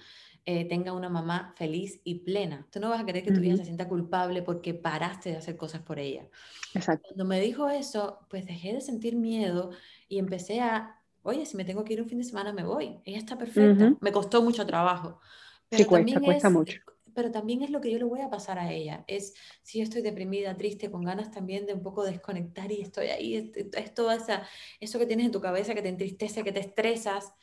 eh, 0.48 0.66
tenga 0.66 0.94
una 0.94 1.10
mamá 1.10 1.56
feliz 1.58 2.02
y 2.04 2.20
plena. 2.20 2.68
Tú 2.72 2.80
no 2.80 2.90
vas 2.90 3.02
a 3.02 3.06
querer 3.06 3.24
que 3.24 3.32
tu 3.32 3.42
hija 3.42 3.58
se 3.58 3.66
sienta 3.66 3.88
culpable 3.88 4.44
porque 4.44 4.76
paraste 4.76 5.32
de 5.32 5.38
hacer 5.38 5.58
cosas 5.58 5.82
por 5.82 5.98
ella. 5.98 6.30
Exacto. 6.76 7.08
Cuando 7.08 7.26
me 7.26 7.42
dijo 7.42 7.68
eso, 7.68 8.20
pues 8.30 8.46
dejé 8.46 8.74
de 8.74 8.82
sentir 8.82 9.16
miedo 9.16 9.72
y 10.08 10.20
empecé 10.20 10.62
a, 10.62 11.02
oye, 11.24 11.48
si 11.48 11.58
me 11.58 11.66
tengo 11.66 11.84
que 11.84 11.94
ir 11.94 12.02
un 12.02 12.08
fin 12.08 12.20
de 12.20 12.24
semana, 12.24 12.54
me 12.54 12.64
voy. 12.64 13.00
Ella 13.06 13.18
está 13.18 13.40
perfecta. 13.40 13.96
Me 14.00 14.12
costó 14.12 14.44
mucho 14.44 14.68
trabajo. 14.68 15.20
Pero 15.68 15.84
sí, 15.84 15.90
cuesta, 15.90 16.20
cuesta 16.20 16.50
mucho. 16.52 16.80
Pero 17.16 17.32
también 17.32 17.64
es 17.64 17.72
lo 17.72 17.82
que 17.82 17.90
yo 17.90 17.98
le 17.98 18.04
voy 18.04 18.22
a 18.22 18.30
pasar 18.30 18.60
a 18.60 18.72
ella. 18.72 19.04
Es 19.08 19.34
si 19.64 19.80
yo 19.80 19.84
estoy 19.84 20.04
deprimida, 20.04 20.56
triste, 20.58 20.92
con 20.92 21.04
ganas 21.04 21.32
también 21.32 21.66
de 21.66 21.74
un 21.74 21.82
poco 21.82 22.04
desconectar 22.04 22.72
y 22.72 22.82
estoy 22.82 23.08
ahí, 23.08 23.36
es, 23.36 23.68
es 23.74 23.94
todo 23.96 24.12
esa, 24.12 24.44
eso 24.80 25.00
que 25.00 25.08
tienes 25.08 25.26
en 25.26 25.32
tu 25.32 25.42
cabeza 25.42 25.74
que 25.74 25.82
te 25.82 25.90
entristece, 25.90 26.44
que 26.44 26.52
te 26.52 26.60
estresas 26.60 27.34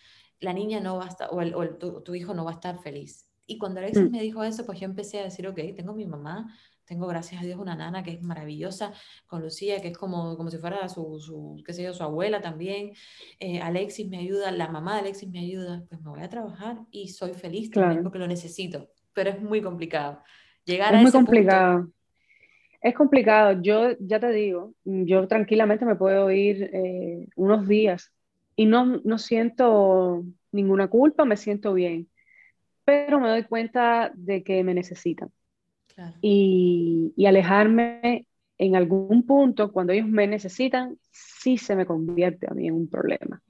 la 0.43 0.53
niña 0.53 0.81
no 0.81 0.99
va 0.99 1.07
a 1.07 1.09
estar, 1.09 1.29
o, 1.33 1.41
el, 1.41 1.79
tu, 1.79 2.15
hijo 2.15 2.35
no 2.35 2.45
va 2.45 2.51
a 2.51 2.55
estar 2.55 2.79
feliz. 2.81 3.27
Y 3.47 3.59
cuando 3.59 3.81
Alexis 3.81 4.09
mm. 4.09 4.13
me 4.13 4.23
dijo 4.23 4.43
eso, 4.45 4.67
pues 4.67 4.81
yo 4.81 4.87
empecé 4.87 5.21
a 5.21 5.25
decir, 5.25 5.47
ok, 5.47 5.59
tengo 5.75 5.95
mi 5.95 6.07
mamá, 6.07 6.53
tengo 6.85 7.07
gracias 7.07 7.41
a 7.41 7.45
Dios 7.45 7.59
una 7.59 7.77
nana 7.77 8.03
que 8.03 8.13
es 8.13 8.23
maravillosa, 8.23 8.93
con 9.27 9.43
Lucía, 9.43 9.81
que 9.81 9.89
es 9.89 9.97
como, 9.97 10.37
como 10.37 10.51
si 10.51 10.59
fuera 10.59 10.89
su, 10.89 11.19
su 11.21 11.63
qué 11.65 11.73
sé 11.73 11.85
yo, 11.85 11.95
su 11.95 12.03
abuela 12.03 12.41
también. 12.41 12.93
Eh, 13.39 13.61
Alexis 13.61 14.09
me 14.09 14.19
ayuda, 14.19 14.51
la 14.51 14.69
mamá 14.69 14.95
de 14.95 15.01
Alexis 15.01 15.31
me 15.31 15.41
ayuda, 15.41 15.85
pues 15.89 16.01
me 16.03 16.11
voy 16.11 16.23
a 16.23 16.29
trabajar 16.29 16.81
y 16.91 17.09
soy 17.09 17.35
feliz 17.35 17.71
también 17.71 18.03
porque 18.03 18.19
lo 18.19 18.27
necesito. 18.27 18.89
Pero 19.15 19.31
es 19.31 19.41
muy 19.41 19.63
complicado. 19.63 20.21
Llegar 20.65 20.95
es 20.95 21.01
a 21.01 21.03
muy 21.03 21.13
complicado. 21.13 21.89
Es 22.81 22.95
complicado. 22.95 23.61
Yo 23.63 23.97
ya 24.01 24.19
te 24.19 24.31
digo, 24.31 24.75
yo 24.85 25.29
tranquilamente 25.29 25.85
me 25.85 25.95
puedo 25.95 26.31
ir 26.31 26.71
eh, 26.73 27.29
unos 27.37 27.69
días 27.69 28.13
y 28.63 28.67
no, 28.67 29.01
no 29.03 29.19
siento 29.19 30.23
ninguna 30.53 30.87
culpa, 30.87 31.25
me 31.25 31.37
siento 31.37 31.75
bien, 31.75 32.09
pero 32.85 33.19
me 33.19 33.29
doy 33.29 33.43
cuenta 33.43 34.13
de 34.15 34.45
que 34.45 34.63
me 34.63 34.73
necesitan. 34.73 35.31
Y, 36.21 37.13
y, 37.17 37.27
alejarme 37.27 38.27
en 38.59 38.77
algún 38.77 39.27
punto, 39.27 39.73
cuando 39.73 39.93
ellos 39.93 40.07
me 40.07 40.29
necesitan, 40.29 40.97
sí 41.11 41.59
se 41.59 41.75
me 41.75 41.87
convierte 41.87 42.47
a 42.49 42.55
mí 42.55 42.69
en 42.69 42.75
un 42.75 42.89
problema. 42.89 43.43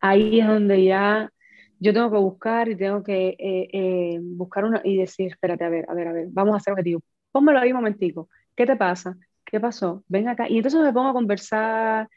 Ahí 0.00 0.40
es 0.40 0.46
donde 0.48 0.84
ya 0.84 1.30
yo 1.78 1.92
tengo 1.92 2.10
que 2.10 2.18
buscar 2.18 2.68
y 2.68 2.76
tengo 2.76 3.04
que 3.04 3.36
eh, 3.38 3.68
eh, 3.72 4.18
buscar 4.20 4.64
una 4.64 4.80
y 4.82 4.96
decir, 4.96 5.28
espérate, 5.28 5.64
a 5.64 5.68
ver, 5.68 5.86
a 5.88 5.94
ver, 5.94 6.08
a 6.08 6.12
ver, 6.12 6.26
vamos 6.30 6.54
a 6.54 6.56
hacer 6.56 6.72
objetivo. 6.72 7.02
Pónmelo 7.30 7.60
ahí 7.60 7.70
un 7.70 7.76
momentico. 7.76 8.28
¿Qué 8.56 8.66
te 8.66 8.76
pasa? 8.76 9.16
¿Qué 9.44 9.60
pasó? 9.60 10.02
Ven 10.08 10.28
acá. 10.28 10.48
Y 10.48 10.56
entonces 10.56 10.80
me 10.80 10.92
pongo 10.92 11.10
a 11.10 11.12
conversar, 11.12 12.08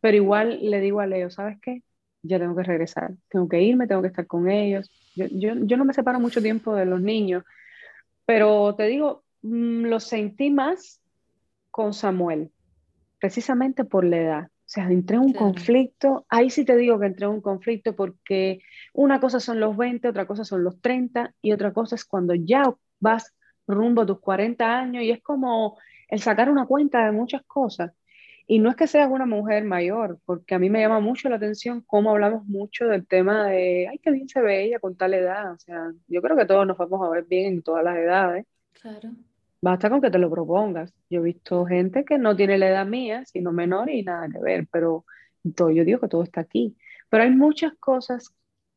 pero 0.00 0.16
igual 0.18 0.58
le 0.60 0.80
digo 0.80 1.00
a 1.00 1.06
Leo, 1.06 1.30
¿sabes 1.30 1.58
qué? 1.62 1.82
Ya 2.26 2.38
tengo 2.38 2.56
que 2.56 2.62
regresar, 2.62 3.12
tengo 3.28 3.48
que 3.48 3.62
irme, 3.62 3.86
tengo 3.86 4.02
que 4.02 4.08
estar 4.08 4.26
con 4.26 4.50
ellos. 4.50 4.90
Yo, 5.14 5.26
yo, 5.30 5.54
yo 5.54 5.76
no 5.76 5.84
me 5.84 5.92
separo 5.92 6.18
mucho 6.18 6.40
tiempo 6.40 6.74
de 6.74 6.86
los 6.86 7.00
niños, 7.00 7.44
pero 8.24 8.74
te 8.74 8.86
digo, 8.86 9.24
mm, 9.42 9.84
lo 9.84 10.00
sentí 10.00 10.50
más 10.50 11.00
con 11.70 11.92
Samuel, 11.92 12.50
precisamente 13.20 13.84
por 13.84 14.04
la 14.04 14.16
edad. 14.16 14.44
O 14.46 14.68
sea, 14.74 14.90
entré 14.90 15.16
en 15.16 15.22
un 15.24 15.32
conflicto, 15.34 16.24
ahí 16.30 16.48
sí 16.48 16.64
te 16.64 16.74
digo 16.76 16.98
que 16.98 17.06
entré 17.06 17.26
en 17.26 17.32
un 17.32 17.40
conflicto 17.42 17.94
porque 17.94 18.60
una 18.94 19.20
cosa 19.20 19.38
son 19.38 19.60
los 19.60 19.76
20, 19.76 20.08
otra 20.08 20.26
cosa 20.26 20.44
son 20.44 20.64
los 20.64 20.80
30 20.80 21.34
y 21.42 21.52
otra 21.52 21.74
cosa 21.74 21.96
es 21.96 22.04
cuando 22.06 22.34
ya 22.34 22.64
vas 22.98 23.34
rumbo 23.66 24.02
a 24.02 24.06
tus 24.06 24.20
40 24.20 24.78
años 24.78 25.02
y 25.02 25.10
es 25.10 25.22
como 25.22 25.78
el 26.08 26.20
sacar 26.20 26.50
una 26.50 26.64
cuenta 26.64 27.04
de 27.04 27.12
muchas 27.12 27.42
cosas. 27.44 27.92
Y 28.46 28.58
no 28.58 28.68
es 28.68 28.76
que 28.76 28.86
seas 28.86 29.10
una 29.10 29.26
mujer 29.26 29.64
mayor, 29.64 30.18
porque 30.26 30.54
a 30.54 30.58
mí 30.58 30.68
me 30.68 30.80
llama 30.80 31.00
mucho 31.00 31.28
la 31.28 31.36
atención 31.36 31.82
cómo 31.86 32.10
hablamos 32.10 32.44
mucho 32.46 32.86
del 32.86 33.06
tema 33.06 33.48
de, 33.48 33.88
ay, 33.90 33.98
qué 33.98 34.10
bien 34.10 34.28
se 34.28 34.42
ve 34.42 34.64
ella 34.64 34.78
con 34.78 34.96
tal 34.96 35.14
edad. 35.14 35.52
O 35.52 35.58
sea, 35.58 35.92
yo 36.08 36.20
creo 36.20 36.36
que 36.36 36.44
todos 36.44 36.66
nos 36.66 36.76
vamos 36.76 37.06
a 37.06 37.10
ver 37.10 37.24
bien 37.24 37.54
en 37.54 37.62
todas 37.62 37.82
las 37.84 37.96
edades. 37.96 38.46
Claro. 38.72 39.10
Basta 39.62 39.88
con 39.88 40.02
que 40.02 40.10
te 40.10 40.18
lo 40.18 40.30
propongas. 40.30 40.92
Yo 41.08 41.20
he 41.20 41.24
visto 41.24 41.64
gente 41.64 42.04
que 42.04 42.18
no 42.18 42.36
tiene 42.36 42.58
la 42.58 42.68
edad 42.68 42.86
mía, 42.86 43.24
sino 43.24 43.50
menor 43.50 43.88
y 43.88 44.02
nada 44.02 44.28
que 44.28 44.38
ver, 44.38 44.68
pero 44.70 45.06
todo, 45.56 45.70
yo 45.70 45.84
digo 45.84 46.00
que 46.00 46.08
todo 46.08 46.22
está 46.22 46.42
aquí. 46.42 46.76
Pero 47.08 47.22
hay 47.22 47.30
muchas 47.30 47.72
cosas 47.74 48.34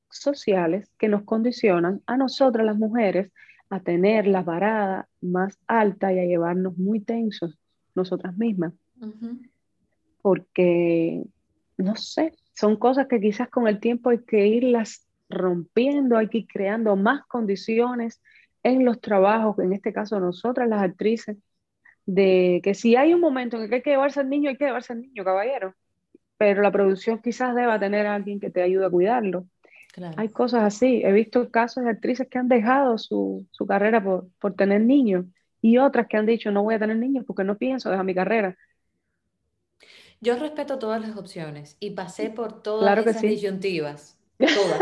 sociales 0.10 0.90
que 0.98 1.10
nos 1.10 1.24
condicionan 1.24 2.02
a 2.06 2.16
nosotras 2.16 2.66
las 2.66 2.78
mujeres 2.78 3.32
a 3.70 3.82
tener 3.82 4.28
la 4.28 4.46
parada 4.46 5.10
más 5.20 5.60
alta 5.68 6.14
y 6.14 6.20
a 6.20 6.26
llevarnos 6.26 6.78
muy 6.78 7.02
tensos 7.02 7.58
nosotras 7.94 8.38
mismas. 8.38 8.74
Porque, 10.28 11.24
no 11.78 11.96
sé, 11.96 12.34
son 12.54 12.76
cosas 12.76 13.08
que 13.08 13.22
quizás 13.22 13.48
con 13.48 13.66
el 13.66 13.80
tiempo 13.80 14.10
hay 14.10 14.26
que 14.26 14.46
irlas 14.46 15.08
rompiendo, 15.30 16.18
hay 16.18 16.28
que 16.28 16.40
ir 16.40 16.48
creando 16.48 16.98
más 16.98 17.26
condiciones 17.28 18.22
en 18.62 18.84
los 18.84 19.00
trabajos, 19.00 19.58
en 19.60 19.72
este 19.72 19.94
caso 19.94 20.20
nosotras 20.20 20.68
las 20.68 20.82
actrices, 20.82 21.38
de 22.06 22.60
que 22.62 22.74
si 22.74 22.98
hay 22.98 23.14
un 23.14 23.22
momento 23.22 23.56
en 23.56 23.64
el 23.64 23.70
que 23.70 23.76
hay 23.76 23.82
que 23.82 23.92
llevarse 23.92 24.20
al 24.20 24.30
niño, 24.30 24.50
hay 24.50 24.58
que 24.58 24.66
llevarse 24.66 24.92
al 24.92 25.00
niño, 25.00 25.24
caballero. 25.24 25.76
pero 26.38 26.62
la 26.62 26.74
producción 26.74 27.22
quizás 27.22 27.56
deba 27.56 27.80
tener 27.80 28.06
a 28.06 28.16
alguien 28.16 28.42
que 28.42 28.50
te 28.50 28.62
ayude 28.62 28.86
a 28.86 28.90
cuidarlo. 28.90 29.46
Hay 30.18 30.28
cosas 30.28 30.64
así. 30.64 31.04
He 31.06 31.14
visto 31.14 31.50
casos 31.52 31.86
de 31.86 31.92
actrices 31.92 32.28
que 32.28 32.38
han 32.38 32.50
dejado 32.50 32.98
su, 32.98 33.48
su 33.52 33.66
carrera 33.66 34.04
por, 34.04 34.28
por, 34.42 34.56
tener 34.56 34.82
niños 34.82 35.24
y 35.62 35.78
otras 35.78 36.08
que 36.08 36.18
han 36.18 36.26
dicho 36.26 36.52
no 36.52 36.64
voy 36.64 36.76
a 36.76 36.80
tener 36.80 36.98
niños 36.98 37.24
porque 37.26 37.46
no 37.46 37.58
pienso 37.58 37.90
dejar 37.90 38.06
mi 38.06 38.14
carrera. 38.14 38.58
Yo 40.20 40.36
respeto 40.38 40.80
todas 40.80 41.02
las 41.02 41.16
opciones 41.16 41.78
y 41.80 41.92
pasé 41.92 42.30
por 42.30 42.62
todas 42.62 42.98
esas 43.00 43.22
disyuntivas. 43.22 44.18
Todas, 44.38 44.80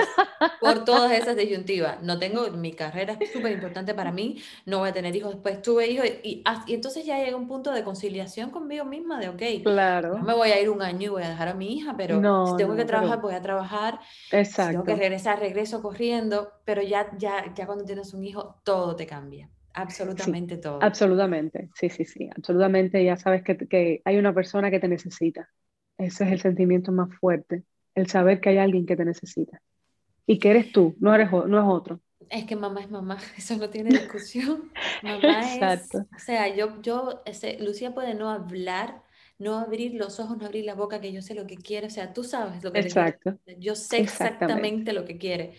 por 0.59 0.83
todas 0.83 1.13
esas 1.13 1.38
disyuntivas. 1.38 2.01
No 2.01 2.19
tengo, 2.19 2.49
mi 2.51 2.73
carrera 2.73 3.15
es 3.19 3.31
súper 3.31 3.53
importante 3.53 3.93
para 3.93 4.11
mí, 4.11 4.41
no 4.65 4.79
voy 4.79 4.89
a 4.89 4.93
tener 4.93 5.15
hijos 5.15 5.31
después, 5.31 5.61
tuve 5.61 5.88
hijos 5.88 6.05
y, 6.23 6.43
y, 6.67 6.73
entonces 6.73 7.05
ya 7.05 7.23
llega 7.23 7.38
un 7.38 7.47
punto 7.47 7.71
de 7.71 7.83
conciliación 7.83 8.49
conmigo 8.49 8.83
misma 8.83 9.17
de, 9.17 9.29
ok, 9.29 9.63
claro. 9.63 10.17
no 10.17 10.25
me 10.25 10.33
voy 10.33 10.49
a 10.49 10.59
ir 10.59 10.69
un 10.69 10.81
año 10.81 11.03
y 11.03 11.07
voy 11.07 11.23
a 11.23 11.29
dejar 11.29 11.47
a 11.47 11.53
mi 11.53 11.73
hija, 11.73 11.95
pero 11.95 12.15
si 12.47 12.57
tengo 12.57 12.75
que 12.75 12.83
trabajar, 12.83 13.21
voy 13.21 13.33
a 13.33 13.41
trabajar. 13.41 13.99
Exacto. 14.31 14.63
Si 14.63 14.71
tengo 14.71 14.83
que 14.83 14.95
regresar, 14.95 15.39
regreso 15.39 15.81
corriendo, 15.81 16.51
pero 16.65 16.81
ya, 16.81 17.09
ya, 17.17 17.53
ya 17.53 17.65
cuando 17.65 17.86
tienes 17.86 18.13
un 18.13 18.25
hijo, 18.25 18.59
todo 18.65 18.97
te 18.97 19.07
cambia. 19.07 19.49
Absolutamente 19.76 20.57
todo. 20.57 20.82
Absolutamente, 20.82 21.69
sí, 21.76 21.89
sí, 21.89 22.05
sí, 22.05 22.30
absolutamente. 22.36 23.03
Ya 23.03 23.17
sabes 23.17 23.43
que, 23.43 23.57
que 23.57 24.01
hay 24.05 24.17
una 24.17 24.34
persona 24.34 24.71
que 24.71 24.80
te 24.80 24.88
necesita. 24.88 25.49
Ese 25.97 26.23
es 26.23 26.32
el 26.32 26.41
sentimiento 26.41 26.91
más 26.91 27.09
fuerte 27.19 27.63
el 27.95 28.07
saber 28.07 28.41
que 28.41 28.49
hay 28.49 28.57
alguien 28.57 28.86
que 28.86 28.95
te 28.95 29.05
necesita 29.05 29.61
y 30.28 30.39
que 30.39 30.51
eres 30.51 30.71
tú, 30.71 30.95
no, 30.99 31.15
eres, 31.15 31.32
no 31.32 31.57
es 31.57 31.65
otro. 31.65 32.01
Es 32.30 32.45
que 32.45 32.55
mamá 32.55 32.82
es 32.82 32.89
mamá, 32.89 33.17
eso 33.38 33.57
no 33.57 33.69
tiene 33.69 33.89
discusión. 33.99 34.71
mamá 35.01 35.39
Exacto. 35.39 35.99
es, 35.99 36.05
o 36.15 36.26
sea, 36.26 36.53
yo, 36.53 36.82
yo, 36.82 37.21
ese, 37.26 37.57
Lucía 37.59 37.93
puede 37.93 38.13
no 38.13 38.30
hablar, 38.30 39.01
no 39.38 39.57
abrir 39.57 39.95
los 39.95 40.19
ojos, 40.19 40.38
no 40.38 40.45
abrir 40.45 40.65
la 40.65 40.76
boca, 40.76 41.01
que 41.01 41.11
yo 41.11 41.21
sé 41.21 41.34
lo 41.36 41.47
que 41.47 41.55
quiere, 41.55 41.88
o 41.88 41.89
sea, 41.89 42.13
tú 42.13 42.23
sabes 42.23 42.63
lo 42.63 42.71
que 42.71 42.80
Exacto. 42.80 43.38
Yo 43.57 43.76
sé 43.76 43.99
exactamente 43.99 44.93
lo 44.93 45.05
que 45.05 45.17
quiere. 45.17 45.55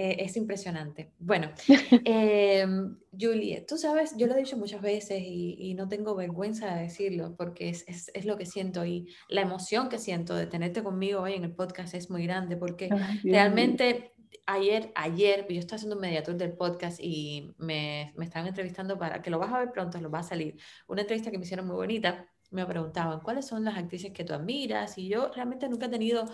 Eh, 0.00 0.24
es 0.24 0.36
impresionante. 0.36 1.10
Bueno, 1.18 1.50
eh, 2.04 2.64
Julie, 3.10 3.64
tú 3.66 3.76
sabes, 3.76 4.14
yo 4.16 4.28
lo 4.28 4.36
he 4.36 4.38
dicho 4.38 4.56
muchas 4.56 4.80
veces 4.80 5.20
y, 5.20 5.74
no 5.74 5.88
tengo 5.88 6.14
vergüenza 6.14 6.72
de 6.72 6.82
decirlo 6.82 7.34
porque 7.36 7.68
es, 7.68 7.84
es, 7.88 8.08
es, 8.14 8.24
lo 8.24 8.38
que 8.38 8.46
siento 8.46 8.86
y 8.86 9.12
la 9.28 9.40
emoción 9.40 9.88
que 9.88 9.98
siento 9.98 10.36
de 10.36 10.46
tenerte 10.46 10.84
conmigo 10.84 11.22
hoy 11.22 11.32
en 11.32 11.42
el 11.42 11.52
podcast 11.52 11.94
es 11.94 12.10
muy 12.10 12.24
grande 12.24 12.56
porque 12.56 12.88
realmente 13.24 14.12
ayer, 14.46 14.92
ayer, 14.94 15.46
yo 15.48 15.58
estoy 15.58 15.76
haciendo 15.76 15.96
un 15.96 16.02
mediator 16.02 16.36
del 16.36 16.52
podcast 16.52 17.00
y 17.00 17.52
me, 17.58 18.12
me 18.16 18.24
estaban 18.24 18.46
entrevistando 18.46 18.98
para, 18.98 19.20
que 19.20 19.30
lo 19.30 19.40
vas 19.40 19.52
a 19.52 19.58
ver 19.58 19.72
pronto, 19.72 20.00
lo 20.00 20.10
va 20.10 20.20
a 20.20 20.22
salir, 20.22 20.58
una 20.86 21.00
entrevista 21.00 21.32
que 21.32 21.38
me 21.38 21.44
hicieron 21.44 21.66
muy 21.66 21.74
bonita, 21.74 22.24
me 22.50 22.64
preguntaban, 22.66 23.18
¿cuáles 23.20 23.46
son 23.46 23.64
las 23.64 23.76
actrices 23.76 24.12
que 24.12 24.24
tú 24.24 24.32
admiras? 24.32 24.96
Y 24.96 25.08
yo 25.08 25.30
realmente 25.34 25.68
nunca 25.68 25.86
he 25.86 25.90
tenido 25.90 26.24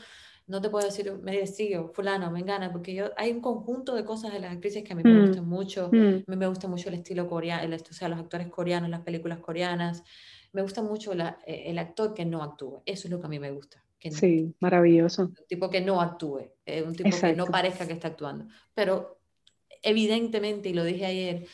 no 0.47 0.61
te 0.61 0.69
puedo 0.69 0.85
decir, 0.85 1.11
me 1.23 1.37
decido, 1.37 1.89
fulano, 1.89 2.31
me 2.31 2.41
engana, 2.41 2.71
porque 2.71 2.95
yo, 2.95 3.11
hay 3.17 3.33
un 3.33 3.41
conjunto 3.41 3.95
de 3.95 4.05
cosas 4.05 4.33
de 4.33 4.41
las 4.41 4.53
actrices 4.53 4.85
que 4.85 4.93
a 4.93 4.97
mí 4.97 5.03
me 5.03 5.13
mm, 5.13 5.27
gustan 5.27 5.49
mucho. 5.49 5.89
Mm. 5.91 6.25
A 6.27 6.31
mí 6.31 6.37
me 6.37 6.47
gusta 6.47 6.69
mucho 6.69 6.89
el 6.91 6.97
estilo 6.97 7.27
coreano, 7.27 7.75
o 7.77 7.93
sea, 7.93 8.09
los 8.09 8.19
actores 8.19 8.49
coreanos, 8.49 8.91
las 8.91 9.01
películas 9.01 9.39
coreanas. 9.39 10.05
Me 10.53 10.63
gusta 10.63 10.83
mucho 10.83 11.15
la, 11.15 11.39
eh, 11.47 11.65
el 11.67 11.79
actor 11.79 12.13
que 12.13 12.25
no 12.25 12.43
actúa. 12.43 12.83
Eso 12.85 13.09
es 13.09 13.11
lo 13.11 13.21
que 13.21 13.27
a 13.27 13.31
mí 13.31 13.39
me 13.39 13.51
gusta. 13.51 13.83
Que 13.99 14.11
sí, 14.11 14.55
maravilloso. 14.61 15.23
Un 15.23 15.47
tipo 15.49 15.71
que 15.71 15.81
no 15.81 16.01
actúe, 16.01 16.51
eh, 16.67 16.83
un 16.83 16.95
tipo 16.95 17.17
que 17.19 17.35
no 17.35 17.47
parezca 17.47 17.87
que 17.87 17.95
está 17.95 18.09
actuando. 18.09 18.47
Pero 18.75 19.19
evidentemente, 19.83 20.69
y 20.69 20.75
lo 20.75 20.85
dije 20.85 21.07
ayer, 21.07 21.47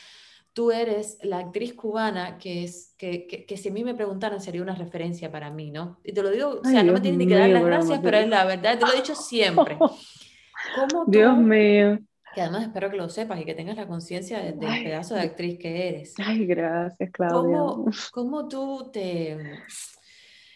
tú 0.52 0.72
eres 0.72 1.18
la 1.22 1.38
actriz 1.38 1.74
cubana 1.74 2.38
que 2.38 2.64
es 2.64 2.94
que, 2.98 3.26
que, 3.26 3.56
si 3.56 3.68
a 3.68 3.72
mí 3.72 3.84
me 3.84 3.94
preguntaran 3.94 4.40
sería 4.40 4.62
una 4.62 4.74
referencia 4.74 5.30
para 5.30 5.50
mí, 5.50 5.70
¿no? 5.70 6.00
Y 6.04 6.12
te 6.12 6.22
lo 6.22 6.30
digo, 6.30 6.60
o 6.62 6.64
sea, 6.64 6.82
no 6.82 6.92
me 6.92 7.00
tienes 7.00 7.18
ni 7.18 7.26
que 7.26 7.36
dar 7.36 7.50
las 7.50 7.64
gracias, 7.64 8.00
pero 8.02 8.18
es 8.18 8.28
la 8.28 8.44
verdad, 8.44 8.78
te 8.78 8.86
lo 8.86 8.92
he 8.92 8.96
dicho 8.96 9.14
siempre. 9.14 9.78
¿Cómo 10.76 11.04
Dios 11.06 11.36
mío. 11.38 11.98
Que 12.34 12.42
además 12.42 12.64
espero 12.64 12.90
que 12.90 12.96
lo 12.96 13.08
sepas 13.08 13.40
y 13.40 13.44
que 13.44 13.54
tengas 13.54 13.76
la 13.76 13.88
conciencia 13.88 14.40
del 14.40 14.56
pedazo 14.56 15.14
de 15.14 15.22
actriz 15.22 15.58
que 15.58 15.88
eres. 15.88 16.14
Ay, 16.18 16.46
gracias, 16.46 17.10
Claudia. 17.10 17.56
¿Cómo, 17.58 17.90
cómo 18.12 18.48
tú 18.48 18.88
te... 18.92 19.36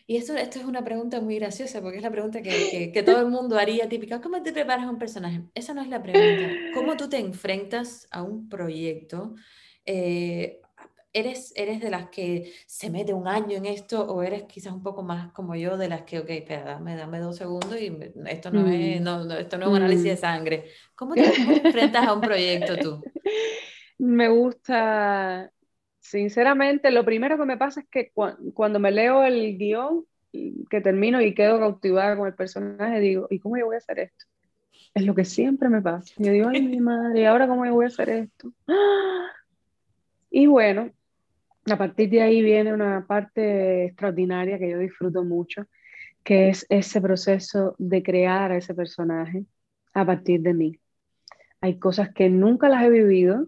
Y 0.07 0.16
esto, 0.16 0.36
esto 0.36 0.59
es 0.59 0.66
una 0.66 0.84
pregunta 0.84 1.20
muy 1.20 1.38
graciosa 1.38 1.80
porque 1.80 1.97
es 1.97 2.03
la 2.03 2.11
pregunta 2.11 2.42
que, 2.42 2.68
que, 2.70 2.92
que, 2.92 3.03
todo 3.03 3.20
el 3.20 3.28
mundo 3.28 3.59
haría 3.59 3.88
típica. 3.88 4.20
¿Cómo 4.20 4.42
te 4.42 4.53
preparas 4.53 4.84
a 4.84 4.90
un 4.90 4.99
personaje? 4.99 5.40
Esa 5.55 5.72
no 5.72 5.80
es 5.80 5.88
la 5.88 6.03
pregunta. 6.03 6.55
¿Cómo 6.74 6.97
tú 6.97 7.09
te 7.09 7.18
enfrentas 7.18 8.07
a 8.11 8.22
un 8.22 8.49
proyecto 8.49 9.34
eh, 9.87 10.61
¿eres, 11.14 11.53
¿Eres 11.57 11.80
de 11.80 11.91
las 11.91 12.11
que 12.11 12.53
se 12.66 12.91
mete 12.91 13.14
un 13.14 13.28
año 13.28 13.57
en 13.57 13.66
esto 13.66 14.05
o 14.05 14.22
eres 14.22 14.43
quizás 14.45 14.72
un 14.72 14.82
poco 14.82 15.03
más 15.03 15.32
como 15.32 15.55
yo 15.55 15.78
de 15.78 15.89
las 15.89 16.03
que, 16.03 16.18
ok, 16.18 16.28
espera, 16.28 16.64
dame, 16.64 16.97
dame 16.97 17.20
dos 17.20 17.37
segundos 17.37 17.80
y 17.80 17.97
esto 18.26 18.51
no, 18.51 18.68
es, 18.68 19.01
mm. 19.01 19.05
no, 19.05 19.32
esto 19.35 19.57
no 19.57 19.66
es 19.66 19.70
un 19.70 19.76
análisis 19.76 20.05
de 20.05 20.14
mm. 20.14 20.18
sangre? 20.18 20.64
¿Cómo 20.95 21.14
te, 21.14 21.24
enfrentas 21.24 22.07
a 22.07 22.12
un 22.12 22.20
proyecto 22.20 22.76
tú? 22.82 23.03
Me 23.99 24.28
gusta, 24.28 25.51
sinceramente, 26.01 26.91
lo 26.91 27.05
primero 27.05 27.39
que 27.39 27.45
me 27.45 27.57
pasa 27.57 27.80
es 27.80 27.87
que 27.89 28.12
cuando 28.53 28.80
me 28.80 28.91
leo 28.91 29.24
el 29.24 29.57
guion, 29.57 30.05
que 30.68 30.80
termino 30.80 31.20
y 31.20 31.32
quedo 31.32 31.61
cautivada 31.61 32.16
con 32.16 32.26
el 32.26 32.35
personaje, 32.35 32.99
digo, 32.99 33.28
¿y 33.30 33.39
cómo 33.39 33.57
yo 33.57 33.66
voy 33.66 33.76
a 33.76 33.78
hacer 33.78 34.01
esto? 34.01 34.26
Es 34.95 35.05
lo 35.05 35.14
que 35.14 35.24
siempre 35.24 35.68
me 35.68 35.80
pasa. 35.80 36.12
Yo 36.18 36.32
digo, 36.32 36.49
ay, 36.49 36.62
mi 36.62 36.80
madre, 36.80 37.20
¿y 37.20 37.24
ahora 37.24 37.47
cómo 37.47 37.64
yo 37.64 37.74
voy 37.74 37.85
a 37.85 37.89
hacer 37.89 38.11
esto? 38.11 38.53
¡Ah! 38.66 39.30
Y 40.37 40.49
bueno, 40.49 40.91
a 41.70 41.78
partir 41.78 42.11
de 42.11 42.20
ahí 42.20 42.43
viene 42.43 42.74
una 42.74 43.07
parte 43.07 43.85
extraordinaria 43.85 44.59
que 44.59 44.68
yo 44.68 44.80
disfruto 44.80 45.22
mucho, 45.22 45.68
que 46.24 46.49
es 46.49 46.66
ese 46.70 47.01
proceso 47.01 47.76
de 47.78 48.03
crear 48.03 48.51
a 48.51 48.57
ese 48.57 48.74
personaje 48.74 49.45
a 49.93 50.05
partir 50.05 50.41
de 50.41 50.53
mí. 50.53 50.80
Hay 51.61 51.78
cosas 51.78 52.12
que 52.12 52.30
nunca 52.30 52.68
las 52.68 52.82
he 52.82 52.91
vivido, 52.91 53.47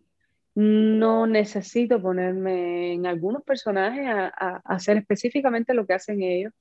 no 0.55 1.26
necesito 1.26 2.01
ponerme 2.01 2.93
en 2.93 3.07
algunos 3.07 3.43
personajes 3.43 4.07
a, 4.07 4.62
hacer 4.64 4.97
específicamente 4.99 5.74
lo 5.74 5.89
que 5.89 5.95
hacen 5.95 6.22
ellos, 6.22 6.53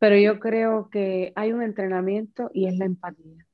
pero 0.00 0.16
yo 0.16 0.40
creo 0.40 0.90
que 0.90 1.32
hay 1.36 1.52
un 1.52 1.62
entrenamiento 1.62 2.50
y 2.52 2.66
es 2.66 2.76
la 2.78 2.86
empatía. 2.86 3.46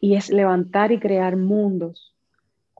Y 0.00 0.14
es 0.14 0.30
levantar 0.30 0.92
y 0.92 0.98
crear 0.98 1.36
mundos 1.36 2.10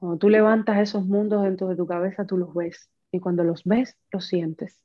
cuando 0.01 0.17
tú 0.17 0.31
levantas 0.31 0.79
esos 0.79 1.05
mundos 1.05 1.43
dentro 1.43 1.69
de 1.69 1.77
tu 1.77 1.87
cabeza, 1.87 2.25
tú 2.25 2.39
los 2.39 2.55
ves. 2.55 2.89
Y 3.13 3.21
cuando 3.21 3.45
los 3.45 3.65
ves, 3.65 3.99
los 4.11 4.27
sientes. 4.27 4.83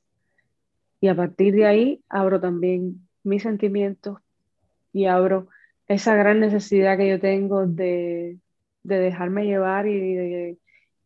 Y 1.00 1.08
a 1.08 1.14
partir 1.16 1.54
de 1.54 1.64
ahí 1.64 2.04
abro 2.10 2.38
también 2.38 3.08
mis 3.24 3.42
sentimientos 3.42 4.18
y 4.92 5.06
abro 5.06 5.48
esa 5.88 6.14
gran 6.16 6.40
necesidad 6.40 6.98
que 6.98 7.08
yo 7.08 7.18
tengo 7.18 7.66
de, 7.66 8.38
dejarme 8.82 9.46
llevar 9.46 9.86
y 9.86 10.14
de, 10.14 10.58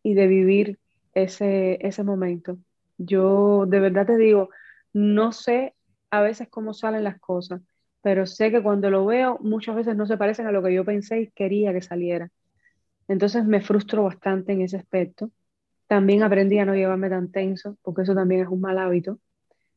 y 0.02 0.14
de 0.14 0.26
vivir 0.26 0.80
ese, 1.14 1.78
ese 1.80 2.02
momento. 2.02 2.58
Yo 2.98 3.64
de 3.66 3.78
verdad 3.78 4.06
te 4.06 4.16
digo, 4.16 4.50
no 4.92 5.30
sé 5.30 5.76
a 6.10 6.20
veces 6.20 6.48
cómo 6.48 6.74
salen 6.74 7.04
las 7.04 7.20
cosas, 7.20 7.62
pero 8.02 8.26
sé 8.26 8.50
que 8.50 8.60
cuando 8.60 8.90
lo 8.90 9.06
veo 9.06 9.38
muchas 9.40 9.76
veces 9.76 9.94
no 9.94 10.06
se 10.06 10.16
parecen 10.16 10.48
a 10.48 10.52
lo 10.52 10.64
que 10.64 10.74
yo 10.74 10.84
pensé 10.84 11.20
y 11.20 11.30
quería 11.30 11.72
que 11.72 11.82
saliera. 11.82 12.28
Entonces 13.10 13.44
me 13.44 13.60
frustro 13.60 14.04
bastante 14.04 14.52
en 14.52 14.60
ese 14.60 14.76
aspecto. 14.76 15.32
También 15.88 16.22
aprendí 16.22 16.58
a 16.60 16.64
no 16.64 16.76
llevarme 16.76 17.10
tan 17.10 17.32
tenso, 17.32 17.76
porque 17.82 18.02
eso 18.02 18.14
también 18.14 18.42
es 18.42 18.48
un 18.48 18.60
mal 18.60 18.78
hábito. 18.78 19.18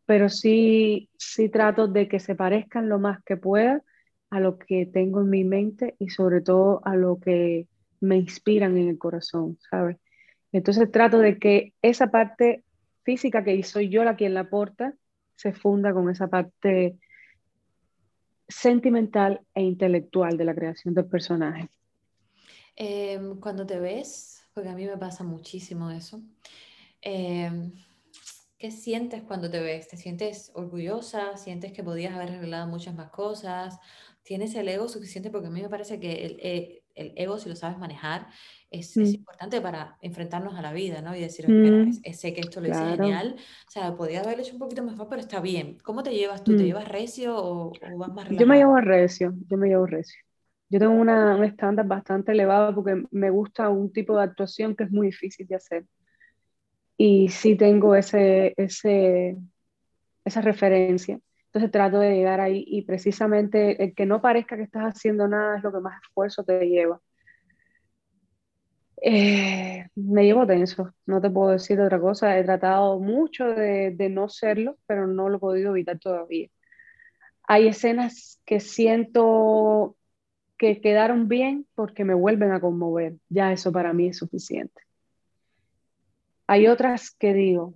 Pero 0.06 0.30
sí, 0.30 1.10
sí 1.18 1.50
trato 1.50 1.88
de 1.88 2.08
que 2.08 2.20
se 2.20 2.36
parezcan 2.36 2.90
lo 2.90 3.00
más 3.00 3.24
que 3.24 3.36
pueda 3.36 3.82
a 4.30 4.40
lo 4.40 4.60
que 4.60 4.86
tengo 4.86 5.22
en 5.22 5.32
mi 5.32 5.44
mente 5.46 5.96
y 5.98 6.10
sobre 6.10 6.42
todo 6.42 6.82
a 6.86 6.96
lo 6.96 7.20
que 7.20 7.68
me 8.02 8.18
inspiran 8.18 8.78
en 8.78 8.90
el 8.90 9.00
corazón, 9.00 9.58
¿sabes? 9.68 9.98
Entonces 10.52 10.92
trato 10.92 11.18
de 11.18 11.40
que 11.40 11.74
esa 11.82 12.12
parte 12.12 12.64
física 13.02 13.44
que 13.44 13.64
soy 13.64 13.90
yo 13.90 14.04
la 14.04 14.16
quien 14.16 14.36
la 14.36 14.42
aporta 14.42 14.94
se 15.36 15.54
funda 15.54 15.92
con 15.92 16.08
esa 16.08 16.28
parte 16.28 17.00
sentimental 18.48 19.42
e 19.56 19.64
intelectual 19.64 20.38
de 20.38 20.46
la 20.46 20.54
creación 20.54 20.94
del 20.94 21.06
personaje. 21.06 21.68
Em, 22.76 23.40
cuando 23.40 23.66
te 23.66 23.80
ves, 23.80 24.44
porque 24.54 24.70
a 24.70 24.76
mí 24.76 24.86
me 24.86 24.98
pasa 24.98 25.24
muchísimo 25.24 25.92
eso, 25.92 26.22
em, 27.02 27.72
¿qué 28.58 28.72
sientes 28.72 29.22
cuando 29.24 29.50
te 29.50 29.60
ves? 29.60 29.88
¿Te 29.88 29.98
sientes 29.98 30.52
orgullosa? 30.56 31.38
¿Sientes 31.38 31.72
que 31.72 31.84
podías 31.84 32.14
haber 32.16 32.32
arreglado 32.32 32.68
muchas 32.68 32.96
más 32.96 33.10
cosas? 33.12 33.80
¿Tienes 34.24 34.56
el 34.56 34.70
ego 34.70 34.88
suficiente? 34.88 35.30
Porque 35.30 35.48
a 35.48 35.52
mí 35.52 35.62
me 35.62 35.70
parece 35.70 36.00
que 36.00 36.26
el, 36.26 36.40
eh, 36.42 36.84
el 36.96 37.14
ego, 37.16 37.38
si 37.38 37.50
lo 37.50 37.56
sabes 37.56 37.78
manejar, 37.78 38.28
es, 38.72 38.96
es, 38.98 39.12
mm. 39.12 39.16
importante 39.16 39.62
para 39.62 39.98
enfrentarnos 40.02 40.56
a 40.56 40.62
la 40.62 40.74
vida, 40.74 41.02
¿no? 41.02 41.16
Y 41.16 41.20
decir, 41.20 41.46
espera, 41.46 41.86
mm, 41.86 42.14
sé 42.14 42.34
que 42.34 42.42
esto 42.42 42.62
lo 42.62 42.70
hice 42.70 42.98
genial, 42.98 43.36
o 43.68 43.72
sea, 43.72 43.96
podía 43.96 44.22
haberlo 44.22 44.42
hecho 44.42 44.54
un 44.54 44.60
poquito 44.60 44.84
mejor, 44.84 45.08
pero 45.10 45.22
está 45.22 45.42
bien. 45.42 45.78
¿Cómo 45.84 46.02
te 46.02 46.12
llevas 46.12 46.44
tú? 46.44 46.56
¿Te 46.56 46.64
mm. 46.64 46.66
llevas 46.66 46.88
recio 46.88 47.36
o, 47.36 47.68
o 47.68 47.98
vas 47.98 48.10
más 48.14 48.28
relajado? 48.28 48.40
Yo 48.40 48.48
me 48.48 48.58
llevo 48.58 48.78
recio, 48.78 49.34
yo 49.48 49.58
me 49.58 49.68
llevo 49.68 49.86
recio. 49.86 50.20
Yo 50.70 50.80
tengo 50.80 50.94
una, 50.94 51.36
un 51.36 51.44
estándar 51.44 51.86
bastante 51.86 52.32
elevado 52.32 52.74
porque 52.74 53.04
me 53.12 53.30
gusta 53.30 53.70
un 53.70 53.92
tipo 53.94 54.18
de 54.18 54.24
actuación 54.24 54.76
que 54.76 54.86
es 54.86 54.92
muy 54.92 55.08
difícil 55.08 55.48
de 55.48 55.56
hacer. 55.56 55.86
Y 56.98 57.30
sí 57.30 57.56
tengo 57.56 57.96
ese, 57.96 58.54
ese, 58.58 59.38
esa 60.26 60.42
referencia. 60.42 61.20
Entonces 61.48 61.72
trato 61.72 62.00
de 62.00 62.16
llegar 62.16 62.40
ahí 62.40 62.64
y 62.68 62.84
precisamente 62.84 63.84
el 63.84 63.94
que 63.94 64.06
no 64.08 64.22
parezca 64.22 64.58
que 64.58 64.64
estás 64.64 64.96
haciendo 64.96 65.28
nada 65.28 65.58
es 65.58 65.64
lo 65.64 65.72
que 65.72 65.80
más 65.80 66.02
esfuerzo 66.02 66.44
te 66.44 66.68
lleva. 66.68 67.00
Eh, 69.06 69.86
me 69.96 70.24
llevo 70.24 70.48
tenso, 70.48 70.94
no 71.06 71.20
te 71.22 71.30
puedo 71.30 71.52
decir 71.52 71.80
otra 71.80 72.00
cosa. 72.00 72.38
He 72.40 72.44
tratado 72.44 73.00
mucho 73.00 73.46
de, 73.46 73.92
de, 73.92 74.10
no 74.10 74.30
serlo, 74.30 74.78
pero 74.88 75.08
no 75.08 75.30
lo 75.30 75.38
he 75.38 75.40
podido 75.40 75.72
evitar 75.72 76.00
todavía. 76.00 76.48
Hay 77.48 77.68
escenas 77.68 78.42
que 78.46 78.60
siento 78.60 79.98
que 80.64 80.80
quedaron 80.80 81.28
bien 81.28 81.68
porque 81.76 82.06
me 82.06 82.14
vuelven 82.14 82.54
a 82.54 82.62
conmover. 82.62 83.16
Ya 83.28 83.52
eso 83.52 83.74
para 83.74 83.92
mí 83.92 84.08
es 84.08 84.18
suficiente. 84.18 84.82
Hay 86.48 86.68
otras 86.68 87.12
que 87.12 87.34
digo, 87.34 87.74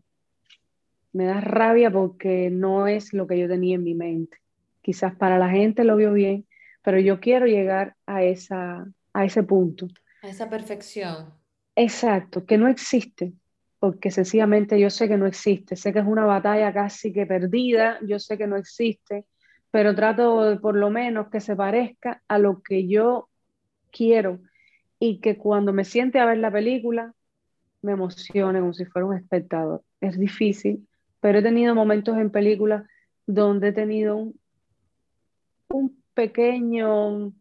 me 1.12 1.26
da 1.26 1.42
rabia 1.42 1.92
porque 1.92 2.50
no 2.50 2.88
es 2.88 3.12
lo 3.12 3.28
que 3.28 3.38
yo 3.38 3.50
tenía 3.50 3.76
en 3.76 3.84
mi 3.84 3.94
mente. 3.94 4.38
Quizás 4.82 5.14
para 5.18 5.38
la 5.38 5.50
gente 5.50 5.84
lo 5.84 5.98
vio 5.98 6.14
bien, 6.14 6.48
pero 6.82 6.98
yo 6.98 7.20
quiero 7.20 7.46
llegar 7.46 7.98
a, 8.06 8.24
esa, 8.24 8.88
a 9.12 9.26
ese 9.26 9.44
punto. 9.44 9.88
A 10.22 10.30
esa 10.30 10.50
perfección. 10.50 11.34
Exacto, 11.76 12.46
que 12.46 12.58
no 12.58 12.70
existe, 12.70 13.34
porque 13.80 14.12
sencillamente 14.12 14.80
yo 14.80 14.90
sé 14.90 15.10
que 15.10 15.18
no 15.18 15.26
existe, 15.26 15.76
sé 15.76 15.92
que 15.92 16.00
es 16.00 16.06
una 16.06 16.24
batalla 16.24 16.72
casi 16.72 17.12
que 17.12 17.26
perdida, 17.26 18.00
yo 18.08 18.18
sé 18.18 18.38
que 18.38 18.48
no 18.48 18.56
existe, 18.56 19.26
pero 19.78 19.94
trato 19.94 20.44
de 20.44 20.58
por 20.58 20.76
lo 20.76 20.90
menos 20.90 21.30
que 21.30 21.40
se 21.40 21.56
parezca 21.56 22.24
a 22.28 22.40
lo 22.40 22.64
que 22.64 22.88
yo 22.88 23.30
quiero 23.92 24.40
y 24.98 25.20
que 25.20 25.38
cuando 25.38 25.72
me 25.72 25.86
siente 25.86 26.18
a 26.18 26.26
ver 26.26 26.40
la 26.40 26.50
película 26.50 27.14
me 27.84 27.92
emocione 27.92 28.60
como 28.60 28.74
si 28.74 28.86
fuera 28.86 29.06
un 29.06 29.16
espectador. 29.16 29.84
Es 30.02 30.18
difícil, 30.18 30.88
pero 31.20 31.38
he 31.38 31.44
tenido 31.44 31.76
momentos 31.76 32.18
en 32.18 32.32
películas 32.32 32.86
donde 33.28 33.68
he 33.68 33.72
tenido 33.72 34.18
un, 34.18 34.40
un 35.70 36.04
pequeño 36.16 37.32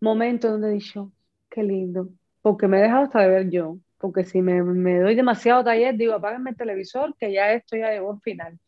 momento 0.00 0.50
donde 0.50 0.68
he 0.70 0.72
dicho, 0.72 1.12
qué 1.50 1.62
lindo, 1.62 2.08
porque 2.40 2.68
me 2.68 2.78
he 2.78 2.84
dejado 2.84 3.02
hasta 3.02 3.20
de 3.20 3.28
ver 3.28 3.50
yo, 3.50 3.76
porque 3.98 4.24
si 4.24 4.40
me, 4.40 4.62
me 4.62 4.98
doy 4.98 5.14
demasiado 5.14 5.62
taller, 5.62 5.94
digo, 5.98 6.14
apágame 6.14 6.52
el 6.52 6.56
televisor, 6.56 7.14
que 7.18 7.34
ya 7.34 7.52
esto 7.52 7.76
ya 7.76 7.90
llegó 7.90 8.12
al 8.12 8.20
final. 8.22 8.58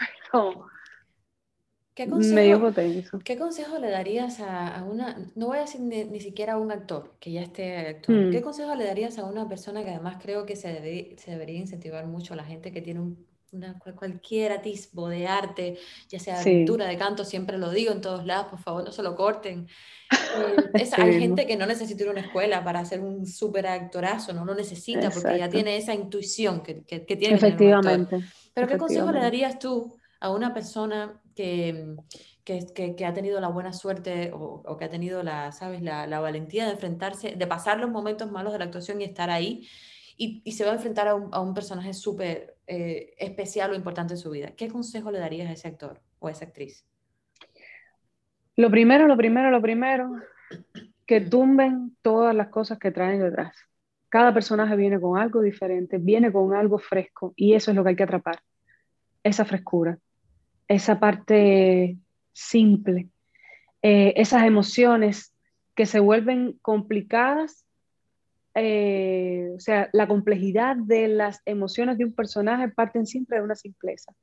Pero 0.32 0.71
¿Qué 1.94 2.08
consejo, 2.08 2.72
¿Qué 3.22 3.36
consejo 3.36 3.78
le 3.78 3.90
darías 3.90 4.40
a, 4.40 4.82
una, 4.82 5.18
no 5.34 5.48
voy 5.48 5.58
a 5.58 5.62
decir 5.62 5.82
ni, 5.82 6.20
siquiera 6.20 6.54
a 6.54 6.58
un 6.58 6.72
actor 6.72 7.14
que 7.20 7.32
ya 7.32 7.42
esté 7.42 8.00
¿qué 8.06 8.40
mm. 8.40 8.42
consejo 8.42 8.74
le 8.74 8.84
darías 8.84 9.18
a 9.18 9.24
una 9.24 9.46
persona 9.46 9.84
que 9.84 9.90
además 9.90 10.16
creo 10.22 10.46
que 10.46 10.56
se, 10.56 10.72
debe, 10.72 11.14
se 11.18 11.32
debería 11.32 11.58
incentivar 11.58 12.06
mucho 12.06 12.32
a 12.32 12.38
la 12.38 12.44
gente 12.44 12.72
que 12.72 12.80
tiene 12.80 13.00
un, 13.00 13.26
una, 13.52 13.78
cualquier 13.78 14.52
atisbo 14.52 15.08
de 15.08 15.26
arte, 15.26 15.78
ya 16.08 16.18
sea 16.18 16.38
de 16.38 16.44
pintura, 16.44 16.86
de 16.86 16.96
canto, 16.96 17.26
siempre 17.26 17.58
lo 17.58 17.70
digo 17.70 17.92
en 17.92 18.00
todos 18.00 18.24
lados, 18.24 18.46
por 18.46 18.58
favor 18.58 18.84
no 18.84 18.92
se 18.92 19.02
lo 19.02 19.14
corten. 19.14 19.68
Eh, 20.74 20.88
hay 20.96 21.20
gente 21.20 21.46
que 21.46 21.56
no 21.56 21.66
necesita 21.66 22.02
ir 22.02 22.08
a 22.08 22.12
una 22.12 22.22
escuela 22.22 22.64
para 22.64 22.80
hacer 22.80 23.00
un 23.00 23.26
súper 23.26 23.66
actorazo, 23.66 24.32
no 24.32 24.46
lo 24.46 24.54
necesita 24.54 25.10
porque 25.10 25.38
ya 25.38 25.50
tiene 25.50 25.76
esa 25.76 25.94
intuición 25.94 26.62
que, 26.62 26.82
que, 26.84 27.04
que 27.04 27.16
tiene. 27.16 27.34
Efectivamente. 27.34 28.24
Pero 28.54 28.66
¿qué 28.66 28.78
consejo 28.78 29.12
le 29.12 29.20
darías 29.20 29.58
tú 29.58 29.94
a 30.20 30.30
una 30.30 30.54
persona 30.54 31.21
que, 31.34 31.96
que, 32.44 32.94
que, 32.96 33.06
ha 33.06 33.14
tenido 33.14 33.40
la 33.40 33.48
buena 33.48 33.72
suerte 33.72 34.30
o, 34.32 34.62
o 34.64 34.76
que 34.76 34.84
ha 34.84 34.90
tenido 34.90 35.22
la, 35.22 35.52
¿sabes? 35.52 35.82
La, 35.82 36.06
la, 36.06 36.20
valentía 36.20 36.66
de 36.66 36.72
enfrentarse, 36.72 37.36
de 37.36 37.46
pasar 37.46 37.80
los 37.80 37.90
momentos 37.90 38.30
malos 38.30 38.52
de 38.52 38.58
la 38.58 38.66
actuación 38.66 39.00
y 39.00 39.04
estar 39.04 39.30
ahí, 39.30 39.68
y, 40.16 40.42
y 40.44 40.52
se 40.52 40.64
va 40.64 40.72
a 40.72 40.74
enfrentar 40.74 41.08
a 41.08 41.14
un, 41.14 41.32
a 41.32 41.40
un 41.40 41.54
personaje 41.54 41.94
súper 41.94 42.56
eh, 42.66 43.14
especial 43.18 43.70
o 43.70 43.74
importante 43.74 44.14
en 44.14 44.18
su 44.18 44.30
vida. 44.30 44.52
¿Qué 44.56 44.68
consejo 44.68 45.10
le 45.10 45.18
darías 45.18 45.48
a 45.48 45.52
ese 45.52 45.68
actor 45.68 46.00
o 46.18 46.28
a 46.28 46.30
esa 46.30 46.44
actriz? 46.44 46.84
Lo 48.56 48.70
primero, 48.70 49.06
lo 49.06 49.16
primero, 49.16 49.50
lo 49.50 49.62
primero, 49.62 50.12
que 51.06 51.20
tumben 51.20 51.96
todas 52.02 52.34
las 52.34 52.48
cosas 52.48 52.78
que 52.78 52.90
traen 52.90 53.20
detrás. 53.20 53.56
Cada 54.08 54.34
personaje 54.34 54.76
viene 54.76 55.00
con 55.00 55.18
algo 55.18 55.40
diferente, 55.40 55.96
viene 55.96 56.30
con 56.30 56.54
algo 56.54 56.78
fresco 56.78 57.32
y 57.34 57.54
eso 57.54 57.70
es 57.70 57.76
lo 57.76 57.82
que 57.82 57.90
hay 57.90 57.96
que 57.96 58.02
atrapar, 58.02 58.40
esa 59.22 59.46
frescura 59.46 59.98
esa 60.72 60.98
parte 60.98 61.98
simple, 62.32 63.08
eh, 63.82 64.14
esas 64.16 64.44
emociones 64.44 65.34
que 65.74 65.86
se 65.86 66.00
vuelven 66.00 66.58
complicadas, 66.62 67.66
eh, 68.54 69.50
o 69.54 69.60
sea, 69.60 69.88
la 69.92 70.06
complejidad 70.06 70.76
de 70.76 71.08
las 71.08 71.40
emociones 71.46 71.98
de 71.98 72.04
un 72.04 72.14
personaje 72.14 72.68
parten 72.68 73.06
siempre 73.06 73.38
de 73.38 73.44
una 73.44 73.54
simpleza. 73.54 74.14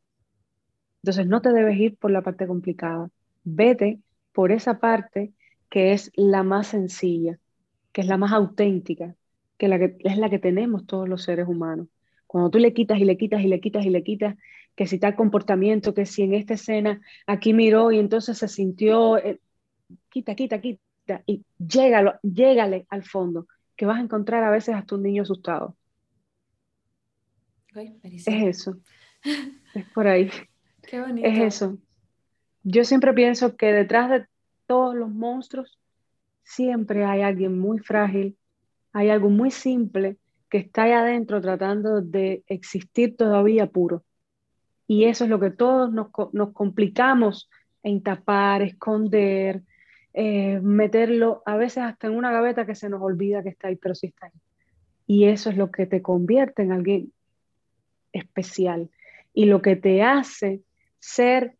Entonces 1.03 1.27
no 1.27 1.41
te 1.41 1.53
debes 1.53 1.77
ir 1.77 1.97
por 1.97 2.11
la 2.11 2.21
parte 2.21 2.47
complicada, 2.47 3.09
vete 3.43 3.99
por 4.33 4.51
esa 4.51 4.79
parte 4.79 5.33
que 5.69 5.93
es 5.93 6.11
la 6.15 6.43
más 6.43 6.67
sencilla, 6.67 7.39
que 7.91 8.01
es 8.01 8.07
la 8.07 8.17
más 8.17 8.31
auténtica, 8.31 9.15
que, 9.57 9.67
la 9.67 9.79
que 9.79 9.97
es 9.99 10.17
la 10.17 10.29
que 10.29 10.39
tenemos 10.39 10.85
todos 10.85 11.07
los 11.07 11.23
seres 11.23 11.47
humanos. 11.47 11.87
Cuando 12.27 12.49
tú 12.49 12.59
le 12.59 12.73
quitas 12.73 12.99
y 12.99 13.05
le 13.05 13.17
quitas 13.17 13.41
y 13.41 13.47
le 13.47 13.59
quitas 13.59 13.85
y 13.85 13.89
le 13.89 14.03
quitas, 14.03 14.35
que 14.79 14.87
si 14.87 14.97
tal 14.97 15.13
comportamiento, 15.13 15.93
que 15.93 16.05
si 16.05 16.21
en 16.21 16.33
esta 16.33 16.53
escena 16.53 17.01
aquí 17.27 17.53
miró 17.53 17.91
y 17.91 17.99
entonces 17.99 18.37
se 18.37 18.47
sintió, 18.47 19.17
eh, 19.17 19.41
quita, 20.07 20.35
quita, 20.35 20.61
quita, 20.61 21.21
y 21.25 21.43
llégalo, 21.57 22.17
llégale 22.23 22.87
al 22.89 23.03
fondo, 23.03 23.45
que 23.75 23.85
vas 23.85 23.97
a 23.97 24.03
encontrar 24.03 24.41
a 24.45 24.49
veces 24.49 24.75
hasta 24.75 24.95
un 24.95 25.03
niño 25.03 25.23
asustado. 25.23 25.75
es 27.75 28.25
eso, 28.25 28.77
es 29.73 29.85
por 29.93 30.07
ahí. 30.07 30.31
Qué 30.89 31.01
bonito. 31.01 31.27
Es 31.27 31.55
eso. 31.55 31.77
Yo 32.63 32.85
siempre 32.85 33.11
pienso 33.11 33.57
que 33.57 33.73
detrás 33.73 34.09
de 34.09 34.27
todos 34.65 34.95
los 34.95 35.09
monstruos 35.09 35.77
siempre 36.41 37.03
hay 37.03 37.21
alguien 37.21 37.59
muy 37.59 37.79
frágil, 37.79 38.37
hay 38.93 39.09
algo 39.09 39.29
muy 39.29 39.51
simple 39.51 40.15
que 40.49 40.59
está 40.59 40.83
ahí 40.83 40.93
adentro 40.93 41.41
tratando 41.41 41.99
de 41.99 42.45
existir 42.47 43.17
todavía 43.17 43.67
puro. 43.67 44.05
Y 44.89 45.03
eso 45.03 45.25
es 45.25 45.29
lo 45.29 45.39
que 45.39 45.51
todos 45.51 45.93
nos, 45.93 46.09
complicamos 46.51 47.47
en 47.83 48.01
tapar, 48.01 48.63
esconder, 48.63 49.61
eh, 50.15 50.59
meterlo 50.63 51.43
a 51.45 51.57
veces 51.57 51.83
hasta 51.83 52.07
en 52.07 52.15
una 52.15 52.31
gaveta 52.31 52.65
que 52.65 52.73
se 52.73 52.89
nos 52.89 52.99
olvida 52.99 53.43
que 53.43 53.49
está 53.49 53.67
ahí, 53.67 53.75
pero 53.75 53.93
sí 53.93 54.07
está 54.07 54.25
ahí. 54.25 54.31
Y 55.05 55.25
eso 55.25 55.51
es 55.51 55.57
lo 55.57 55.69
que 55.69 55.85
te 55.85 56.01
convierte 56.01 56.63
en 56.63 56.71
alguien 56.71 57.13
especial 58.13 58.89
y 59.31 59.45
lo 59.45 59.61
que 59.61 59.75
te 59.75 60.01
hace 60.01 60.63
ser 60.97 61.55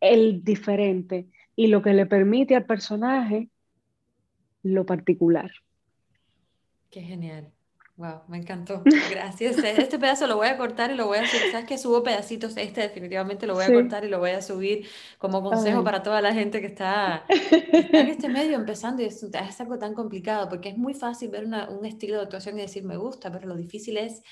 el 0.00 0.42
diferente 0.42 1.26
y 1.54 1.66
lo 1.66 1.82
que 1.82 1.92
le 1.92 2.06
permite 2.06 2.56
al 2.56 2.64
personaje 2.64 3.50
lo 4.62 4.86
particular. 4.86 5.50
Qué 6.90 7.02
genial. 7.02 7.53
Wow, 7.96 8.22
me 8.26 8.38
encantó. 8.38 8.82
Gracias. 9.10 9.56
Este 9.58 10.00
pedazo 10.00 10.26
lo 10.26 10.36
voy 10.36 10.48
a 10.48 10.56
cortar 10.56 10.90
y 10.90 10.94
lo 10.94 11.06
voy 11.06 11.18
a 11.18 11.28
subir. 11.28 11.52
Sabes 11.52 11.66
que 11.66 11.78
subo 11.78 12.02
pedacitos, 12.02 12.56
este 12.56 12.80
definitivamente 12.80 13.46
lo 13.46 13.54
voy 13.54 13.64
a 13.64 13.72
cortar 13.72 14.04
y 14.04 14.08
lo 14.08 14.18
voy 14.18 14.30
a 14.30 14.42
subir 14.42 14.88
como 15.18 15.42
consejo 15.42 15.84
para 15.84 16.02
toda 16.02 16.20
la 16.20 16.34
gente 16.34 16.60
que 16.60 16.66
está, 16.66 17.24
en 17.28 18.08
este 18.08 18.28
medio 18.28 18.56
empezando 18.56 19.02
y 19.02 19.06
es, 19.06 19.60
algo 19.60 19.78
tan 19.78 19.94
complicado 19.94 20.48
porque 20.48 20.70
es 20.70 20.76
muy 20.76 20.94
fácil 20.94 21.30
ver 21.30 21.44
un 21.44 21.86
estilo 21.86 22.16
de 22.16 22.22
actuación 22.24 22.58
y 22.58 22.62
decir 22.62 22.82
me 22.82 22.96
gusta, 22.96 23.30
pero 23.30 23.46
lo 23.46 23.54
difícil 23.54 23.96
es 23.96 24.22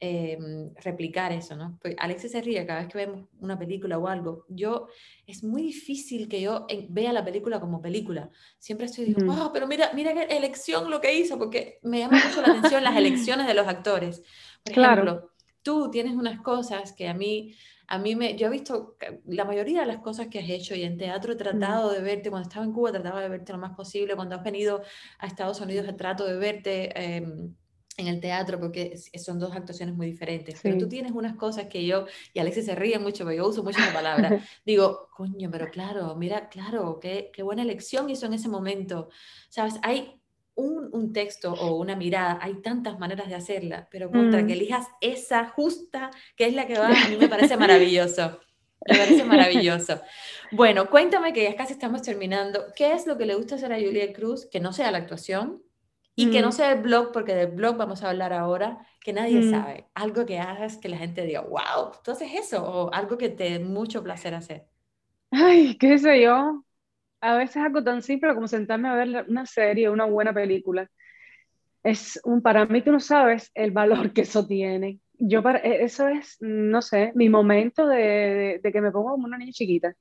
Em, 0.00 0.72
replicar 0.76 1.32
eso, 1.32 1.56
¿no? 1.56 1.76
Pues 1.82 1.96
Alexis 1.98 2.30
se 2.30 2.40
ríe 2.40 2.64
cada 2.64 2.78
vez 2.78 2.88
que 2.88 2.98
vemos 2.98 3.28
una 3.40 3.58
película 3.58 3.98
o 3.98 4.06
algo. 4.06 4.44
Yo, 4.48 4.86
es 5.26 5.42
muy 5.42 5.60
difícil 5.60 6.28
que 6.28 6.40
yo 6.40 6.68
vea 6.88 7.12
la 7.12 7.24
película 7.24 7.58
como 7.58 7.82
película. 7.82 8.30
Siempre 8.60 8.86
estoy 8.86 9.06
diciendo, 9.06 9.34
oh, 9.36 9.52
pero 9.52 9.66
mira, 9.66 9.90
mira 9.94 10.14
qué 10.14 10.36
elección 10.36 10.88
lo 10.88 11.00
que 11.00 11.18
hizo, 11.18 11.36
porque 11.36 11.80
me 11.82 11.98
llama 11.98 12.22
mucho 12.24 12.40
la 12.42 12.52
atención 12.52 12.84
las 12.84 12.96
elecciones 12.96 13.48
de 13.48 13.54
los 13.54 13.66
actores. 13.66 14.22
Por 14.62 14.74
claro. 14.74 15.02
ejemplo, 15.02 15.30
tú 15.64 15.90
tienes 15.90 16.12
unas 16.12 16.42
cosas 16.42 16.92
que 16.92 17.08
a 17.08 17.14
mí, 17.14 17.56
a 17.88 17.98
mí 17.98 18.14
me, 18.14 18.36
yo 18.36 18.46
he 18.46 18.50
visto 18.50 18.96
la 19.26 19.44
mayoría 19.44 19.80
de 19.80 19.86
las 19.86 19.98
cosas 19.98 20.28
que 20.28 20.38
has 20.38 20.48
hecho 20.48 20.76
y 20.76 20.84
en 20.84 20.96
teatro 20.96 21.32
he 21.32 21.36
tratado 21.36 21.90
de 21.90 22.02
verte, 22.02 22.30
cuando 22.30 22.48
estaba 22.48 22.64
en 22.64 22.72
Cuba 22.72 22.92
trataba 22.92 23.20
de 23.20 23.30
verte 23.30 23.52
lo 23.52 23.58
más 23.58 23.74
posible, 23.74 24.14
cuando 24.14 24.36
has 24.36 24.44
venido 24.44 24.80
a 25.18 25.26
Estados 25.26 25.60
Unidos 25.60 25.92
trato 25.96 26.24
de 26.24 26.36
verte. 26.36 26.92
Eh, 26.94 27.50
en 27.98 28.06
el 28.06 28.20
teatro 28.20 28.58
porque 28.58 28.96
son 28.96 29.38
dos 29.38 29.54
actuaciones 29.54 29.94
muy 29.94 30.06
diferentes. 30.06 30.58
Pero 30.62 30.78
tú 30.78 30.88
tienes 30.88 31.12
unas 31.12 31.36
cosas 31.36 31.66
que 31.66 31.84
yo, 31.84 32.06
y 32.32 32.38
Alexis 32.38 32.64
se 32.64 32.74
ríe 32.74 32.98
mucho, 32.98 33.24
porque 33.24 33.36
yo 33.36 33.48
uso 33.48 33.62
mucho 33.62 33.80
la 33.80 33.92
palabra, 33.92 34.40
digo, 34.64 35.08
coño, 35.14 35.50
pero 35.50 35.68
claro, 35.68 36.14
mira, 36.14 36.48
claro, 36.48 36.98
qué, 37.00 37.30
qué 37.34 37.42
buena 37.42 37.62
elección 37.62 38.08
hizo 38.08 38.26
en 38.26 38.34
ese 38.34 38.48
momento. 38.48 39.10
Sabes, 39.48 39.74
hay 39.82 40.22
un, 40.54 40.88
un, 40.92 41.12
texto 41.12 41.52
o 41.52 41.76
una 41.76 41.96
mirada, 41.96 42.38
hay 42.40 42.62
tantas 42.62 42.98
maneras 42.98 43.28
de 43.28 43.34
hacerla, 43.34 43.88
pero 43.90 44.10
contra 44.10 44.40
que 44.40 44.54
mm. 44.54 44.56
elijas 44.56 44.86
esa 45.00 45.48
justa, 45.48 46.10
que 46.36 46.46
es 46.46 46.54
la 46.54 46.66
que 46.66 46.78
va, 46.78 46.88
a 46.88 47.08
mí 47.08 47.16
me 47.16 47.28
parece 47.28 47.56
maravilloso. 47.56 48.38
Me 48.86 48.96
parece 48.96 49.24
maravilloso. 49.24 50.00
Bueno, 50.52 50.88
cuéntame 50.88 51.32
que 51.32 51.42
ya 51.42 51.56
casi 51.56 51.72
estamos 51.72 52.02
terminando. 52.02 52.66
¿Qué 52.76 52.92
es 52.92 53.06
lo 53.06 53.18
que 53.18 53.26
le 53.26 53.34
gusta 53.34 53.56
hacer 53.56 53.72
a 53.72 53.76
Julia 53.76 54.12
Cruz 54.12 54.46
que 54.46 54.60
no 54.60 54.72
sea 54.72 54.92
la 54.92 54.98
actuación? 54.98 55.62
Y 56.20 56.30
que 56.30 56.42
no 56.42 56.50
sea 56.50 56.72
el 56.72 56.82
blog, 56.82 57.12
porque 57.12 57.34
del 57.34 57.52
blog 57.52 57.76
vamos 57.76 58.02
a 58.02 58.10
hablar 58.10 58.32
ahora, 58.32 58.84
que 59.00 59.12
nadie 59.12 59.48
sabe. 59.48 59.86
Algo 59.94 60.26
que 60.26 60.40
hagas 60.40 60.76
que 60.76 60.88
la 60.88 60.98
gente 60.98 61.24
diga, 61.24 61.42
wow, 61.42 61.92
tú 62.02 62.10
haces 62.10 62.34
eso, 62.34 62.62
o 62.64 62.92
algo 62.92 63.16
que 63.16 63.28
te 63.28 63.44
dé 63.44 63.58
mucho 63.60 64.02
placer 64.02 64.34
hacer. 64.34 64.66
Ay, 65.30 65.76
qué 65.78 65.96
sé 65.96 66.20
yo. 66.22 66.64
A 67.20 67.36
veces 67.36 67.58
algo 67.58 67.84
tan 67.84 68.02
simple 68.02 68.34
como 68.34 68.48
sentarme 68.48 68.88
a 68.88 68.94
ver 68.94 69.26
una 69.28 69.46
serie, 69.46 69.88
una 69.90 70.06
buena 70.06 70.32
película. 70.32 70.90
Es 71.84 72.20
un, 72.24 72.42
para 72.42 72.66
mí 72.66 72.82
tú 72.82 72.90
no 72.90 72.98
sabes 72.98 73.52
el 73.54 73.70
valor 73.70 74.12
que 74.12 74.22
eso 74.22 74.44
tiene. 74.44 74.98
Yo 75.18 75.42
para, 75.42 75.58
e, 75.58 75.84
eso 75.84 76.08
es, 76.08 76.36
no 76.40 76.82
sé, 76.82 77.12
mi 77.14 77.28
momento 77.28 77.86
de, 77.86 78.60
de 78.62 78.72
que 78.72 78.80
me 78.80 78.92
pongo 78.92 79.10
como 79.10 79.26
una 79.26 79.38
niña 79.38 79.52
chiquita 79.52 79.94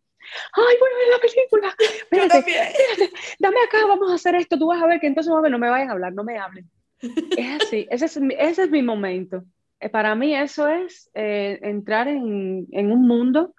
ay, 0.53 0.75
voy 0.79 0.89
a 0.89 0.97
ver 0.97 1.07
la 1.11 1.19
película, 1.19 1.75
espérate, 1.97 2.37
espérate, 2.39 3.13
dame 3.39 3.57
acá, 3.65 3.85
vamos 3.87 4.11
a 4.11 4.15
hacer 4.15 4.35
esto, 4.35 4.57
tú 4.57 4.67
vas 4.67 4.81
a 4.81 4.87
ver 4.87 4.99
que 4.99 5.07
entonces 5.07 5.31
no 5.31 5.59
me 5.59 5.69
vayan 5.69 5.89
a 5.89 5.93
hablar, 5.93 6.13
no 6.13 6.23
me 6.23 6.37
hablen. 6.37 6.69
Es 7.37 7.61
así, 7.61 7.87
ese 7.91 8.05
es, 8.05 8.17
ese 8.17 8.63
es 8.63 8.71
mi 8.71 8.81
momento. 8.81 9.43
Eh, 9.79 9.89
para 9.89 10.15
mí 10.15 10.35
eso 10.35 10.67
es 10.67 11.11
eh, 11.13 11.59
entrar 11.61 12.07
en, 12.07 12.67
en, 12.71 12.91
un 12.91 13.07
mundo 13.07 13.53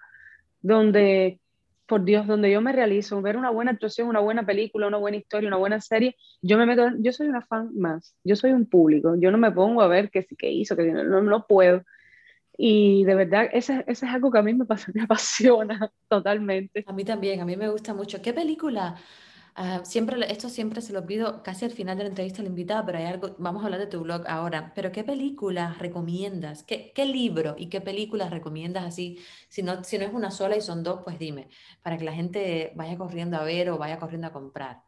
donde, 0.61 1.39
por 1.89 2.05
Dios, 2.05 2.27
donde 2.27 2.51
yo 2.51 2.61
me 2.61 2.71
realizo, 2.71 3.21
ver 3.21 3.35
una 3.35 3.49
buena 3.49 3.71
actuación, 3.71 4.07
una 4.07 4.19
buena 4.19 4.45
película, 4.45 4.87
una 4.87 4.97
buena 4.97 5.17
historia, 5.17 5.47
una 5.47 5.57
buena 5.57 5.81
serie, 5.81 6.15
yo 6.41 6.57
me 6.57 6.65
meto, 6.65 6.87
yo 6.99 7.11
soy 7.11 7.27
una 7.27 7.41
fan 7.41 7.71
más, 7.75 8.15
yo 8.23 8.35
soy 8.35 8.51
un 8.53 8.67
público, 8.67 9.15
yo 9.19 9.31
no 9.31 9.37
me 9.37 9.51
pongo 9.51 9.81
a 9.81 9.87
ver 9.87 10.09
qué, 10.11 10.25
qué 10.37 10.51
hizo, 10.51 10.77
que 10.77 10.83
no, 10.83 11.21
no, 11.21 11.47
puedo. 11.47 11.83
Y 12.57 13.03
de 13.05 13.15
verdad, 13.15 13.49
ese, 13.51 13.83
ese, 13.87 14.05
es 14.05 14.11
algo 14.11 14.31
que 14.31 14.37
a 14.37 14.43
mí 14.43 14.53
me, 14.53 14.65
me 14.93 15.01
apasiona 15.01 15.91
totalmente. 16.07 16.85
A 16.87 16.93
mí 16.93 17.03
también, 17.03 17.41
a 17.41 17.45
mí 17.45 17.57
me 17.57 17.69
gusta 17.69 17.93
mucho. 17.93 18.21
¿Qué 18.21 18.33
película? 18.33 18.95
Uh, 19.57 19.83
siempre, 19.83 20.31
esto 20.31 20.49
siempre 20.49 20.81
se 20.81 20.93
lo 20.93 21.05
pido 21.05 21.43
casi 21.43 21.65
al 21.65 21.71
final 21.71 21.97
de 21.97 22.03
la 22.03 22.09
entrevista 22.09 22.41
al 22.41 22.47
invitado, 22.47 22.85
pero 22.85 22.97
hay 22.97 23.05
algo, 23.05 23.35
vamos 23.39 23.61
a 23.61 23.65
hablar 23.65 23.79
de 23.79 23.87
tu 23.87 24.01
blog 24.01 24.23
ahora, 24.27 24.71
pero 24.75 24.91
¿qué 24.91 25.03
película 25.03 25.75
recomiendas? 25.79 26.63
¿Qué, 26.63 26.91
qué 26.95 27.05
libro 27.05 27.55
y 27.57 27.67
qué 27.67 27.81
películas 27.81 28.31
recomiendas 28.31 28.85
así? 28.85 29.19
Si 29.49 29.61
no, 29.63 29.83
si 29.83 29.97
no 29.97 30.05
es 30.05 30.13
una 30.13 30.31
sola 30.31 30.55
y 30.55 30.61
son 30.61 30.83
dos, 30.83 31.01
pues 31.03 31.19
dime, 31.19 31.49
para 31.81 31.97
que 31.97 32.05
la 32.05 32.13
gente 32.13 32.71
vaya 32.75 32.97
corriendo 32.97 33.37
a 33.37 33.43
ver 33.43 33.69
o 33.69 33.77
vaya 33.77 33.99
corriendo 33.99 34.27
a 34.27 34.33
comprar. 34.33 34.83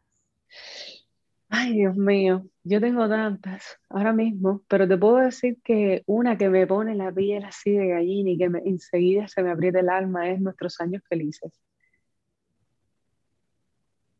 Ay, 1.48 1.74
Dios 1.74 1.96
mío, 1.96 2.46
yo 2.64 2.80
tengo 2.80 3.08
tantas 3.08 3.78
ahora 3.90 4.12
mismo, 4.12 4.62
pero 4.68 4.88
te 4.88 4.96
puedo 4.96 5.16
decir 5.18 5.58
que 5.62 6.02
una 6.06 6.38
que 6.38 6.48
me 6.48 6.66
pone 6.66 6.94
la 6.94 7.12
piel 7.12 7.44
así 7.44 7.72
de 7.72 7.88
gallina 7.88 8.30
y 8.30 8.38
que 8.38 8.44
enseguida 8.64 9.28
se 9.28 9.42
me 9.42 9.50
aprieta 9.50 9.80
el 9.80 9.90
alma 9.90 10.30
es 10.30 10.40
Nuestros 10.40 10.80
años 10.80 11.02
felices. 11.08 11.52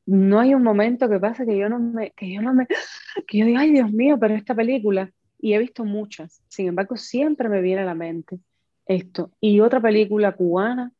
No 0.06 0.40
hay 0.40 0.54
un 0.54 0.62
momento 0.62 1.08
que 1.08 1.20
pase 1.20 1.46
que 1.46 1.56
yo 1.56 1.68
no 1.68 1.78
me, 1.78 2.10
que 2.12 2.32
yo 2.32 2.42
no 2.42 2.54
me, 2.54 2.66
que 3.26 3.38
yo 3.38 3.46
diga, 3.46 3.60
ay 3.60 3.72
Dios 3.72 3.92
mío, 3.92 4.18
pero 4.18 4.34
esta 4.34 4.54
película, 4.54 5.10
y 5.38 5.54
he 5.54 5.58
visto 5.58 5.84
muchas, 5.84 6.42
sin 6.48 6.68
embargo, 6.68 6.96
siempre 6.96 7.48
me 7.48 7.60
viene 7.60 7.82
a 7.82 7.86
la 7.86 7.94
mente 7.94 8.38
esto. 8.86 9.30
Y 9.40 9.60
otra 9.60 9.80
película 9.80 10.32
cubana 10.32 10.92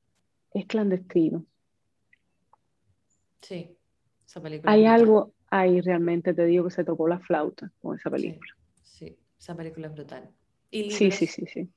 es 0.53 0.67
Clandestino. 0.67 1.45
Sí, 3.41 3.77
esa 4.27 4.41
película. 4.41 4.73
Hay 4.73 4.87
algo, 4.87 5.33
ahí 5.51 5.81
realmente 5.81 6.33
te 6.35 6.45
digo 6.47 6.65
que 6.65 6.71
se 6.71 6.85
tocó 6.85 7.09
la 7.09 7.19
flauta 7.19 7.71
con 7.81 7.97
esa 7.97 8.11
película. 8.11 8.53
Sí, 8.83 9.17
esa 9.39 9.57
película 9.57 9.89
es 9.89 9.95
brutal. 9.95 10.31
¿Y 10.71 10.91
sí, 10.91 11.11
sí, 11.11 11.27
sí, 11.27 11.45
sí. 11.47 11.69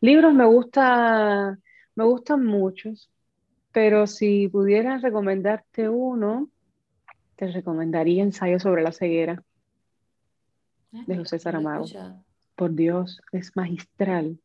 Libros 0.00 0.34
me 0.34 0.46
gusta, 0.46 1.58
me 1.94 2.04
gustan 2.04 2.44
muchos, 2.44 3.10
pero 3.72 4.06
si 4.06 4.48
pudiera 4.48 4.98
recomendarte 4.98 5.88
uno, 5.88 6.48
te 7.36 7.50
recomendaría 7.50 8.22
Ensayo 8.22 8.58
sobre 8.58 8.82
la 8.82 8.92
ceguera 8.92 9.42
ah, 10.92 11.04
de 11.06 11.16
José 11.16 11.38
Saramago. 11.38 11.86
Por 12.56 12.74
Dios, 12.74 13.22
es 13.32 13.56
magistral 13.56 14.38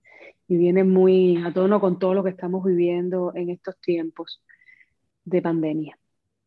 y 0.47 0.57
viene 0.57 0.83
muy 0.83 1.43
a 1.43 1.51
tono 1.51 1.79
con 1.81 1.99
todo 1.99 2.13
lo 2.13 2.23
que 2.23 2.29
estamos 2.29 2.63
viviendo 2.63 3.33
en 3.35 3.49
estos 3.49 3.77
tiempos 3.79 4.41
de 5.25 5.41
pandemia. 5.41 5.97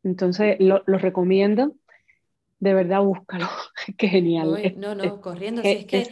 Entonces, 0.03 0.57
lo, 0.61 0.83
lo 0.87 0.99
recomiendo 0.99 1.75
de 2.61 2.75
verdad 2.75 3.03
búscalo. 3.03 3.47
Qué 3.97 4.09
genial. 4.09 4.75
no, 4.77 4.95
no, 4.95 5.21
corriendo. 5.21 5.63
es, 5.63 5.87
que 5.87 6.09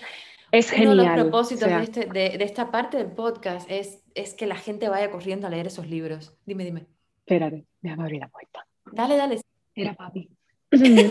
es, 0.59 0.72
uno 0.72 0.90
de 0.90 0.96
los 0.96 1.09
propósitos 1.09 1.68
de, 1.68 1.82
este, 1.82 2.07
de, 2.07 2.38
de, 2.38 2.44
esta 2.44 2.70
parte 2.70 2.96
del 2.96 3.12
podcast 3.12 3.70
es, 3.70 4.02
es 4.14 4.34
que 4.34 4.46
la 4.46 4.57
gente 4.57 4.88
vaya 4.88 5.11
corriendo 5.11 5.46
a 5.46 5.50
leer 5.50 5.66
esos 5.66 5.88
libros. 5.88 6.36
Dime, 6.46 6.64
dime. 6.64 6.86
Espérate, 7.20 7.64
déjame 7.80 8.02
abrir 8.02 8.20
la 8.20 8.28
puerta. 8.28 8.66
Dale, 8.92 9.16
dale. 9.16 9.40
Era 9.74 9.94
papi. 9.94 10.30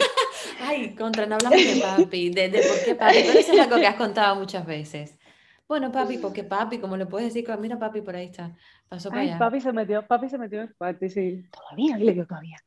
Ay, 0.61 0.95
contra, 0.95 1.25
no 1.25 1.35
hablamos 1.35 1.57
de 1.57 1.81
papi, 1.81 2.29
de, 2.29 2.49
de 2.49 2.61
por 2.61 2.83
qué 2.83 2.95
papi, 2.95 3.17
pero 3.25 3.39
eso 3.39 3.53
es 3.53 3.59
algo 3.59 3.77
que 3.77 3.87
has 3.87 3.95
contado 3.95 4.35
muchas 4.35 4.65
veces. 4.65 5.17
Bueno, 5.67 5.91
papi, 5.91 6.19
porque 6.19 6.43
papi, 6.43 6.77
como 6.77 6.95
le 6.95 7.05
puedes 7.05 7.33
decir, 7.33 7.47
mira 7.59 7.79
papi, 7.79 8.01
por 8.01 8.15
ahí 8.15 8.25
está, 8.27 8.55
pasó 8.87 9.09
para 9.09 9.21
allá. 9.21 9.39
Papi 9.39 9.61
se 9.61 9.73
metió, 9.73 10.05
papi 10.05 10.29
se 10.29 10.37
metió 10.37 10.61
en 10.61 10.67
el 10.67 10.75
cuarto 10.75 11.09
sí, 11.09 11.43
todavía, 11.51 11.97
le 11.97 12.11
digo 12.11 12.25
todavía. 12.25 12.57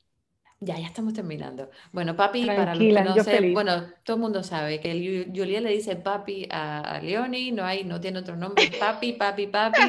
Ya, 0.60 0.76
ya 0.76 0.86
estamos 0.86 1.14
terminando. 1.14 1.70
Bueno, 1.92 2.16
papi, 2.16 2.44
para 2.44 2.74
los 2.74 2.82
que 2.82 2.92
no 2.92 3.22
sé, 3.22 3.52
bueno, 3.52 3.84
todo 4.02 4.16
el 4.16 4.22
mundo 4.22 4.42
sabe 4.42 4.80
que 4.80 5.26
Julia 5.32 5.60
le 5.60 5.70
dice 5.70 5.94
papi 5.94 6.48
a, 6.50 7.00
Leoni, 7.00 7.52
no 7.52 7.64
hay, 7.64 7.84
no 7.84 8.00
tiene 8.00 8.18
otro 8.18 8.36
nombre, 8.36 8.68
papi, 8.80 9.12
papi, 9.12 9.46
papi. 9.46 9.80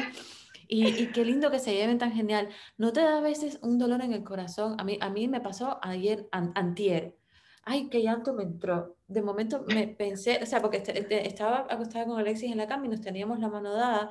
Y, 0.72 1.06
qué 1.08 1.24
lindo 1.24 1.50
que 1.50 1.58
se 1.58 1.74
lleven 1.74 1.98
tan 1.98 2.12
genial. 2.12 2.48
¿No 2.78 2.92
te 2.92 3.00
da 3.00 3.18
a 3.18 3.20
veces 3.20 3.58
un 3.62 3.78
dolor 3.78 4.02
en 4.02 4.12
el 4.12 4.22
corazón? 4.22 4.76
A 4.78 4.84
mí, 4.84 4.96
a 5.00 5.10
mí 5.10 5.26
me 5.26 5.40
pasó 5.40 5.80
ayer, 5.82 6.28
antier. 6.30 7.16
Ay, 7.64 7.88
qué 7.88 8.00
llanto 8.00 8.32
me 8.34 8.44
entró. 8.44 8.96
De 9.08 9.20
momento 9.20 9.64
me 9.66 9.88
pensé, 9.88 10.38
o 10.40 10.46
sea, 10.46 10.62
porque 10.62 10.76
este, 10.76 10.96
este, 10.96 11.26
estaba 11.26 11.66
acostada 11.68 12.06
con 12.06 12.20
Alexis 12.20 12.52
en 12.52 12.58
la 12.58 12.68
cama 12.68 12.86
y 12.86 12.88
nos 12.88 13.00
teníamos 13.00 13.40
la 13.40 13.48
mano 13.48 13.72
dada. 13.72 14.10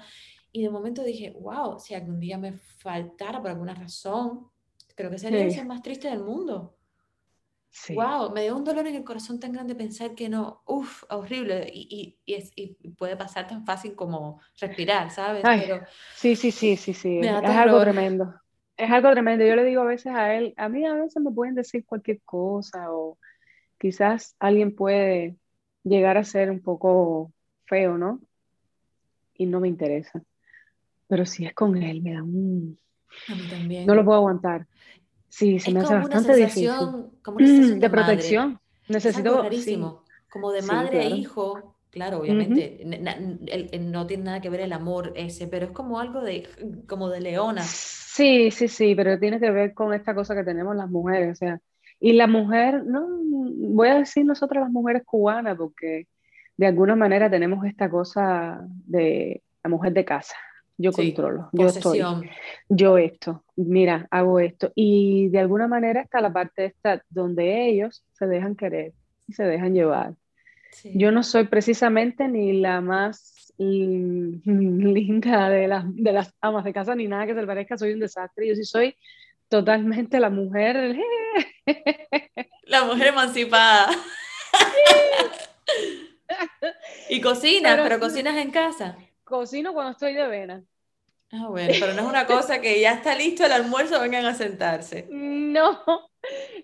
Y 0.52 0.64
de 0.64 0.70
momento 0.70 1.02
dije, 1.04 1.32
wow, 1.40 1.80
si 1.80 1.94
algún 1.94 2.20
día 2.20 2.38
me 2.38 2.52
faltara 2.52 3.40
por 3.40 3.52
alguna 3.52 3.74
razón, 3.74 4.50
Creo 5.00 5.10
que 5.10 5.18
sería 5.18 5.46
el 5.46 5.66
más 5.66 5.82
triste 5.82 6.10
del 6.10 6.20
mundo. 6.20 6.76
Sí. 7.70 7.96
Wow, 7.96 8.34
me 8.34 8.42
dio 8.42 8.58
un 8.58 8.66
dolor 8.66 8.86
en 8.86 8.96
el 8.96 9.06
corazón 9.06 9.40
tan 9.40 9.54
grande 9.54 9.74
pensar 9.74 10.14
que 10.14 10.28
no, 10.28 10.62
uff, 10.66 11.06
horrible, 11.08 11.72
y, 11.74 12.18
y, 12.26 12.34
es, 12.34 12.52
y, 12.54 12.74
puede 12.98 13.16
pasar 13.16 13.48
tan 13.48 13.66
fácil 13.66 13.96
como 13.96 14.42
respirar, 14.60 15.10
¿sabes? 15.10 15.42
Pero 15.42 15.86
sí, 16.16 16.36
sí, 16.36 16.52
sí, 16.52 16.76
sí, 16.76 16.94
sí, 16.94 17.18
es 17.20 17.32
algo 17.32 17.80
tremendo. 17.80 18.36
Es 18.76 18.92
algo 18.92 19.10
tremendo. 19.12 19.46
Yo 19.46 19.56
le 19.56 19.64
digo 19.64 19.84
a 19.84 19.86
veces 19.86 20.14
a 20.14 20.34
él, 20.34 20.54
a 20.58 20.68
mí 20.68 20.86
a 20.86 20.96
veces 20.96 21.24
me 21.24 21.32
pueden 21.32 21.56
decir 21.56 21.86
cualquier 21.86 22.20
cosa 22.26 22.92
o 22.92 23.18
quizás 23.78 24.36
alguien 24.38 24.76
puede 24.76 25.38
llegar 25.86 26.18
a 26.18 26.26
ser 26.26 26.52
un 26.52 26.62
poco 26.62 27.32
feo, 27.68 27.98
¿no? 27.98 28.20
Y 29.36 29.46
no 29.46 29.62
me 29.62 29.70
interesa. 29.70 30.22
Pero 31.08 31.26
si 31.26 31.46
es 31.46 31.54
con 31.54 31.82
él, 31.82 32.02
me 32.02 32.16
da 32.16 32.22
un, 32.22 32.78
a 33.30 33.36
mí 33.36 33.48
también. 33.50 33.86
No 33.86 33.96
lo 33.96 34.04
puedo 34.04 34.18
aguantar. 34.18 34.68
Sí, 35.30 35.60
se 35.60 35.72
me 35.72 35.82
hace 35.82 35.94
bastante 35.94 36.36
difícil. 36.36 36.70
Como 37.22 37.38
una 37.38 37.48
sensación 37.48 37.80
de, 37.80 37.90
protección. 37.90 38.60
Necesito. 38.88 39.50
Como 40.30 40.52
de 40.52 40.62
madre 40.62 41.04
e 41.04 41.10
hijo. 41.10 41.76
Claro, 41.92 42.20
obviamente, 42.20 42.82
no 43.80 44.06
tiene 44.06 44.24
nada 44.24 44.42
que 44.42 44.50
ver 44.50 44.62
el 44.62 44.74
amor 44.74 45.12
ese, 45.16 45.48
pero 45.48 45.66
es 45.66 45.72
como 45.72 46.00
algo 46.00 46.22
de, 46.22 46.48
como 46.88 47.10
de 47.10 47.20
leona. 47.20 47.64
Sí, 47.64 48.52
sí, 48.52 48.68
sí, 48.68 48.94
pero 48.94 49.18
tiene 49.18 49.40
que 49.40 49.50
ver 49.50 49.74
con 49.74 49.94
esta 49.94 50.14
cosa 50.14 50.36
que 50.36 50.44
tenemos 50.44 50.76
las 50.76 50.88
mujeres, 50.90 51.32
o 51.32 51.36
sea, 51.36 51.60
y 52.00 52.14
la 52.14 52.28
mujer, 52.28 52.84
no, 52.86 53.08
voy 53.24 53.90
a 53.90 53.96
decir 53.96 54.24
nosotras 54.24 54.64
las 54.64 54.72
mujeres 54.72 55.04
cubanas, 55.04 55.58
porque 55.58 56.08
de 56.58 56.68
alguna 56.68 56.96
manera 56.96 57.30
tenemos 57.30 57.66
esta 57.66 57.90
cosa 57.90 58.60
de 58.86 59.42
la 59.64 59.70
mujer 59.70 59.94
de 59.94 60.06
casa, 60.06 60.36
yo 60.82 60.94
controlo, 60.94 61.50
yo 61.52 61.68
estoy, 61.68 62.02
yo 62.70 62.98
esto, 62.98 63.44
mira, 63.58 64.08
hago 64.12 64.40
esto. 64.40 64.72
Y 64.76 65.28
de 65.28 65.40
alguna 65.40 65.68
manera 65.68 66.02
está 66.02 66.22
la 66.22 66.32
parte 66.32 66.64
esta 66.64 67.04
donde 67.10 67.68
ellos 67.68 68.02
se 68.14 68.28
dejan 68.28 68.56
querer 68.56 68.94
y 69.28 69.34
se 69.34 69.44
dejan 69.44 69.74
llevar. 69.74 70.14
Yo 70.86 71.12
no 71.12 71.24
soy 71.24 71.48
precisamente 71.48 72.30
ni 72.30 72.54
la 72.54 72.80
más 72.80 73.54
linda 73.58 75.50
de, 75.50 75.84
de 75.96 76.12
las 76.14 76.34
amas 76.40 76.64
de 76.64 76.72
casa 76.72 76.96
ni 76.96 77.10
nada 77.10 77.28
que 77.28 77.34
se 77.34 77.42
le 77.42 77.48
parezca, 77.48 77.78
soy 77.78 77.92
un 77.92 78.00
desastre. 78.00 78.48
Yo 78.48 78.56
sí 78.56 78.64
soy 78.64 78.96
totalmente 79.50 80.18
la 80.18 80.30
mujer. 80.30 80.96
La 82.64 82.86
mujer 82.86 83.08
emancipada. 83.08 83.90
y 87.10 87.20
cocinas, 87.20 87.74
pero, 87.74 87.84
pero 87.84 88.00
cocinas 88.00 88.38
en 88.38 88.52
casa 88.52 88.98
cocino 89.30 89.74
cuando 89.74 89.92
estoy 89.92 90.14
de 90.14 90.28
vena. 90.28 90.64
Ah, 91.32 91.48
bueno, 91.48 91.74
pero 91.80 91.94
no 91.94 92.02
es 92.02 92.08
una 92.08 92.26
cosa 92.26 92.60
que 92.60 92.82
ya 92.82 92.94
está 92.94 93.16
listo 93.16 93.46
el 93.46 93.52
almuerzo, 93.52 94.02
vengan 94.02 94.26
a 94.26 94.34
sentarse. 94.34 95.08
No, 95.10 95.80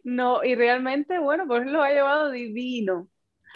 no, 0.04 0.44
y 0.44 0.56
realmente, 0.56 1.20
bueno, 1.20 1.46
pues 1.48 1.66
lo 1.68 1.84
ha 1.84 1.92
llevado 1.92 2.32
divino. 2.32 3.08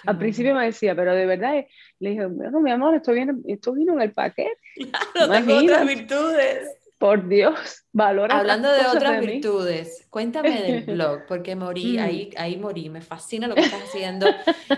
Al 0.06 0.18
principio 0.18 0.56
me 0.56 0.66
decía, 0.66 0.96
pero 0.96 1.14
de 1.14 1.26
verdad, 1.26 1.66
le 2.00 2.10
dije, 2.12 2.26
bueno, 2.26 2.62
mi 2.62 2.72
amor, 2.72 2.96
esto 2.96 3.12
viene, 3.12 3.34
esto 3.48 3.74
vino 3.74 3.94
en 3.94 4.02
el 4.02 4.14
paquete. 4.14 4.58
Claro, 5.14 5.32
tengo 5.34 5.58
otras 5.58 5.86
virtudes. 5.86 6.79
Por 7.00 7.28
Dios, 7.28 7.86
valora. 7.94 8.38
Hablando 8.38 8.72
de 8.72 8.86
otras 8.86 9.26
virtudes, 9.26 10.06
cuéntame 10.12 10.62
del 10.62 10.84
blog, 10.96 11.22
porque 11.28 11.56
morí, 11.56 11.98
mm. 11.98 12.00
ahí, 12.00 12.30
ahí 12.38 12.58
morí, 12.58 12.90
me 12.90 13.02
fascina 13.02 13.48
lo 13.48 13.56
que 13.56 13.62
estás 13.62 13.84
haciendo 13.84 14.28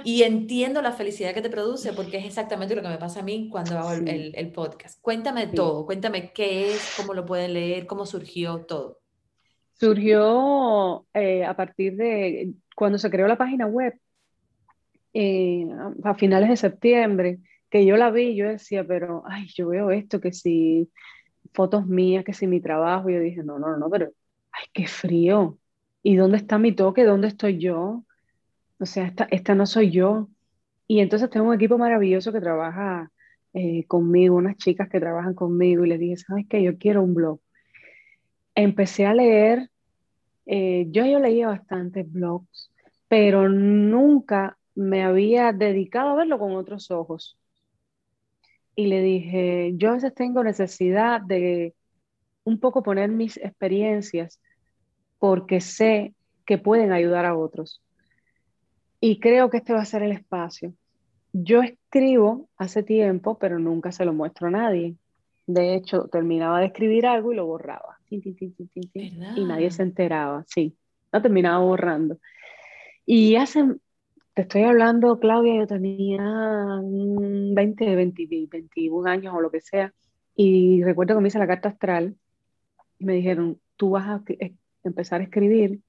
y 0.05 0.23
entiendo 0.23 0.81
la 0.81 0.93
felicidad 0.93 1.33
que 1.33 1.41
te 1.41 1.49
produce, 1.49 1.91
porque 1.91 2.17
es 2.17 2.25
exactamente 2.25 2.75
lo 2.75 2.81
que 2.81 2.87
me 2.87 2.97
pasa 2.97 3.19
a 3.19 3.23
mí 3.23 3.49
cuando 3.51 3.77
hago 3.77 3.91
el, 3.93 4.31
el, 4.33 4.51
podcast. 4.51 5.01
Cuéntame 5.01 5.47
todo, 5.47 5.85
cuéntame 5.85 6.31
qué 6.31 6.71
es, 6.71 6.93
cómo 6.95 7.13
lo 7.13 7.25
pueden 7.25 7.53
leer, 7.53 7.87
cómo 7.87 8.05
surgió 8.05 8.65
todo. 8.65 8.99
Surgió 9.73 11.05
eh, 11.15 11.43
a 11.43 11.55
partir 11.55 11.95
de 11.95 12.51
cuando 12.75 12.99
se 12.99 13.09
creó 13.09 13.27
la 13.27 13.37
página 13.37 13.65
web, 13.65 13.95
eh, 15.13 15.67
a 16.03 16.13
finales 16.13 16.49
de 16.49 16.55
septiembre, 16.57 17.39
que 17.69 17.83
yo 17.83 17.97
la 17.97 18.11
vi, 18.11 18.35
yo 18.35 18.47
decía, 18.47 18.85
pero, 18.85 19.23
ay, 19.25 19.47
yo 19.55 19.69
veo 19.69 19.89
esto, 19.89 20.21
que 20.21 20.31
si 20.33 20.89
fotos 21.53 21.87
mías, 21.87 22.23
que 22.25 22.33
si 22.33 22.47
mi 22.47 22.61
trabajo, 22.61 23.09
yo 23.09 23.19
dije, 23.19 23.43
no, 23.43 23.59
no, 23.59 23.77
no, 23.77 23.89
pero, 23.89 24.11
ay, 24.51 24.65
qué 24.73 24.87
frío. 24.87 25.57
¿Y 26.03 26.15
dónde 26.15 26.37
está 26.37 26.57
mi 26.57 26.73
toque? 26.73 27.03
¿Dónde 27.03 27.27
estoy 27.27 27.59
yo? 27.59 28.03
O 28.79 28.85
sea, 28.85 29.05
esta, 29.05 29.25
esta 29.31 29.55
no 29.55 29.65
soy 29.65 29.91
yo. 29.91 30.29
Y 30.87 30.99
entonces 30.99 31.29
tengo 31.29 31.47
un 31.47 31.55
equipo 31.55 31.77
maravilloso 31.77 32.31
que 32.33 32.41
trabaja 32.41 33.11
eh, 33.53 33.85
conmigo, 33.85 34.35
unas 34.35 34.57
chicas 34.57 34.89
que 34.89 34.99
trabajan 34.99 35.33
conmigo, 35.33 35.85
y 35.85 35.89
les 35.89 35.99
dije, 35.99 36.17
¿sabes 36.17 36.45
qué? 36.49 36.63
Yo 36.63 36.77
quiero 36.77 37.03
un 37.03 37.13
blog. 37.13 37.39
Empecé 38.55 39.05
a 39.05 39.13
leer, 39.13 39.69
eh, 40.45 40.87
yo, 40.89 41.05
yo 41.05 41.19
leía 41.19 41.47
bastantes 41.47 42.11
blogs, 42.11 42.71
pero 43.07 43.49
nunca 43.49 44.57
me 44.75 45.03
había 45.03 45.53
dedicado 45.53 46.09
a 46.09 46.15
verlo 46.15 46.39
con 46.39 46.55
otros 46.55 46.91
ojos 46.91 47.37
y 48.75 48.87
le 48.87 49.01
dije, 49.01 49.73
yo 49.75 49.91
a 49.91 49.93
veces 49.93 50.13
tengo 50.13 50.43
necesidad 50.43 51.21
de 51.21 51.73
un 52.43 52.59
poco 52.59 52.83
poner 52.83 53.09
mis 53.09 53.37
experiencias 53.37 54.39
porque 55.19 55.61
sé 55.61 56.13
que 56.45 56.57
pueden 56.57 56.91
ayudar 56.91 57.25
a 57.25 57.37
otros. 57.37 57.81
Y 58.99 59.19
creo 59.19 59.49
que 59.49 59.57
este 59.57 59.73
va 59.73 59.81
a 59.81 59.85
ser 59.85 60.03
el 60.03 60.11
espacio. 60.11 60.73
Yo 61.33 61.61
escribo 61.61 62.49
hace 62.57 62.83
tiempo, 62.83 63.37
pero 63.37 63.59
nunca 63.59 63.91
se 63.91 64.05
lo 64.05 64.13
muestro 64.13 64.47
a 64.47 64.51
nadie. 64.51 64.95
De 65.47 65.75
hecho, 65.75 66.07
terminaba 66.07 66.59
de 66.59 66.67
escribir 66.67 67.05
algo 67.05 67.31
y 67.31 67.35
lo 67.35 67.45
borraba. 67.45 67.99
y 69.35 69.45
nadie 69.45 69.71
se 69.71 69.83
enteraba, 69.83 70.43
sí. 70.47 70.75
Lo 71.11 71.21
terminaba 71.21 71.59
borrando. 71.59 72.17
Y 73.05 73.35
hace 73.35 73.63
te 74.33 74.43
estoy 74.43 74.63
hablando, 74.63 75.19
Claudia, 75.19 75.55
yo 75.55 75.67
tenía 75.67 76.23
20, 76.81 77.95
20, 77.95 78.47
21 78.49 79.09
años 79.09 79.33
o 79.35 79.41
lo 79.41 79.51
que 79.51 79.61
sea, 79.61 79.93
y 80.35 80.83
recuerdo 80.83 81.15
que 81.15 81.21
me 81.21 81.27
hice 81.27 81.39
la 81.39 81.47
carta 81.47 81.69
astral 81.69 82.15
y 82.97 83.05
me 83.05 83.13
dijeron, 83.13 83.59
tú 83.75 83.91
vas 83.91 84.07
a 84.07 84.23
empezar 84.83 85.21
a 85.21 85.25
escribir 85.25 85.81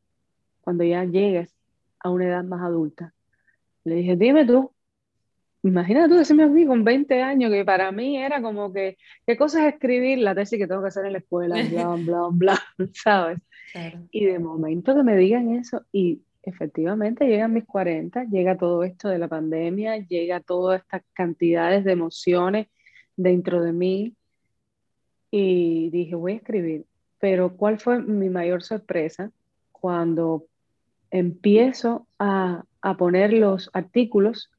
cuando 0.61 0.85
ya 0.85 1.05
llegues 1.05 1.55
a 2.01 2.11
una 2.11 2.27
edad 2.27 2.45
más 2.45 2.63
adulta. 2.63 3.15
Le 3.85 3.97
dije, 3.97 4.17
dime 4.17 4.45
tú, 4.45 4.73
imagínate 5.63 6.09
tú 6.09 6.15
decirme 6.17 6.43
a 6.45 6.49
mí 6.49 6.67
con 6.67 6.83
20 6.83 7.23
años, 7.23 7.51
que 7.51 7.65
para 7.65 7.93
mí 7.93 8.17
era 8.17 8.43
como 8.43 8.73
que, 8.73 8.97
¿qué 9.27 9.37
cosa 9.37 9.67
es 9.67 9.75
escribir 9.75 10.19
la 10.19 10.35
tesis 10.35 10.59
que 10.59 10.67
tengo 10.67 10.83
que 10.83 10.89
hacer 10.89 11.07
en 11.07 11.13
la 11.13 11.19
escuela? 11.19 11.57
Bla, 11.71 11.95
bla, 11.95 12.29
bla, 12.31 12.61
¿sabes? 12.93 13.39
Y 14.11 14.27
de 14.27 14.39
momento 14.39 14.95
que 14.95 15.03
me 15.03 15.17
digan 15.17 15.55
eso, 15.55 15.87
y 15.93 16.21
efectivamente 16.43 17.27
llegan 17.27 17.53
mis 17.53 17.65
40, 17.65 18.25
llega 18.25 18.57
todo 18.57 18.83
esto 18.85 19.09
de 19.09 19.19
la 19.19 19.29
pandemia, 19.29 19.99
llega 19.99 20.41
todas 20.41 20.83
estas 20.83 21.03
cantidades 21.13 21.85
de 21.85 21.93
emociones 21.93 22.69
dentro 23.17 23.63
de 23.63 23.73
mí 23.73 24.17
y 25.31 25.91
dije, 25.91 26.15
voy 26.15 26.33
a 26.33 26.37
escribir. 26.37 26.87
Pero 27.19 27.57
¿cuál 27.57 27.79
fue 27.79 28.03
mi 28.03 28.29
mayor 28.29 28.63
sorpresa? 28.63 29.31
Cuando 29.71 30.47
empiezo 31.11 32.07
a, 32.19 32.65
a 32.81 32.97
poner 32.97 33.33
los 33.33 33.71
artículos 33.73 34.51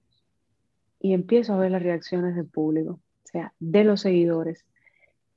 y 1.00 1.14
empiezo 1.14 1.54
a 1.54 1.58
ver 1.58 1.72
las 1.72 1.84
reacciones 1.84 2.36
del 2.36 2.48
público, 2.48 2.94
o 2.94 3.28
sea, 3.28 3.54
de 3.60 3.84
los 3.84 4.02
seguidores 4.02 4.66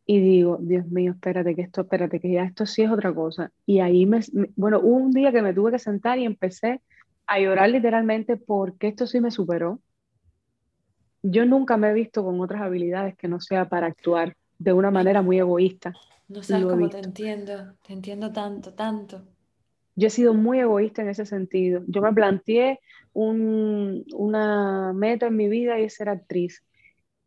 y 0.07 0.21
digo, 0.21 0.59
Dios 0.61 0.87
mío, 0.87 1.13
espérate 1.13 1.57
que 1.57 1.63
esto, 1.63 1.81
espérate 1.81 2.21
que 2.21 2.31
ya 2.31 2.45
esto 2.45 2.65
sí 2.65 2.83
es 2.83 2.91
otra 2.91 3.13
cosa. 3.13 3.51
Y 3.67 3.81
ahí 3.81 4.07
me, 4.07 4.21
bueno, 4.55 4.79
hubo 4.79 4.97
un 4.97 5.11
día 5.11 5.33
que 5.33 5.43
me 5.43 5.53
tuve 5.53 5.73
que 5.73 5.81
sentar 5.81 6.19
y 6.21 6.25
empecé 6.25 6.81
a 7.27 7.41
llorar 7.41 7.71
literalmente 7.71 8.37
porque 8.37 8.87
esto 8.87 9.09
sí 9.09 9.21
me 9.21 9.33
superó. 9.33 9.81
Yo 11.23 11.45
nunca 11.45 11.77
me 11.77 11.91
he 11.91 11.93
visto 11.93 12.25
con 12.25 12.41
otras 12.41 12.63
habilidades 12.63 13.17
que 13.17 13.27
no 13.27 13.41
sea 13.41 13.69
para 13.69 13.89
actuar 13.89 14.37
de 14.61 14.73
una 14.73 14.93
manera 14.93 15.23
muy 15.23 15.41
egoísta. 15.41 15.93
No 16.29 16.41
sabes 16.41 16.67
cómo 16.67 16.89
te 16.89 16.99
entiendo, 16.99 17.75
te 17.85 17.93
entiendo 17.93 18.33
tanto, 18.33 18.75
tanto. 18.75 19.23
Yo 19.97 20.07
he 20.07 20.11
sido 20.11 20.35
muy 20.35 20.61
egoísta 20.61 21.03
en 21.03 21.09
ese 21.09 21.27
sentido. 21.27 21.83
Yo 21.89 22.01
me 22.01 22.13
planteé 22.13 22.79
un, 23.13 24.05
una 24.15 24.93
meta 24.93 25.27
en 25.27 25.37
mi 25.37 25.49
vida 25.49 25.81
y 25.81 25.85
es 25.85 25.95
ser 25.95 26.11
actriz 26.11 26.63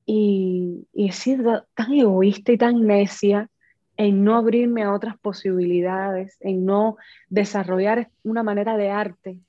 y, 0.05 0.68
y 1.00 1.08
he 1.08 1.12
sido 1.14 1.66
tan 1.76 1.93
egoísta 1.93 2.52
y 2.52 2.58
tan 2.58 2.86
necia 2.86 3.50
en 3.95 4.26
no 4.26 4.36
abrirme 4.36 4.84
a 4.84 4.93
otras 4.93 5.18
posibilidades, 5.18 6.36
en 6.41 6.66
no 6.66 6.97
desarrollar 7.30 8.10
una 8.22 8.43
manera 8.43 8.76
de 8.76 8.89
arte, 8.89 9.39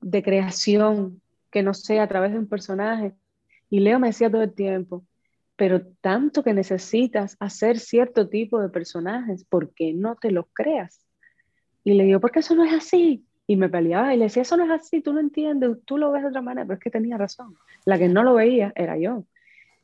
de 0.00 0.22
creación, 0.22 1.20
que 1.50 1.62
no 1.62 1.74
sea 1.74 2.04
a 2.04 2.08
través 2.08 2.32
de 2.32 2.38
un 2.38 2.48
personaje. 2.48 3.12
Y 3.68 3.80
Leo 3.80 3.98
me 3.98 4.06
decía 4.06 4.30
todo 4.30 4.44
el 4.44 4.54
tiempo, 4.54 5.04
pero 5.56 5.82
tanto 6.00 6.42
que 6.42 6.54
necesitas 6.54 7.36
hacer 7.38 7.78
cierto 7.78 8.26
tipo 8.26 8.58
de 8.58 8.70
personajes, 8.70 9.44
¿por 9.44 9.74
qué 9.74 9.92
no 9.92 10.16
te 10.16 10.30
los 10.30 10.46
creas? 10.54 11.04
Y 11.84 11.92
le 11.92 12.04
digo, 12.04 12.18
porque 12.18 12.38
eso 12.38 12.54
no 12.54 12.64
es 12.64 12.72
así. 12.72 13.26
Y 13.46 13.56
me 13.56 13.68
peleaba 13.68 14.14
y 14.14 14.16
le 14.16 14.24
decía, 14.24 14.40
eso 14.40 14.56
no 14.56 14.64
es 14.64 14.70
así, 14.70 15.02
tú 15.02 15.12
no 15.12 15.20
entiendes, 15.20 15.76
tú 15.84 15.98
lo 15.98 16.12
ves 16.12 16.22
de 16.22 16.28
otra 16.30 16.40
manera, 16.40 16.64
pero 16.66 16.78
es 16.78 16.82
que 16.82 16.90
tenía 16.90 17.18
razón. 17.18 17.58
La 17.84 17.98
que 17.98 18.08
no 18.08 18.22
lo 18.22 18.32
veía 18.32 18.72
era 18.74 18.96
yo. 18.96 19.26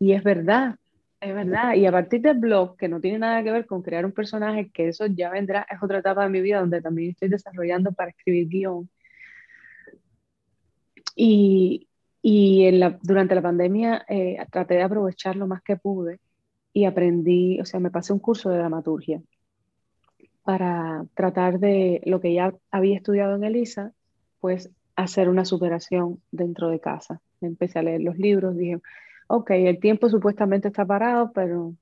Y 0.03 0.15
es 0.15 0.25
verdad, 0.25 0.75
es 1.21 1.33
verdad. 1.33 1.75
Y 1.77 1.87
a 1.87 1.93
partir 1.93 2.23
del 2.23 2.41
blog, 2.41 2.77
que 2.77 2.89
no 2.89 3.01
tiene 3.01 3.21
nada 3.21 3.41
que 3.45 3.53
ver 3.53 3.67
con 3.67 3.83
crear 3.83 4.05
un 4.05 4.11
personaje, 4.11 4.69
que 4.71 4.89
eso 4.89 5.07
ya 5.07 5.31
vendrá, 5.31 5.65
es 5.71 5.81
otra 5.81 6.01
etapa 6.01 6.25
de 6.25 6.31
mi 6.31 6.41
vida 6.41 6.59
donde 6.59 6.83
también 6.83 7.11
estoy 7.11 7.29
desarrollando 7.29 7.93
para 7.93 8.11
escribir 8.11 8.49
guion. 8.49 8.91
Y, 11.15 11.87
y 12.21 12.65
en 12.65 12.81
la, 12.81 12.99
durante 13.01 13.37
la 13.37 13.43
pandemia 13.43 14.05
eh, 14.09 14.45
traté 14.51 14.75
de 14.75 14.83
aprovechar 14.83 15.37
lo 15.37 15.47
más 15.47 15.63
que 15.63 15.77
pude 15.77 16.19
y 16.73 16.85
aprendí, 16.85 17.61
o 17.61 17.65
sea, 17.65 17.79
me 17.79 17.93
pasé 17.93 18.13
un 18.13 18.19
curso 18.19 18.51
de 18.51 18.59
dramaturgia 18.59 19.23
para 20.43 21.05
tratar 21.15 21.61
de 21.61 22.03
lo 22.07 22.21
que 22.21 22.35
ya 22.35 22.53
había 22.73 22.97
estudiado 22.97 23.37
en 23.37 23.45
Elisa, 23.45 23.93
pues 24.41 24.69
hacer 24.97 25.29
una 25.29 25.45
superación 25.45 26.21
dentro 26.33 26.71
de 26.71 26.81
casa. 26.81 27.21
Empecé 27.41 27.79
a 27.79 27.83
leer 27.85 28.01
los 28.01 28.19
libros, 28.19 28.57
dije, 28.57 28.81
ok, 29.33 29.51
el 29.53 29.81
tiempo 29.81 30.11
supuestamente 30.11 30.69
está 30.69 30.85
parado, 30.85 31.33
pero 31.33 31.75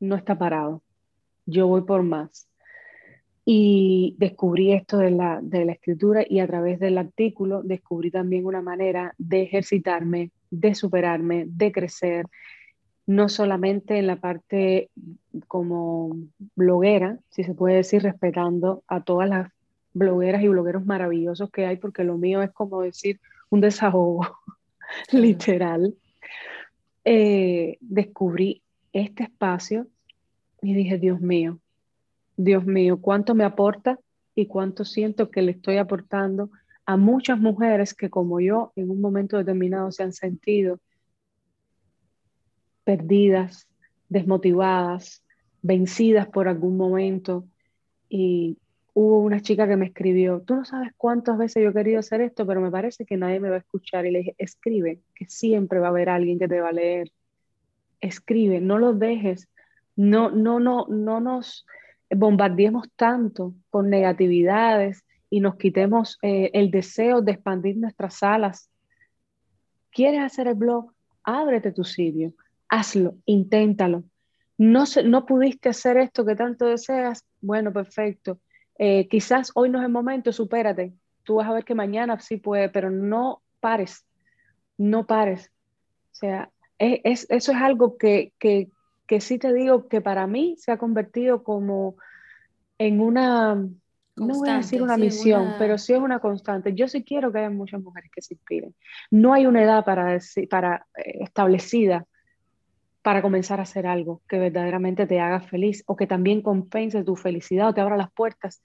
no 0.00 0.16
está 0.16 0.38
parado. 0.38 0.82
Yo 1.44 1.66
voy 1.66 1.82
por 1.82 2.02
más. 2.02 2.48
Y 3.44 4.16
descubrí 4.18 4.72
esto 4.72 4.96
de 4.96 5.10
la, 5.10 5.40
de 5.42 5.66
la 5.66 5.72
escritura 5.72 6.24
y 6.26 6.40
a 6.40 6.46
través 6.46 6.80
del 6.80 6.96
artículo 6.96 7.62
descubrí 7.62 8.10
también 8.10 8.46
una 8.46 8.62
manera 8.62 9.14
de 9.18 9.42
ejercitarme, 9.42 10.30
de 10.50 10.74
superarme, 10.74 11.44
de 11.46 11.70
crecer, 11.70 12.26
no 13.06 13.28
solamente 13.28 13.98
en 13.98 14.06
la 14.06 14.16
parte 14.16 14.90
como 15.48 16.16
bloguera, 16.54 17.18
si 17.28 17.44
se 17.44 17.52
puede 17.52 17.76
decir, 17.76 18.04
respetando 18.04 18.84
a 18.88 19.04
todas 19.04 19.28
las 19.28 19.52
blogueras 19.92 20.42
y 20.42 20.48
blogueros 20.48 20.86
maravillosos 20.86 21.50
que 21.50 21.66
hay, 21.66 21.76
porque 21.76 22.04
lo 22.04 22.16
mío 22.16 22.40
es 22.40 22.52
como 22.52 22.80
decir 22.80 23.20
un 23.50 23.60
desahogo 23.60 24.26
literal 25.12 25.94
eh, 27.08 27.78
descubrí 27.80 28.62
este 28.92 29.22
espacio 29.22 29.86
y 30.60 30.74
dije, 30.74 30.98
Dios 30.98 31.20
mío, 31.20 31.60
Dios 32.36 32.66
mío, 32.66 33.00
cuánto 33.00 33.36
me 33.36 33.44
aporta 33.44 34.00
y 34.34 34.46
cuánto 34.46 34.84
siento 34.84 35.30
que 35.30 35.40
le 35.40 35.52
estoy 35.52 35.76
aportando 35.76 36.50
a 36.84 36.96
muchas 36.96 37.38
mujeres 37.38 37.94
que 37.94 38.10
como 38.10 38.40
yo 38.40 38.72
en 38.74 38.90
un 38.90 39.00
momento 39.00 39.38
determinado 39.38 39.92
se 39.92 40.02
han 40.02 40.12
sentido 40.12 40.80
perdidas, 42.82 43.68
desmotivadas, 44.08 45.24
vencidas 45.62 46.26
por 46.26 46.48
algún 46.48 46.76
momento. 46.76 47.44
Y 48.08 48.58
hubo 48.98 49.18
una 49.18 49.40
chica 49.42 49.68
que 49.68 49.76
me 49.76 49.84
escribió, 49.84 50.40
tú 50.40 50.56
no 50.56 50.64
sabes 50.64 50.90
cuántas 50.96 51.36
veces 51.36 51.62
yo 51.62 51.68
he 51.68 51.74
querido 51.74 51.98
hacer 51.98 52.22
esto, 52.22 52.46
pero 52.46 52.62
me 52.62 52.70
parece 52.70 53.04
que 53.04 53.18
nadie 53.18 53.40
me 53.40 53.50
va 53.50 53.56
a 53.56 53.58
escuchar. 53.58 54.06
Y 54.06 54.10
le 54.10 54.18
dije, 54.20 54.34
escribe, 54.38 55.02
que 55.14 55.26
siempre 55.26 55.80
va 55.80 55.88
a 55.88 55.90
haber 55.90 56.08
alguien 56.08 56.38
que 56.38 56.48
te 56.48 56.62
va 56.62 56.70
a 56.70 56.72
leer. 56.72 57.12
Escribe, 58.00 58.58
no 58.58 58.78
lo 58.78 58.94
dejes, 58.94 59.50
no, 59.96 60.30
no, 60.30 60.60
no, 60.60 60.86
no 60.88 61.20
nos 61.20 61.66
bombardeemos 62.08 62.88
tanto 62.96 63.52
con 63.68 63.90
negatividades 63.90 65.04
y 65.28 65.40
nos 65.40 65.56
quitemos 65.56 66.18
eh, 66.22 66.50
el 66.54 66.70
deseo 66.70 67.20
de 67.20 67.32
expandir 67.32 67.76
nuestras 67.76 68.22
alas. 68.22 68.70
¿Quieres 69.90 70.22
hacer 70.22 70.48
el 70.48 70.54
blog? 70.54 70.90
Ábrete 71.22 71.70
tu 71.70 71.84
sitio, 71.84 72.32
hazlo, 72.70 73.18
inténtalo. 73.26 74.04
no, 74.56 74.84
no 75.04 75.26
pudiste 75.26 75.68
hacer 75.68 75.98
esto 75.98 76.24
que 76.24 76.34
tanto 76.34 76.64
deseas, 76.64 77.26
bueno, 77.42 77.74
perfecto. 77.74 78.40
Eh, 78.78 79.08
quizás 79.08 79.50
hoy 79.54 79.70
no 79.70 79.78
es 79.78 79.84
el 79.84 79.92
momento, 79.92 80.32
supérate. 80.32 80.92
Tú 81.22 81.36
vas 81.36 81.48
a 81.48 81.52
ver 81.54 81.64
que 81.64 81.74
mañana 81.74 82.18
sí 82.20 82.36
puede, 82.36 82.68
pero 82.68 82.90
no 82.90 83.42
pares, 83.60 84.06
no 84.78 85.06
pares. 85.06 85.50
O 86.12 86.14
sea, 86.14 86.50
es, 86.78 87.26
eso 87.30 87.52
es 87.52 87.58
algo 87.58 87.96
que, 87.96 88.32
que, 88.38 88.70
que 89.06 89.20
sí 89.20 89.38
te 89.38 89.52
digo 89.52 89.88
que 89.88 90.00
para 90.00 90.26
mí 90.26 90.56
se 90.58 90.72
ha 90.72 90.78
convertido 90.78 91.42
como 91.42 91.96
en 92.78 93.00
una, 93.00 93.54
no 93.54 94.34
voy 94.38 94.48
a 94.48 94.56
decir 94.56 94.82
una 94.82 94.96
misión, 94.96 95.54
pero 95.58 95.78
sí 95.78 95.92
es 95.92 95.98
una 95.98 96.20
constante. 96.20 96.74
Yo 96.74 96.88
sí 96.88 97.04
quiero 97.04 97.32
que 97.32 97.38
haya 97.38 97.50
muchas 97.50 97.82
mujeres 97.82 98.10
que 98.14 98.22
se 98.22 98.34
inspiren. 98.34 98.74
No 99.10 99.32
hay 99.32 99.46
una 99.46 99.62
edad 99.62 99.84
para, 99.84 100.18
para 100.48 100.86
eh, 100.96 101.18
establecida 101.20 102.06
para 103.06 103.22
comenzar 103.22 103.60
a 103.60 103.62
hacer 103.62 103.86
algo 103.86 104.20
que 104.28 104.36
verdaderamente 104.36 105.06
te 105.06 105.20
haga 105.20 105.38
feliz 105.38 105.84
o 105.86 105.94
que 105.94 106.08
también 106.08 106.42
compense 106.42 107.04
tu 107.04 107.14
felicidad 107.14 107.68
o 107.68 107.72
te 107.72 107.80
abra 107.80 107.96
las 107.96 108.10
puertas 108.10 108.60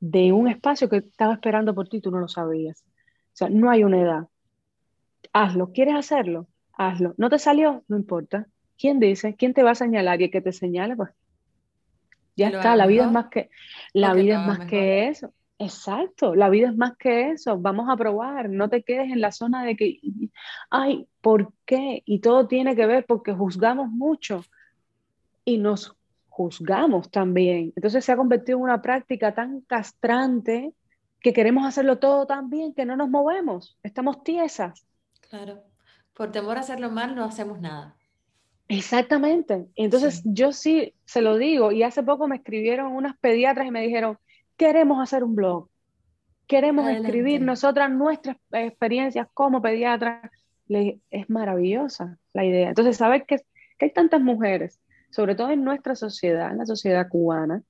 de 0.00 0.32
un 0.32 0.48
espacio 0.48 0.90
que 0.90 0.98
estaba 0.98 1.32
esperando 1.32 1.74
por 1.74 1.88
ti 1.88 1.96
y 1.96 2.00
tú 2.02 2.10
no 2.10 2.18
lo 2.18 2.28
sabías. 2.28 2.84
O 2.84 3.32
sea, 3.32 3.48
no 3.48 3.70
hay 3.70 3.84
una 3.84 3.98
edad. 3.98 4.28
Hazlo. 5.32 5.72
¿Quieres 5.72 5.94
hacerlo? 5.94 6.46
Hazlo. 6.74 7.14
¿No 7.16 7.30
te 7.30 7.38
salió? 7.38 7.84
No 7.88 7.96
importa. 7.96 8.46
¿Quién 8.76 9.00
dice? 9.00 9.34
¿Quién 9.34 9.54
te 9.54 9.62
va 9.62 9.70
a 9.70 9.74
señalar? 9.74 10.20
Y 10.20 10.24
el 10.24 10.30
que 10.30 10.42
te 10.42 10.52
señale, 10.52 10.94
pues 10.94 11.08
ya 12.36 12.48
está. 12.48 12.76
La 12.76 12.86
vida 12.86 13.06
es 13.06 13.12
más 13.12 13.28
que, 13.28 13.48
la 13.94 14.12
vida 14.12 14.42
es 14.42 14.46
más 14.46 14.66
que 14.66 15.08
eso. 15.08 15.32
Exacto, 15.58 16.34
la 16.34 16.50
vida 16.50 16.68
es 16.68 16.76
más 16.76 16.96
que 16.98 17.30
eso. 17.30 17.58
Vamos 17.58 17.88
a 17.88 17.96
probar, 17.96 18.50
no 18.50 18.68
te 18.68 18.82
quedes 18.82 19.10
en 19.10 19.20
la 19.20 19.32
zona 19.32 19.64
de 19.64 19.74
que, 19.74 20.00
ay, 20.70 21.08
¿por 21.22 21.52
qué? 21.64 22.02
Y 22.04 22.20
todo 22.20 22.46
tiene 22.46 22.76
que 22.76 22.86
ver 22.86 23.06
porque 23.06 23.32
juzgamos 23.32 23.88
mucho 23.88 24.44
y 25.44 25.56
nos 25.56 25.96
juzgamos 26.28 27.10
también. 27.10 27.72
Entonces 27.74 28.04
se 28.04 28.12
ha 28.12 28.16
convertido 28.16 28.58
en 28.58 28.64
una 28.64 28.82
práctica 28.82 29.34
tan 29.34 29.62
castrante 29.62 30.74
que 31.20 31.32
queremos 31.32 31.66
hacerlo 31.66 31.98
todo 31.98 32.26
tan 32.26 32.50
bien 32.50 32.74
que 32.74 32.84
no 32.84 32.94
nos 32.96 33.08
movemos, 33.08 33.78
estamos 33.82 34.22
tiesas. 34.22 34.86
Claro, 35.30 35.62
por 36.12 36.30
temor 36.30 36.58
a 36.58 36.60
hacerlo 36.60 36.90
mal 36.90 37.16
no 37.16 37.24
hacemos 37.24 37.60
nada. 37.60 37.96
Exactamente. 38.68 39.66
Entonces 39.74 40.22
yo 40.24 40.52
sí 40.52 40.94
se 41.04 41.22
lo 41.22 41.38
digo 41.38 41.72
y 41.72 41.82
hace 41.82 42.02
poco 42.02 42.28
me 42.28 42.36
escribieron 42.36 42.92
unas 42.92 43.16
pediatras 43.18 43.66
y 43.66 43.70
me 43.70 43.80
dijeron, 43.80 44.18
queremos 44.56 45.00
hacer 45.00 45.24
un 45.24 45.34
blog, 45.34 45.68
queremos 46.46 46.88
escribir 46.88 47.40
nosotras 47.40 47.90
nuestras 47.90 48.36
experiencias 48.52 49.28
como 49.34 49.60
pediatras. 49.60 50.30
es 50.68 51.30
maravillosa 51.30 52.18
la 52.32 52.44
idea. 52.44 52.68
Entonces, 52.68 52.96
saber 52.96 53.24
que, 53.26 53.40
hay 53.78 53.90
tantas 53.90 54.20
mujeres, 54.20 54.80
sobre 55.10 55.34
todo 55.34 55.50
en 55.50 55.62
nuestra 55.62 55.94
sociedad, 55.94 56.50
en 56.50 56.58
la 56.58 56.66
sociedad 56.66 57.08
cubana, 57.08 57.62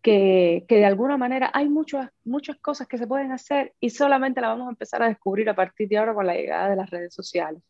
que, 0.00 0.64
de 0.68 0.84
alguna 0.86 1.16
manera 1.16 1.50
hay 1.52 1.68
muchas, 1.68 2.08
muchas 2.24 2.56
cosas 2.56 2.86
que 2.86 2.98
se 2.98 3.06
pueden 3.06 3.32
hacer 3.32 3.74
y 3.80 3.90
solamente 3.90 4.40
las 4.40 4.50
vamos 4.50 4.68
a 4.68 4.70
empezar 4.70 5.02
a 5.02 5.08
descubrir 5.08 5.48
a 5.50 5.54
partir 5.54 5.88
de 5.88 5.98
ahora 5.98 6.14
con 6.14 6.26
la 6.26 6.34
llegada 6.34 6.70
de 6.70 6.76
las 6.76 6.88
redes 6.88 7.12
sociales. 7.12 7.62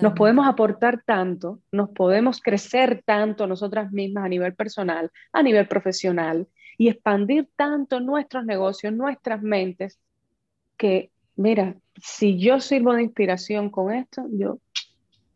Nos 0.00 0.14
podemos 0.14 0.48
aportar 0.48 1.02
tanto, 1.04 1.60
nos 1.70 1.90
podemos 1.90 2.40
crecer 2.40 3.02
tanto 3.04 3.46
nosotras 3.46 3.92
mismas 3.92 4.24
a 4.24 4.28
nivel 4.28 4.54
personal, 4.54 5.10
a 5.32 5.42
nivel 5.42 5.68
profesional, 5.68 6.48
y 6.78 6.88
expandir 6.88 7.48
tanto 7.56 7.98
nuestros 7.98 8.44
negocios, 8.46 8.92
nuestras 8.92 9.42
mentes, 9.42 9.98
que, 10.76 11.10
mira, 11.34 11.76
si 12.00 12.38
yo 12.38 12.60
sirvo 12.60 12.94
de 12.94 13.02
inspiración 13.02 13.68
con 13.68 13.92
esto, 13.92 14.24
yo 14.30 14.60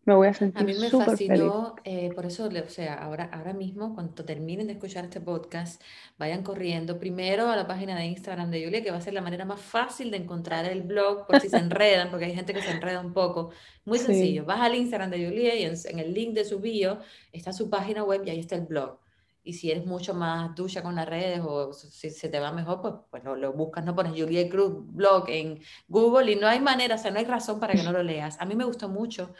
me 0.05 0.15
voy 0.15 0.29
a 0.29 0.35
sentir 0.35 0.63
A 0.63 0.65
mí 0.65 0.75
me 0.75 0.89
fascinó, 0.89 1.75
eh, 1.85 2.11
por 2.15 2.27
eso, 2.27 2.47
o 2.49 2.69
sea, 2.69 2.95
ahora, 2.95 3.29
ahora 3.33 3.53
mismo, 3.53 3.93
cuando 3.93 4.25
terminen 4.25 4.69
de 4.69 4.75
escuchar 4.75 5.05
este 5.05 5.21
podcast, 5.21 5.83
vayan 6.17 6.45
corriendo 6.45 7.01
primero 7.01 7.49
a 7.49 7.57
la 7.57 7.67
página 7.67 7.97
de 7.97 8.07
Instagram 8.07 8.51
de 8.53 8.65
Julia, 8.65 8.83
que 8.83 8.93
va 8.93 8.99
a 8.99 9.01
ser 9.01 9.15
la 9.15 9.21
manera 9.21 9.45
más 9.45 9.61
fácil 9.61 10.13
de 10.13 10.19
encontrar 10.19 10.65
el 10.67 10.83
blog, 10.83 11.27
por 11.27 11.41
si 11.41 11.49
se 11.49 11.57
enredan, 11.59 12.11
porque 12.11 12.27
hay 12.27 12.35
gente 12.37 12.55
que 12.55 12.63
se 12.63 12.71
enreda 12.71 13.01
un 13.01 13.13
poco. 13.13 13.51
Muy 13.85 13.99
sencillo, 13.99 14.45
vas 14.45 14.61
al 14.61 14.77
Instagram 14.77 15.11
de 15.11 15.27
Julia 15.27 15.57
y 15.57 15.65
en, 15.65 15.75
en 15.87 15.99
el 15.99 16.15
link 16.15 16.35
de 16.35 16.45
su 16.45 16.61
bio 16.61 17.01
está 17.33 17.53
su 17.53 17.69
página 17.69 18.05
web 18.05 18.23
y 18.25 18.31
ahí 18.31 18.39
está 18.39 18.55
el 18.55 18.63
blog 18.63 19.03
y 19.45 19.55
si 19.55 19.71
eres 19.71 19.87
mucho 19.87 20.15
más 20.15 20.55
ducha 20.55 20.83
con 20.83 20.95
las 20.95 21.09
redes 21.09 21.41
o 21.45 21.73
si 21.73 22.11
se 22.11 22.29
te 22.29 22.39
va 22.39 22.53
mejor, 22.53 22.81
pues, 22.81 22.95
pues 23.11 23.25
lo, 23.25 23.53
buscas, 23.53 23.85
no 23.85 23.95
pones 23.95 24.13
Juliet 24.13 24.51
Cruz 24.51 24.73
blog 24.87 25.29
en 25.29 25.61
Google 25.89 26.33
y 26.33 26.37
no 26.37 26.47
hay 26.47 26.61
manera, 26.61 26.95
o 26.95 26.99
sea, 26.99 27.11
no 27.11 27.19
hay 27.19 27.25
razón 27.25 27.59
para 27.59 27.75
que 27.75 27.83
no 27.83 27.93
lo 27.93 28.03
leas. 28.03 28.41
A 28.41 28.45
mí 28.45 28.55
me 28.55 28.65
gustó 28.65 28.89
mucho 28.89 29.35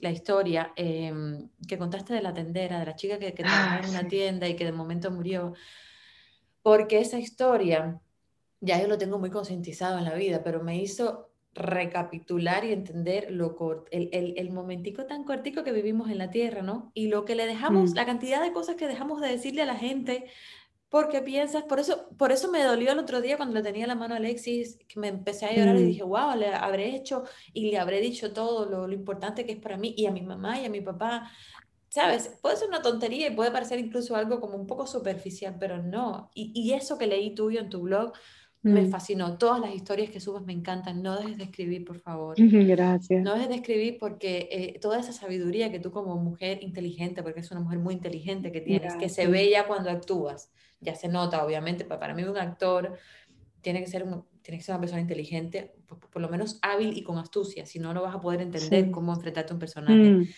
la 0.00 0.10
historia 0.10 0.72
em, 0.76 1.48
que 1.66 1.76
contaste 1.76 2.14
de 2.14 2.22
la 2.22 2.32
tendera, 2.32 2.78
de 2.78 2.86
la 2.86 2.94
chica 2.94 3.18
que, 3.18 3.34
que 3.34 3.42
trabajaba 3.42 3.82
en 3.82 3.90
una 3.90 4.00
ah, 4.00 4.08
tienda 4.08 4.48
y 4.48 4.54
que 4.54 4.64
de 4.64 4.72
momento 4.72 5.10
murió, 5.10 5.54
porque 6.62 7.00
esa 7.00 7.18
historia, 7.18 8.00
ya 8.60 8.80
yo 8.80 8.86
lo 8.86 8.98
tengo 8.98 9.18
muy 9.18 9.30
concientizado 9.30 9.98
en 9.98 10.04
la 10.04 10.14
vida, 10.14 10.42
pero 10.44 10.62
me 10.62 10.76
hizo 10.78 11.27
recapitular 11.58 12.64
y 12.64 12.72
entender 12.72 13.30
lo 13.30 13.56
el, 13.90 14.08
el, 14.12 14.34
el, 14.36 14.50
momentico 14.50 15.06
tan 15.06 15.24
cortico 15.24 15.64
que 15.64 15.72
vivimos 15.72 16.08
en 16.08 16.18
la 16.18 16.30
tierra, 16.30 16.62
¿no? 16.62 16.92
Y 16.94 17.08
lo 17.08 17.24
que 17.24 17.34
le 17.34 17.46
dejamos, 17.46 17.90
mm. 17.90 17.94
la 17.96 18.06
cantidad 18.06 18.42
de 18.42 18.52
cosas 18.52 18.76
que 18.76 18.86
dejamos 18.86 19.20
de 19.20 19.28
decirle 19.28 19.62
a 19.62 19.66
la 19.66 19.74
gente, 19.74 20.26
porque 20.88 21.20
piensas, 21.20 21.64
por 21.64 21.80
eso, 21.80 22.08
por 22.16 22.32
eso 22.32 22.50
me 22.50 22.62
dolió 22.62 22.92
el 22.92 22.98
otro 22.98 23.20
día 23.20 23.36
cuando 23.36 23.54
le 23.54 23.62
tenía 23.62 23.86
la 23.86 23.96
mano 23.96 24.14
a 24.14 24.18
Alexis, 24.18 24.78
que 24.88 25.00
me 25.00 25.08
empecé 25.08 25.46
a 25.46 25.52
llorar 25.52 25.76
y 25.76 25.82
mm. 25.82 25.86
dije, 25.86 26.02
wow, 26.04 26.36
le 26.36 26.54
habré 26.54 26.94
hecho 26.94 27.24
y 27.52 27.70
le 27.70 27.78
habré 27.78 28.00
dicho 28.00 28.32
todo 28.32 28.64
lo, 28.64 28.86
lo 28.86 28.94
importante 28.94 29.44
que 29.44 29.52
es 29.52 29.58
para 29.58 29.76
mí 29.76 29.94
y 29.96 30.06
a 30.06 30.12
mi 30.12 30.22
mamá 30.22 30.60
y 30.60 30.64
a 30.64 30.70
mi 30.70 30.80
papá. 30.80 31.30
¿Sabes? 31.90 32.38
Puede 32.42 32.56
ser 32.56 32.68
una 32.68 32.82
tontería 32.82 33.28
y 33.28 33.34
puede 33.34 33.50
parecer 33.50 33.78
incluso 33.78 34.14
algo 34.14 34.40
como 34.40 34.56
un 34.56 34.66
poco 34.66 34.86
superficial, 34.86 35.56
pero 35.58 35.82
no. 35.82 36.30
Y, 36.34 36.52
y 36.54 36.74
eso 36.74 36.98
que 36.98 37.06
leí 37.06 37.34
tuyo 37.34 37.60
en 37.60 37.70
tu 37.70 37.80
blog, 37.80 38.12
me 38.62 38.82
mm. 38.82 38.90
fascinó. 38.90 39.38
Todas 39.38 39.60
las 39.60 39.74
historias 39.74 40.10
que 40.10 40.20
subas 40.20 40.44
me 40.44 40.52
encantan. 40.52 41.02
No 41.02 41.16
dejes 41.16 41.38
de 41.38 41.44
escribir, 41.44 41.84
por 41.84 42.00
favor. 42.00 42.36
Gracias. 42.38 43.22
No 43.22 43.34
dejes 43.34 43.48
de 43.48 43.54
escribir 43.56 43.98
porque 43.98 44.48
eh, 44.50 44.78
toda 44.80 44.98
esa 44.98 45.12
sabiduría 45.12 45.70
que 45.70 45.78
tú 45.78 45.90
como 45.90 46.16
mujer 46.16 46.62
inteligente, 46.62 47.22
porque 47.22 47.40
es 47.40 47.50
una 47.50 47.60
mujer 47.60 47.78
muy 47.78 47.94
inteligente 47.94 48.50
que 48.52 48.60
tienes, 48.60 48.96
que 48.96 49.08
se 49.08 49.26
ve 49.26 49.50
ya 49.50 49.66
cuando 49.66 49.90
actúas, 49.90 50.50
ya 50.80 50.94
se 50.94 51.08
nota, 51.08 51.44
obviamente. 51.44 51.84
Para 51.84 52.14
mí 52.14 52.24
un 52.24 52.36
actor 52.36 52.98
tiene 53.60 53.80
que 53.80 53.86
ser, 53.86 54.04
tiene 54.42 54.58
que 54.58 54.64
ser 54.64 54.74
una 54.74 54.80
persona 54.80 55.00
inteligente, 55.00 55.74
por, 55.86 56.20
lo 56.20 56.28
menos 56.28 56.58
hábil 56.62 56.96
y 56.96 57.02
con 57.02 57.18
astucia, 57.18 57.64
si 57.64 57.78
no, 57.78 57.94
no 57.94 58.02
vas 58.02 58.14
a 58.14 58.20
poder 58.20 58.40
entender 58.40 58.90
cómo 58.90 59.12
enfrentarte 59.12 59.52
a 59.52 59.54
un 59.54 59.60
personaje. 59.60 59.94
Mm. 59.94 60.28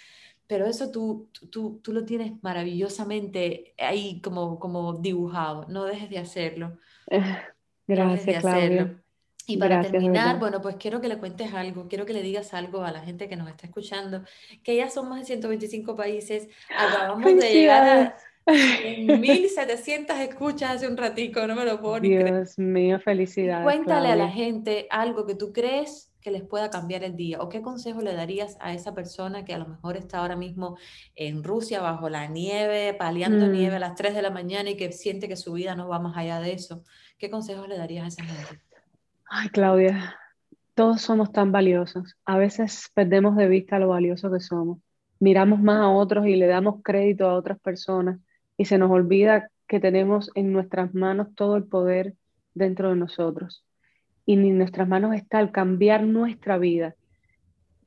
Pero 0.47 0.67
eso 0.67 0.91
tú, 0.91 1.31
tú, 1.51 1.81
tú, 1.81 1.93
lo 1.93 2.05
tienes 2.05 2.33
maravillosamente 2.43 3.73
ahí 3.79 4.21
como, 4.21 4.59
como 4.59 4.95
dibujado. 4.95 5.65
No 5.69 5.85
dejes 5.85 6.11
de 6.11 6.19
hacerlo. 6.19 6.77
Gracias, 7.95 8.41
Claudia. 8.41 8.97
Y 9.47 9.57
para 9.57 9.83
terminar, 9.83 10.39
bueno, 10.39 10.61
pues 10.61 10.77
quiero 10.77 11.01
que 11.01 11.09
le 11.09 11.19
cuentes 11.19 11.53
algo, 11.53 11.89
quiero 11.89 12.07
que 12.07 12.13
le 12.13 12.23
digas 12.23 12.55
algo 12.55 12.85
a 12.85 12.93
la 12.93 13.01
gente 13.01 13.29
que 13.29 13.37
nos 13.37 13.49
está 13.49 13.67
escuchando, 13.67 14.23
que 14.63 14.77
ya 14.77 14.89
son 14.89 15.09
más 15.09 15.21
de 15.21 15.27
125 15.27 15.97
países, 15.97 16.49
acabamos 16.77 17.25
de 17.25 17.53
llegar 17.53 17.83
a 17.89 18.17
1700 18.47 20.19
escuchas 20.19 20.77
hace 20.77 20.89
un 20.89 20.97
ratico, 20.97 21.47
no 21.47 21.57
me 21.57 21.65
lo 21.65 21.81
puedo 21.81 22.01
ni 22.01 22.17
Dios 22.17 22.59
mío, 22.59 23.01
felicidades. 23.01 23.65
Cuéntale 23.65 24.09
a 24.09 24.17
la 24.17 24.29
gente 24.29 24.87
algo 24.91 25.27
que 25.27 25.35
tú 25.35 25.53
crees 25.53 26.11
que 26.21 26.31
les 26.31 26.43
pueda 26.43 26.71
cambiar 26.71 27.03
el 27.03 27.17
día 27.17 27.41
o 27.41 27.49
qué 27.49 27.63
consejo 27.63 28.03
le 28.03 28.15
darías 28.15 28.57
a 28.61 28.75
esa 28.75 28.95
persona 28.95 29.45
que 29.45 29.55
a 29.55 29.59
lo 29.59 29.67
mejor 29.67 29.97
está 29.97 30.19
ahora 30.19 30.37
mismo 30.37 30.77
en 31.15 31.43
Rusia 31.43 31.81
bajo 31.81 32.09
la 32.09 32.27
nieve, 32.27 32.95
paliando 32.95 33.47
nieve 33.47 33.77
a 33.77 33.79
mm. 33.79 33.81
las 33.81 33.95
3 33.95 34.15
de 34.15 34.23
la 34.23 34.31
mañana 34.31 34.71
y 34.71 34.77
que 34.77 34.93
siente 34.93 35.29
que 35.29 35.37
su 35.37 35.55
vida 35.55 35.75
no 35.75 35.89
va 35.89 35.99
más 35.99 36.17
allá 36.17 36.41
de 36.41 36.53
eso. 36.53 36.83
¿Qué 37.21 37.29
consejos 37.29 37.69
le 37.69 37.77
darías 37.77 38.05
a 38.05 38.09
esa 38.09 38.25
gente? 38.25 38.63
Ay, 39.29 39.51
Claudia, 39.51 40.17
todos 40.75 41.03
somos 41.03 41.31
tan 41.31 41.53
valiosos. 41.53 42.17
A 42.25 42.39
veces 42.39 42.91
perdemos 42.95 43.37
de 43.37 43.47
vista 43.47 43.79
lo 43.79 43.89
valioso 43.89 44.33
que 44.33 44.41
somos. 44.41 44.79
Miramos 45.19 45.61
más 45.61 45.83
a 45.83 45.91
otros 45.91 46.27
y 46.27 46.37
le 46.37 46.47
damos 46.47 46.77
crédito 46.83 47.29
a 47.29 47.35
otras 47.35 47.61
personas 47.61 48.19
y 48.57 48.65
se 48.65 48.79
nos 48.79 48.91
olvida 48.91 49.51
que 49.69 49.81
tenemos 49.81 50.31
en 50.35 50.51
nuestras 50.55 50.95
manos 50.95 51.29
todo 51.35 51.59
el 51.59 51.65
poder 51.65 52.15
dentro 52.55 52.89
de 52.89 52.97
nosotros. 52.97 53.67
Y 54.25 54.33
en 54.33 54.57
nuestras 54.57 54.89
manos 54.89 55.15
está 55.15 55.41
el 55.41 55.53
cambiar 55.53 56.05
nuestra 56.05 56.57
vida. 56.57 56.95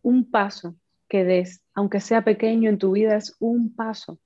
Un 0.03 0.29
paso 0.29 0.75
que 1.07 1.23
des, 1.23 1.63
aunque 1.73 2.01
sea 2.01 2.23
pequeño 2.23 2.69
en 2.69 2.77
tu 2.77 2.91
vida, 2.91 3.15
es 3.15 3.35
un 3.39 3.73
paso. 3.73 4.19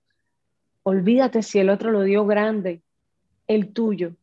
Olvídate 0.83 1.43
si 1.43 1.59
el 1.59 1.69
otro 1.69 1.91
lo 1.91 2.01
dio 2.01 2.25
grande, 2.25 2.81
el 3.47 3.71
tuyo 3.71 4.17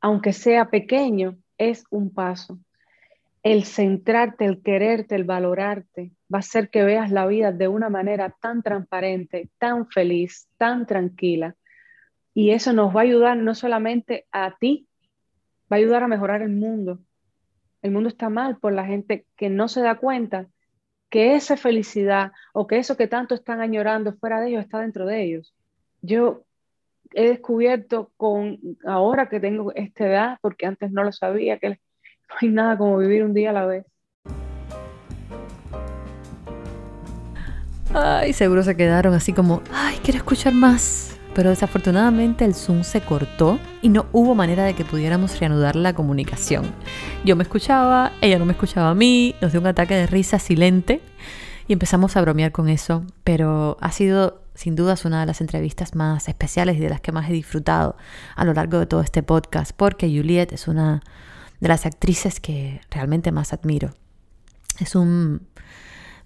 aunque 0.00 0.32
sea 0.32 0.70
pequeño, 0.70 1.36
es 1.58 1.84
un 1.90 2.12
paso. 2.12 2.58
El 3.42 3.64
centrarte, 3.64 4.44
el 4.44 4.62
quererte, 4.62 5.14
el 5.14 5.24
valorarte, 5.24 6.12
va 6.32 6.38
a 6.38 6.40
hacer 6.40 6.70
que 6.70 6.84
veas 6.84 7.10
la 7.10 7.26
vida 7.26 7.52
de 7.52 7.68
una 7.68 7.88
manera 7.88 8.34
tan 8.40 8.62
transparente, 8.62 9.48
tan 9.58 9.88
feliz, 9.88 10.48
tan 10.56 10.86
tranquila. 10.86 11.56
Y 12.34 12.50
eso 12.50 12.72
nos 12.72 12.94
va 12.94 13.00
a 13.00 13.04
ayudar 13.04 13.36
no 13.36 13.54
solamente 13.54 14.26
a 14.32 14.56
ti, 14.58 14.86
va 15.72 15.76
a 15.76 15.80
ayudar 15.80 16.02
a 16.02 16.08
mejorar 16.08 16.42
el 16.42 16.50
mundo. 16.50 17.00
El 17.82 17.92
mundo 17.92 18.08
está 18.08 18.28
mal 18.28 18.58
por 18.58 18.72
la 18.72 18.86
gente 18.86 19.26
que 19.36 19.48
no 19.50 19.68
se 19.68 19.80
da 19.80 19.96
cuenta 19.96 20.48
que 21.10 21.34
esa 21.36 21.56
felicidad 21.56 22.32
o 22.52 22.66
que 22.66 22.78
eso 22.78 22.96
que 22.96 23.06
tanto 23.06 23.34
están 23.34 23.60
añorando 23.60 24.12
fuera 24.14 24.40
de 24.40 24.48
ellos 24.48 24.62
está 24.62 24.80
dentro 24.80 25.06
de 25.06 25.22
ellos. 25.22 25.54
yo 26.02 26.44
he 27.14 27.28
descubierto 27.28 28.10
con 28.16 28.58
ahora 28.86 29.28
que 29.28 29.40
tengo 29.40 29.72
esta 29.74 30.06
edad, 30.06 30.38
porque 30.40 30.66
antes 30.66 30.90
no 30.90 31.04
lo 31.04 31.12
sabía, 31.12 31.58
que 31.58 31.70
no 31.70 31.76
hay 32.40 32.48
nada 32.48 32.76
como 32.76 32.98
vivir 32.98 33.24
un 33.24 33.34
día 33.34 33.50
a 33.50 33.52
la 33.52 33.66
vez. 33.66 33.86
Ay, 37.94 38.34
seguro 38.34 38.62
se 38.62 38.76
quedaron 38.76 39.14
así 39.14 39.32
como, 39.32 39.62
ay, 39.72 39.96
quiero 40.02 40.18
escuchar 40.18 40.52
más. 40.52 41.18
Pero 41.34 41.50
desafortunadamente 41.50 42.44
el 42.44 42.54
Zoom 42.54 42.82
se 42.82 43.00
cortó 43.00 43.60
y 43.80 43.90
no 43.90 44.06
hubo 44.12 44.34
manera 44.34 44.64
de 44.64 44.74
que 44.74 44.84
pudiéramos 44.84 45.38
reanudar 45.38 45.76
la 45.76 45.92
comunicación. 45.92 46.64
Yo 47.24 47.36
me 47.36 47.44
escuchaba, 47.44 48.12
ella 48.20 48.38
no 48.38 48.44
me 48.44 48.52
escuchaba 48.52 48.90
a 48.90 48.94
mí, 48.94 49.36
nos 49.40 49.52
dio 49.52 49.60
un 49.60 49.68
ataque 49.68 49.94
de 49.94 50.06
risa 50.06 50.38
silente 50.38 51.00
y 51.68 51.72
empezamos 51.72 52.16
a 52.16 52.22
bromear 52.22 52.50
con 52.50 52.68
eso. 52.68 53.04
Pero 53.22 53.76
ha 53.80 53.92
sido 53.92 54.42
sin 54.58 54.74
duda 54.74 54.96
una 55.04 55.20
de 55.20 55.26
las 55.26 55.40
entrevistas 55.40 55.94
más 55.94 56.28
especiales 56.28 56.78
y 56.78 56.80
de 56.80 56.88
las 56.90 57.00
que 57.00 57.12
más 57.12 57.30
he 57.30 57.32
disfrutado 57.32 57.96
a 58.34 58.44
lo 58.44 58.52
largo 58.52 58.80
de 58.80 58.86
todo 58.86 59.02
este 59.02 59.22
podcast, 59.22 59.70
porque 59.70 60.08
Juliet 60.08 60.52
es 60.52 60.66
una 60.66 61.00
de 61.60 61.68
las 61.68 61.86
actrices 61.86 62.40
que 62.40 62.80
realmente 62.90 63.30
más 63.30 63.52
admiro. 63.52 63.94
Es 64.80 64.96
un, 64.96 65.46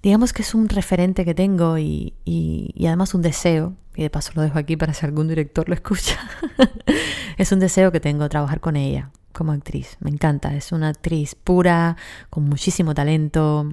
digamos 0.03 0.33
que 0.33 0.41
es 0.41 0.55
un 0.55 0.71
referente 0.71 1.27
que 1.27 1.35
tengo 1.35 1.77
y, 1.77 2.15
y, 2.25 2.87
además 2.87 3.13
un 3.13 3.21
deseo, 3.21 3.75
y 3.95 4.03
de 4.03 4.09
paso 4.09 4.33
lo 4.35 4.41
dejo 4.41 4.59
aquí 4.59 4.79
para 4.79 4.95
si 4.95 5.05
algún 5.05 5.29
director 5.29 5.69
lo 5.69 5.75
escucha, 5.75 6.19
es 7.37 7.53
un 7.53 7.59
deseo 7.59 7.93
que 7.93 8.01
tengo 8.01 8.31
trabajar 8.31 8.61
con 8.61 8.77
ella 8.77 9.11
como 9.33 9.53
actriz. 9.53 9.99
Me 10.01 10.09
encanta, 10.09 10.55
es 10.55 10.73
una 10.73 10.89
actriz 10.89 11.35
pura, 11.35 11.99
con 12.31 12.45
muchísimo 12.45 12.95
talento. 12.95 13.71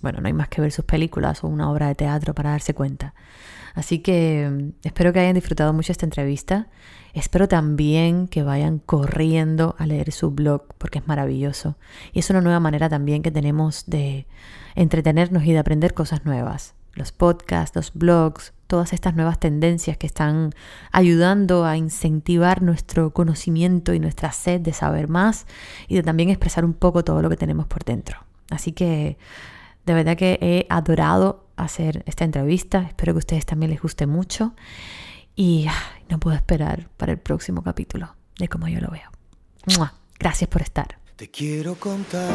Bueno, 0.00 0.20
no 0.20 0.26
hay 0.26 0.32
más 0.32 0.48
que 0.48 0.62
ver 0.62 0.72
sus 0.72 0.84
películas 0.84 1.44
o 1.44 1.46
una 1.46 1.70
obra 1.70 1.86
de 1.86 1.94
teatro 1.94 2.34
para 2.34 2.50
darse 2.50 2.74
cuenta. 2.74 3.14
Así 3.74 4.00
que 4.00 4.48
mm, 4.50 4.86
espero 4.86 5.12
que 5.12 5.20
hayan 5.20 5.34
disfrutado 5.34 5.72
mucho 5.72 5.92
esta 5.92 6.06
entrevista. 6.06 6.68
Espero 7.12 7.48
también 7.48 8.28
que 8.28 8.42
vayan 8.42 8.78
corriendo 8.78 9.74
a 9.78 9.86
leer 9.86 10.12
su 10.12 10.30
blog 10.30 10.74
porque 10.78 10.98
es 10.98 11.08
maravilloso. 11.08 11.76
Y 12.12 12.20
es 12.20 12.30
una 12.30 12.40
nueva 12.40 12.60
manera 12.60 12.88
también 12.88 13.22
que 13.22 13.30
tenemos 13.30 13.84
de 13.86 14.26
entretenernos 14.74 15.44
y 15.44 15.52
de 15.52 15.58
aprender 15.58 15.94
cosas 15.94 16.24
nuevas. 16.24 16.74
Los 16.94 17.12
podcasts, 17.12 17.74
los 17.76 17.92
blogs, 17.94 18.52
todas 18.66 18.92
estas 18.92 19.14
nuevas 19.14 19.38
tendencias 19.40 19.96
que 19.96 20.06
están 20.06 20.52
ayudando 20.92 21.64
a 21.64 21.76
incentivar 21.76 22.62
nuestro 22.62 23.12
conocimiento 23.12 23.94
y 23.94 24.00
nuestra 24.00 24.32
sed 24.32 24.60
de 24.60 24.72
saber 24.72 25.08
más 25.08 25.46
y 25.88 25.96
de 25.96 26.02
también 26.02 26.30
expresar 26.30 26.64
un 26.64 26.74
poco 26.74 27.04
todo 27.04 27.22
lo 27.22 27.28
que 27.28 27.36
tenemos 27.36 27.66
por 27.66 27.84
dentro. 27.84 28.18
Así 28.50 28.72
que 28.72 29.18
de 29.86 29.94
verdad 29.94 30.16
que 30.16 30.38
he 30.40 30.66
adorado 30.68 31.49
hacer 31.64 32.02
esta 32.06 32.24
entrevista. 32.24 32.82
Espero 32.82 33.12
que 33.14 33.18
a 33.18 33.20
ustedes 33.20 33.46
también 33.46 33.70
les 33.70 33.80
guste 33.80 34.06
mucho. 34.06 34.54
Y 35.36 35.66
no 36.08 36.18
puedo 36.18 36.36
esperar 36.36 36.88
para 36.96 37.12
el 37.12 37.18
próximo 37.18 37.62
capítulo 37.62 38.14
de 38.38 38.48
cómo 38.48 38.68
yo 38.68 38.80
lo 38.80 38.90
veo. 38.90 39.10
Gracias 40.18 40.48
por 40.50 40.62
estar. 40.62 40.98
Te 41.16 41.30
quiero 41.30 41.74
contar 41.76 42.28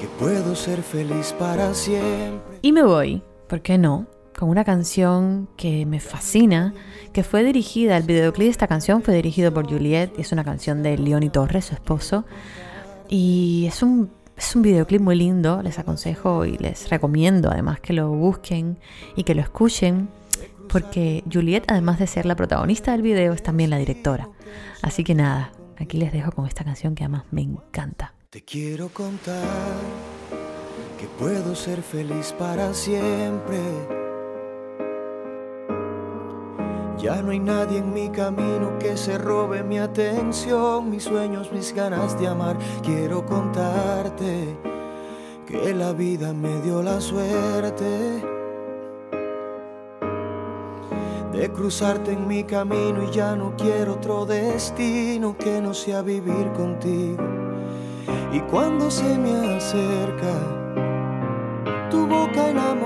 que 0.00 0.06
puedo 0.18 0.56
ser 0.56 0.82
feliz 0.82 1.32
para 1.38 1.74
siempre. 1.74 2.58
Y 2.62 2.72
me 2.72 2.82
voy, 2.82 3.22
¿por 3.48 3.60
qué 3.60 3.78
no? 3.78 4.06
Con 4.36 4.48
una 4.48 4.64
canción 4.64 5.48
que 5.56 5.86
me 5.86 6.00
fascina, 6.00 6.74
que 7.12 7.22
fue 7.22 7.44
dirigida, 7.44 7.96
el 7.96 8.02
videoclip 8.02 8.46
de 8.46 8.50
esta 8.50 8.66
canción 8.66 9.02
fue 9.02 9.14
dirigido 9.14 9.54
por 9.54 9.68
Juliet, 9.70 10.12
y 10.18 10.22
es 10.22 10.32
una 10.32 10.42
canción 10.42 10.82
de 10.82 10.98
Leoni 10.98 11.30
Torres, 11.30 11.66
su 11.66 11.74
esposo. 11.74 12.24
Y 13.08 13.66
es 13.68 13.82
un 13.82 14.10
es 14.36 14.56
un 14.56 14.62
videoclip 14.62 15.00
muy 15.00 15.16
lindo, 15.16 15.62
les 15.62 15.78
aconsejo 15.78 16.44
y 16.44 16.58
les 16.58 16.90
recomiendo 16.90 17.50
además 17.50 17.80
que 17.80 17.92
lo 17.92 18.10
busquen 18.10 18.78
y 19.16 19.24
que 19.24 19.34
lo 19.34 19.42
escuchen, 19.42 20.08
porque 20.68 21.22
Juliet, 21.32 21.64
además 21.68 21.98
de 21.98 22.06
ser 22.06 22.26
la 22.26 22.36
protagonista 22.36 22.92
del 22.92 23.02
video, 23.02 23.32
es 23.32 23.42
también 23.42 23.70
la 23.70 23.78
directora. 23.78 24.28
Así 24.82 25.04
que 25.04 25.14
nada, 25.14 25.52
aquí 25.78 25.98
les 25.98 26.12
dejo 26.12 26.32
con 26.32 26.46
esta 26.46 26.64
canción 26.64 26.94
que 26.94 27.04
además 27.04 27.24
me 27.30 27.42
encanta. 27.42 28.14
Te 28.30 28.42
quiero 28.42 28.88
contar 28.88 29.42
que 30.98 31.06
puedo 31.18 31.54
ser 31.54 31.82
feliz 31.82 32.34
para 32.36 32.74
siempre 32.74 34.03
ya 36.98 37.20
no 37.22 37.30
hay 37.30 37.40
nadie 37.40 37.78
en 37.78 37.92
mi 37.92 38.08
camino 38.08 38.78
que 38.78 38.96
se 38.96 39.18
robe 39.18 39.62
mi 39.62 39.78
atención, 39.78 40.90
mis 40.90 41.04
sueños, 41.04 41.50
mis 41.52 41.74
ganas 41.74 42.18
de 42.18 42.28
amar. 42.28 42.56
Quiero 42.82 43.24
contarte 43.26 44.56
que 45.46 45.74
la 45.74 45.92
vida 45.92 46.32
me 46.32 46.60
dio 46.62 46.82
la 46.82 47.00
suerte 47.00 48.22
de 51.32 51.50
cruzarte 51.50 52.12
en 52.12 52.28
mi 52.28 52.44
camino 52.44 53.02
y 53.02 53.10
ya 53.10 53.34
no 53.34 53.54
quiero 53.56 53.94
otro 53.94 54.24
destino 54.24 55.36
que 55.36 55.60
no 55.60 55.74
sea 55.74 56.00
vivir 56.02 56.52
contigo. 56.52 57.22
Y 58.32 58.40
cuando 58.40 58.90
se 58.90 59.18
me 59.18 59.56
acerca 59.56 60.32
tu 61.90 62.06
boca 62.06 62.48
enamorada, 62.50 62.83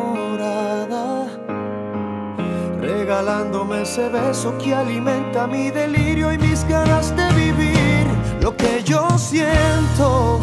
regalándome 3.19 3.83
ese 3.83 4.09
beso 4.11 4.57
que 4.59 4.73
alimenta 4.73 5.49
mi 5.49 5.73
delirio 5.73 6.33
y 6.33 6.39
mis 6.39 6.63
ganas 6.69 7.17
de 7.17 7.29
vivir. 7.33 8.07
Lo 8.41 8.57
que 8.57 8.81
yo 8.85 9.09
siento 9.19 10.39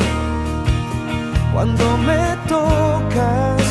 cuando 1.54 1.98
me 2.00 2.36
tocas 2.50 3.62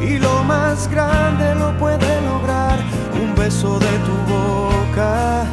y 0.00 0.18
lo 0.18 0.42
más 0.44 0.88
grande 0.90 1.54
lo 1.54 1.76
puede 1.76 2.22
lograr 2.22 2.78
un 3.22 3.34
beso 3.34 3.78
de 3.78 3.94
tu 4.06 4.16
boca. 4.32 5.44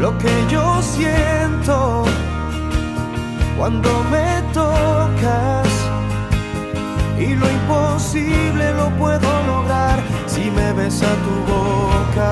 Lo 0.00 0.16
que 0.16 0.32
yo 0.48 0.80
siento 0.80 2.04
cuando 3.58 3.90
me 4.10 4.42
tocas 4.54 5.68
y 7.18 7.34
lo 7.34 7.46
imposible 7.50 8.72
lo 8.72 8.88
puedo 8.96 9.28
lograr 9.46 10.17
si 10.38 10.50
me 10.50 10.72
besa 10.72 11.10
tu 11.24 11.34
boca. 11.52 12.30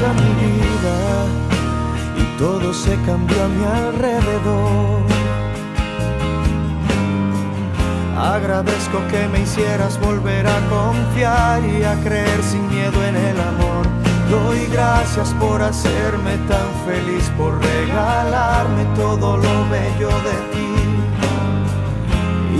A 0.00 0.12
mi 0.12 0.32
vida 0.42 0.96
y 2.16 2.38
todo 2.38 2.72
se 2.72 2.94
cambió 3.04 3.36
a 3.44 3.48
mi 3.48 3.64
alrededor. 3.64 5.07
Agradezco 8.28 8.98
que 9.10 9.26
me 9.26 9.40
hicieras 9.40 9.98
volver 10.00 10.46
a 10.46 10.60
confiar 10.68 11.64
y 11.64 11.82
a 11.82 11.94
creer 12.04 12.42
sin 12.42 12.68
miedo 12.68 13.02
en 13.02 13.16
el 13.16 13.40
amor. 13.40 13.86
Doy 14.30 14.66
gracias 14.66 15.32
por 15.40 15.62
hacerme 15.62 16.36
tan 16.46 16.68
feliz, 16.84 17.32
por 17.38 17.58
regalarme 17.58 18.84
todo 18.96 19.38
lo 19.38 19.68
bello 19.70 20.10
de 20.28 20.36
ti. 20.52 20.74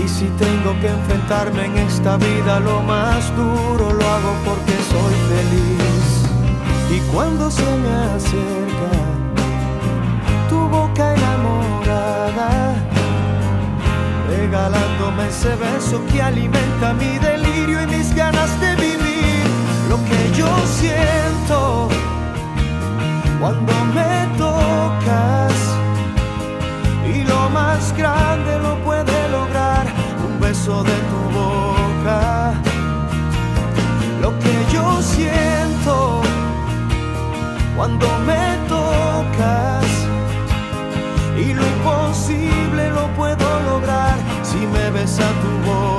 Y 0.03 0.07
si 0.07 0.25
tengo 0.39 0.73
que 0.81 0.87
enfrentarme 0.87 1.65
en 1.65 1.77
esta 1.77 2.17
vida 2.17 2.59
lo 2.61 2.81
más 2.81 3.29
duro, 3.37 3.93
lo 3.93 4.09
hago 4.09 4.33
porque 4.45 4.73
soy 4.89 5.13
feliz. 5.29 6.97
Y 6.97 6.99
cuando 7.11 7.51
se 7.51 7.77
me 7.77 7.93
acerca 8.15 9.18
regalándome 14.49 15.27
ese 15.27 15.55
beso 15.55 16.01
que 16.11 16.23
alimenta 16.23 16.91
mi 16.93 17.19
delirio 17.19 17.83
y 17.83 17.85
mis 17.85 18.15
ganas 18.15 18.59
de 18.59 18.75
vivir. 18.77 19.43
Lo 19.87 19.97
que 20.09 20.21
yo 20.35 20.47
siento 20.65 21.87
cuando 23.39 23.73
me 23.93 24.37
tocas 24.39 25.53
y 27.13 27.23
lo 27.25 27.49
más 27.51 27.95
grande 27.95 28.57
lo 28.57 28.75
puede 28.83 29.29
lograr 29.29 29.85
un 30.27 30.39
beso 30.39 30.83
de 30.83 30.97
tu 31.11 31.21
boca. 31.37 32.53
Lo 34.19 34.31
que 34.39 34.55
yo 34.73 34.99
siento 35.01 36.21
cuando 37.77 38.07
me 38.25 38.57
tocas 38.67 39.85
y 41.37 41.53
lo 41.53 41.63
imposible 41.63 42.89
lo 42.89 43.07
puedo 43.15 43.47
lograr 43.71 44.08
si 44.59 44.67
me 44.67 44.91
besa 44.91 45.23
tu 45.41 45.49
boca. 45.65 45.98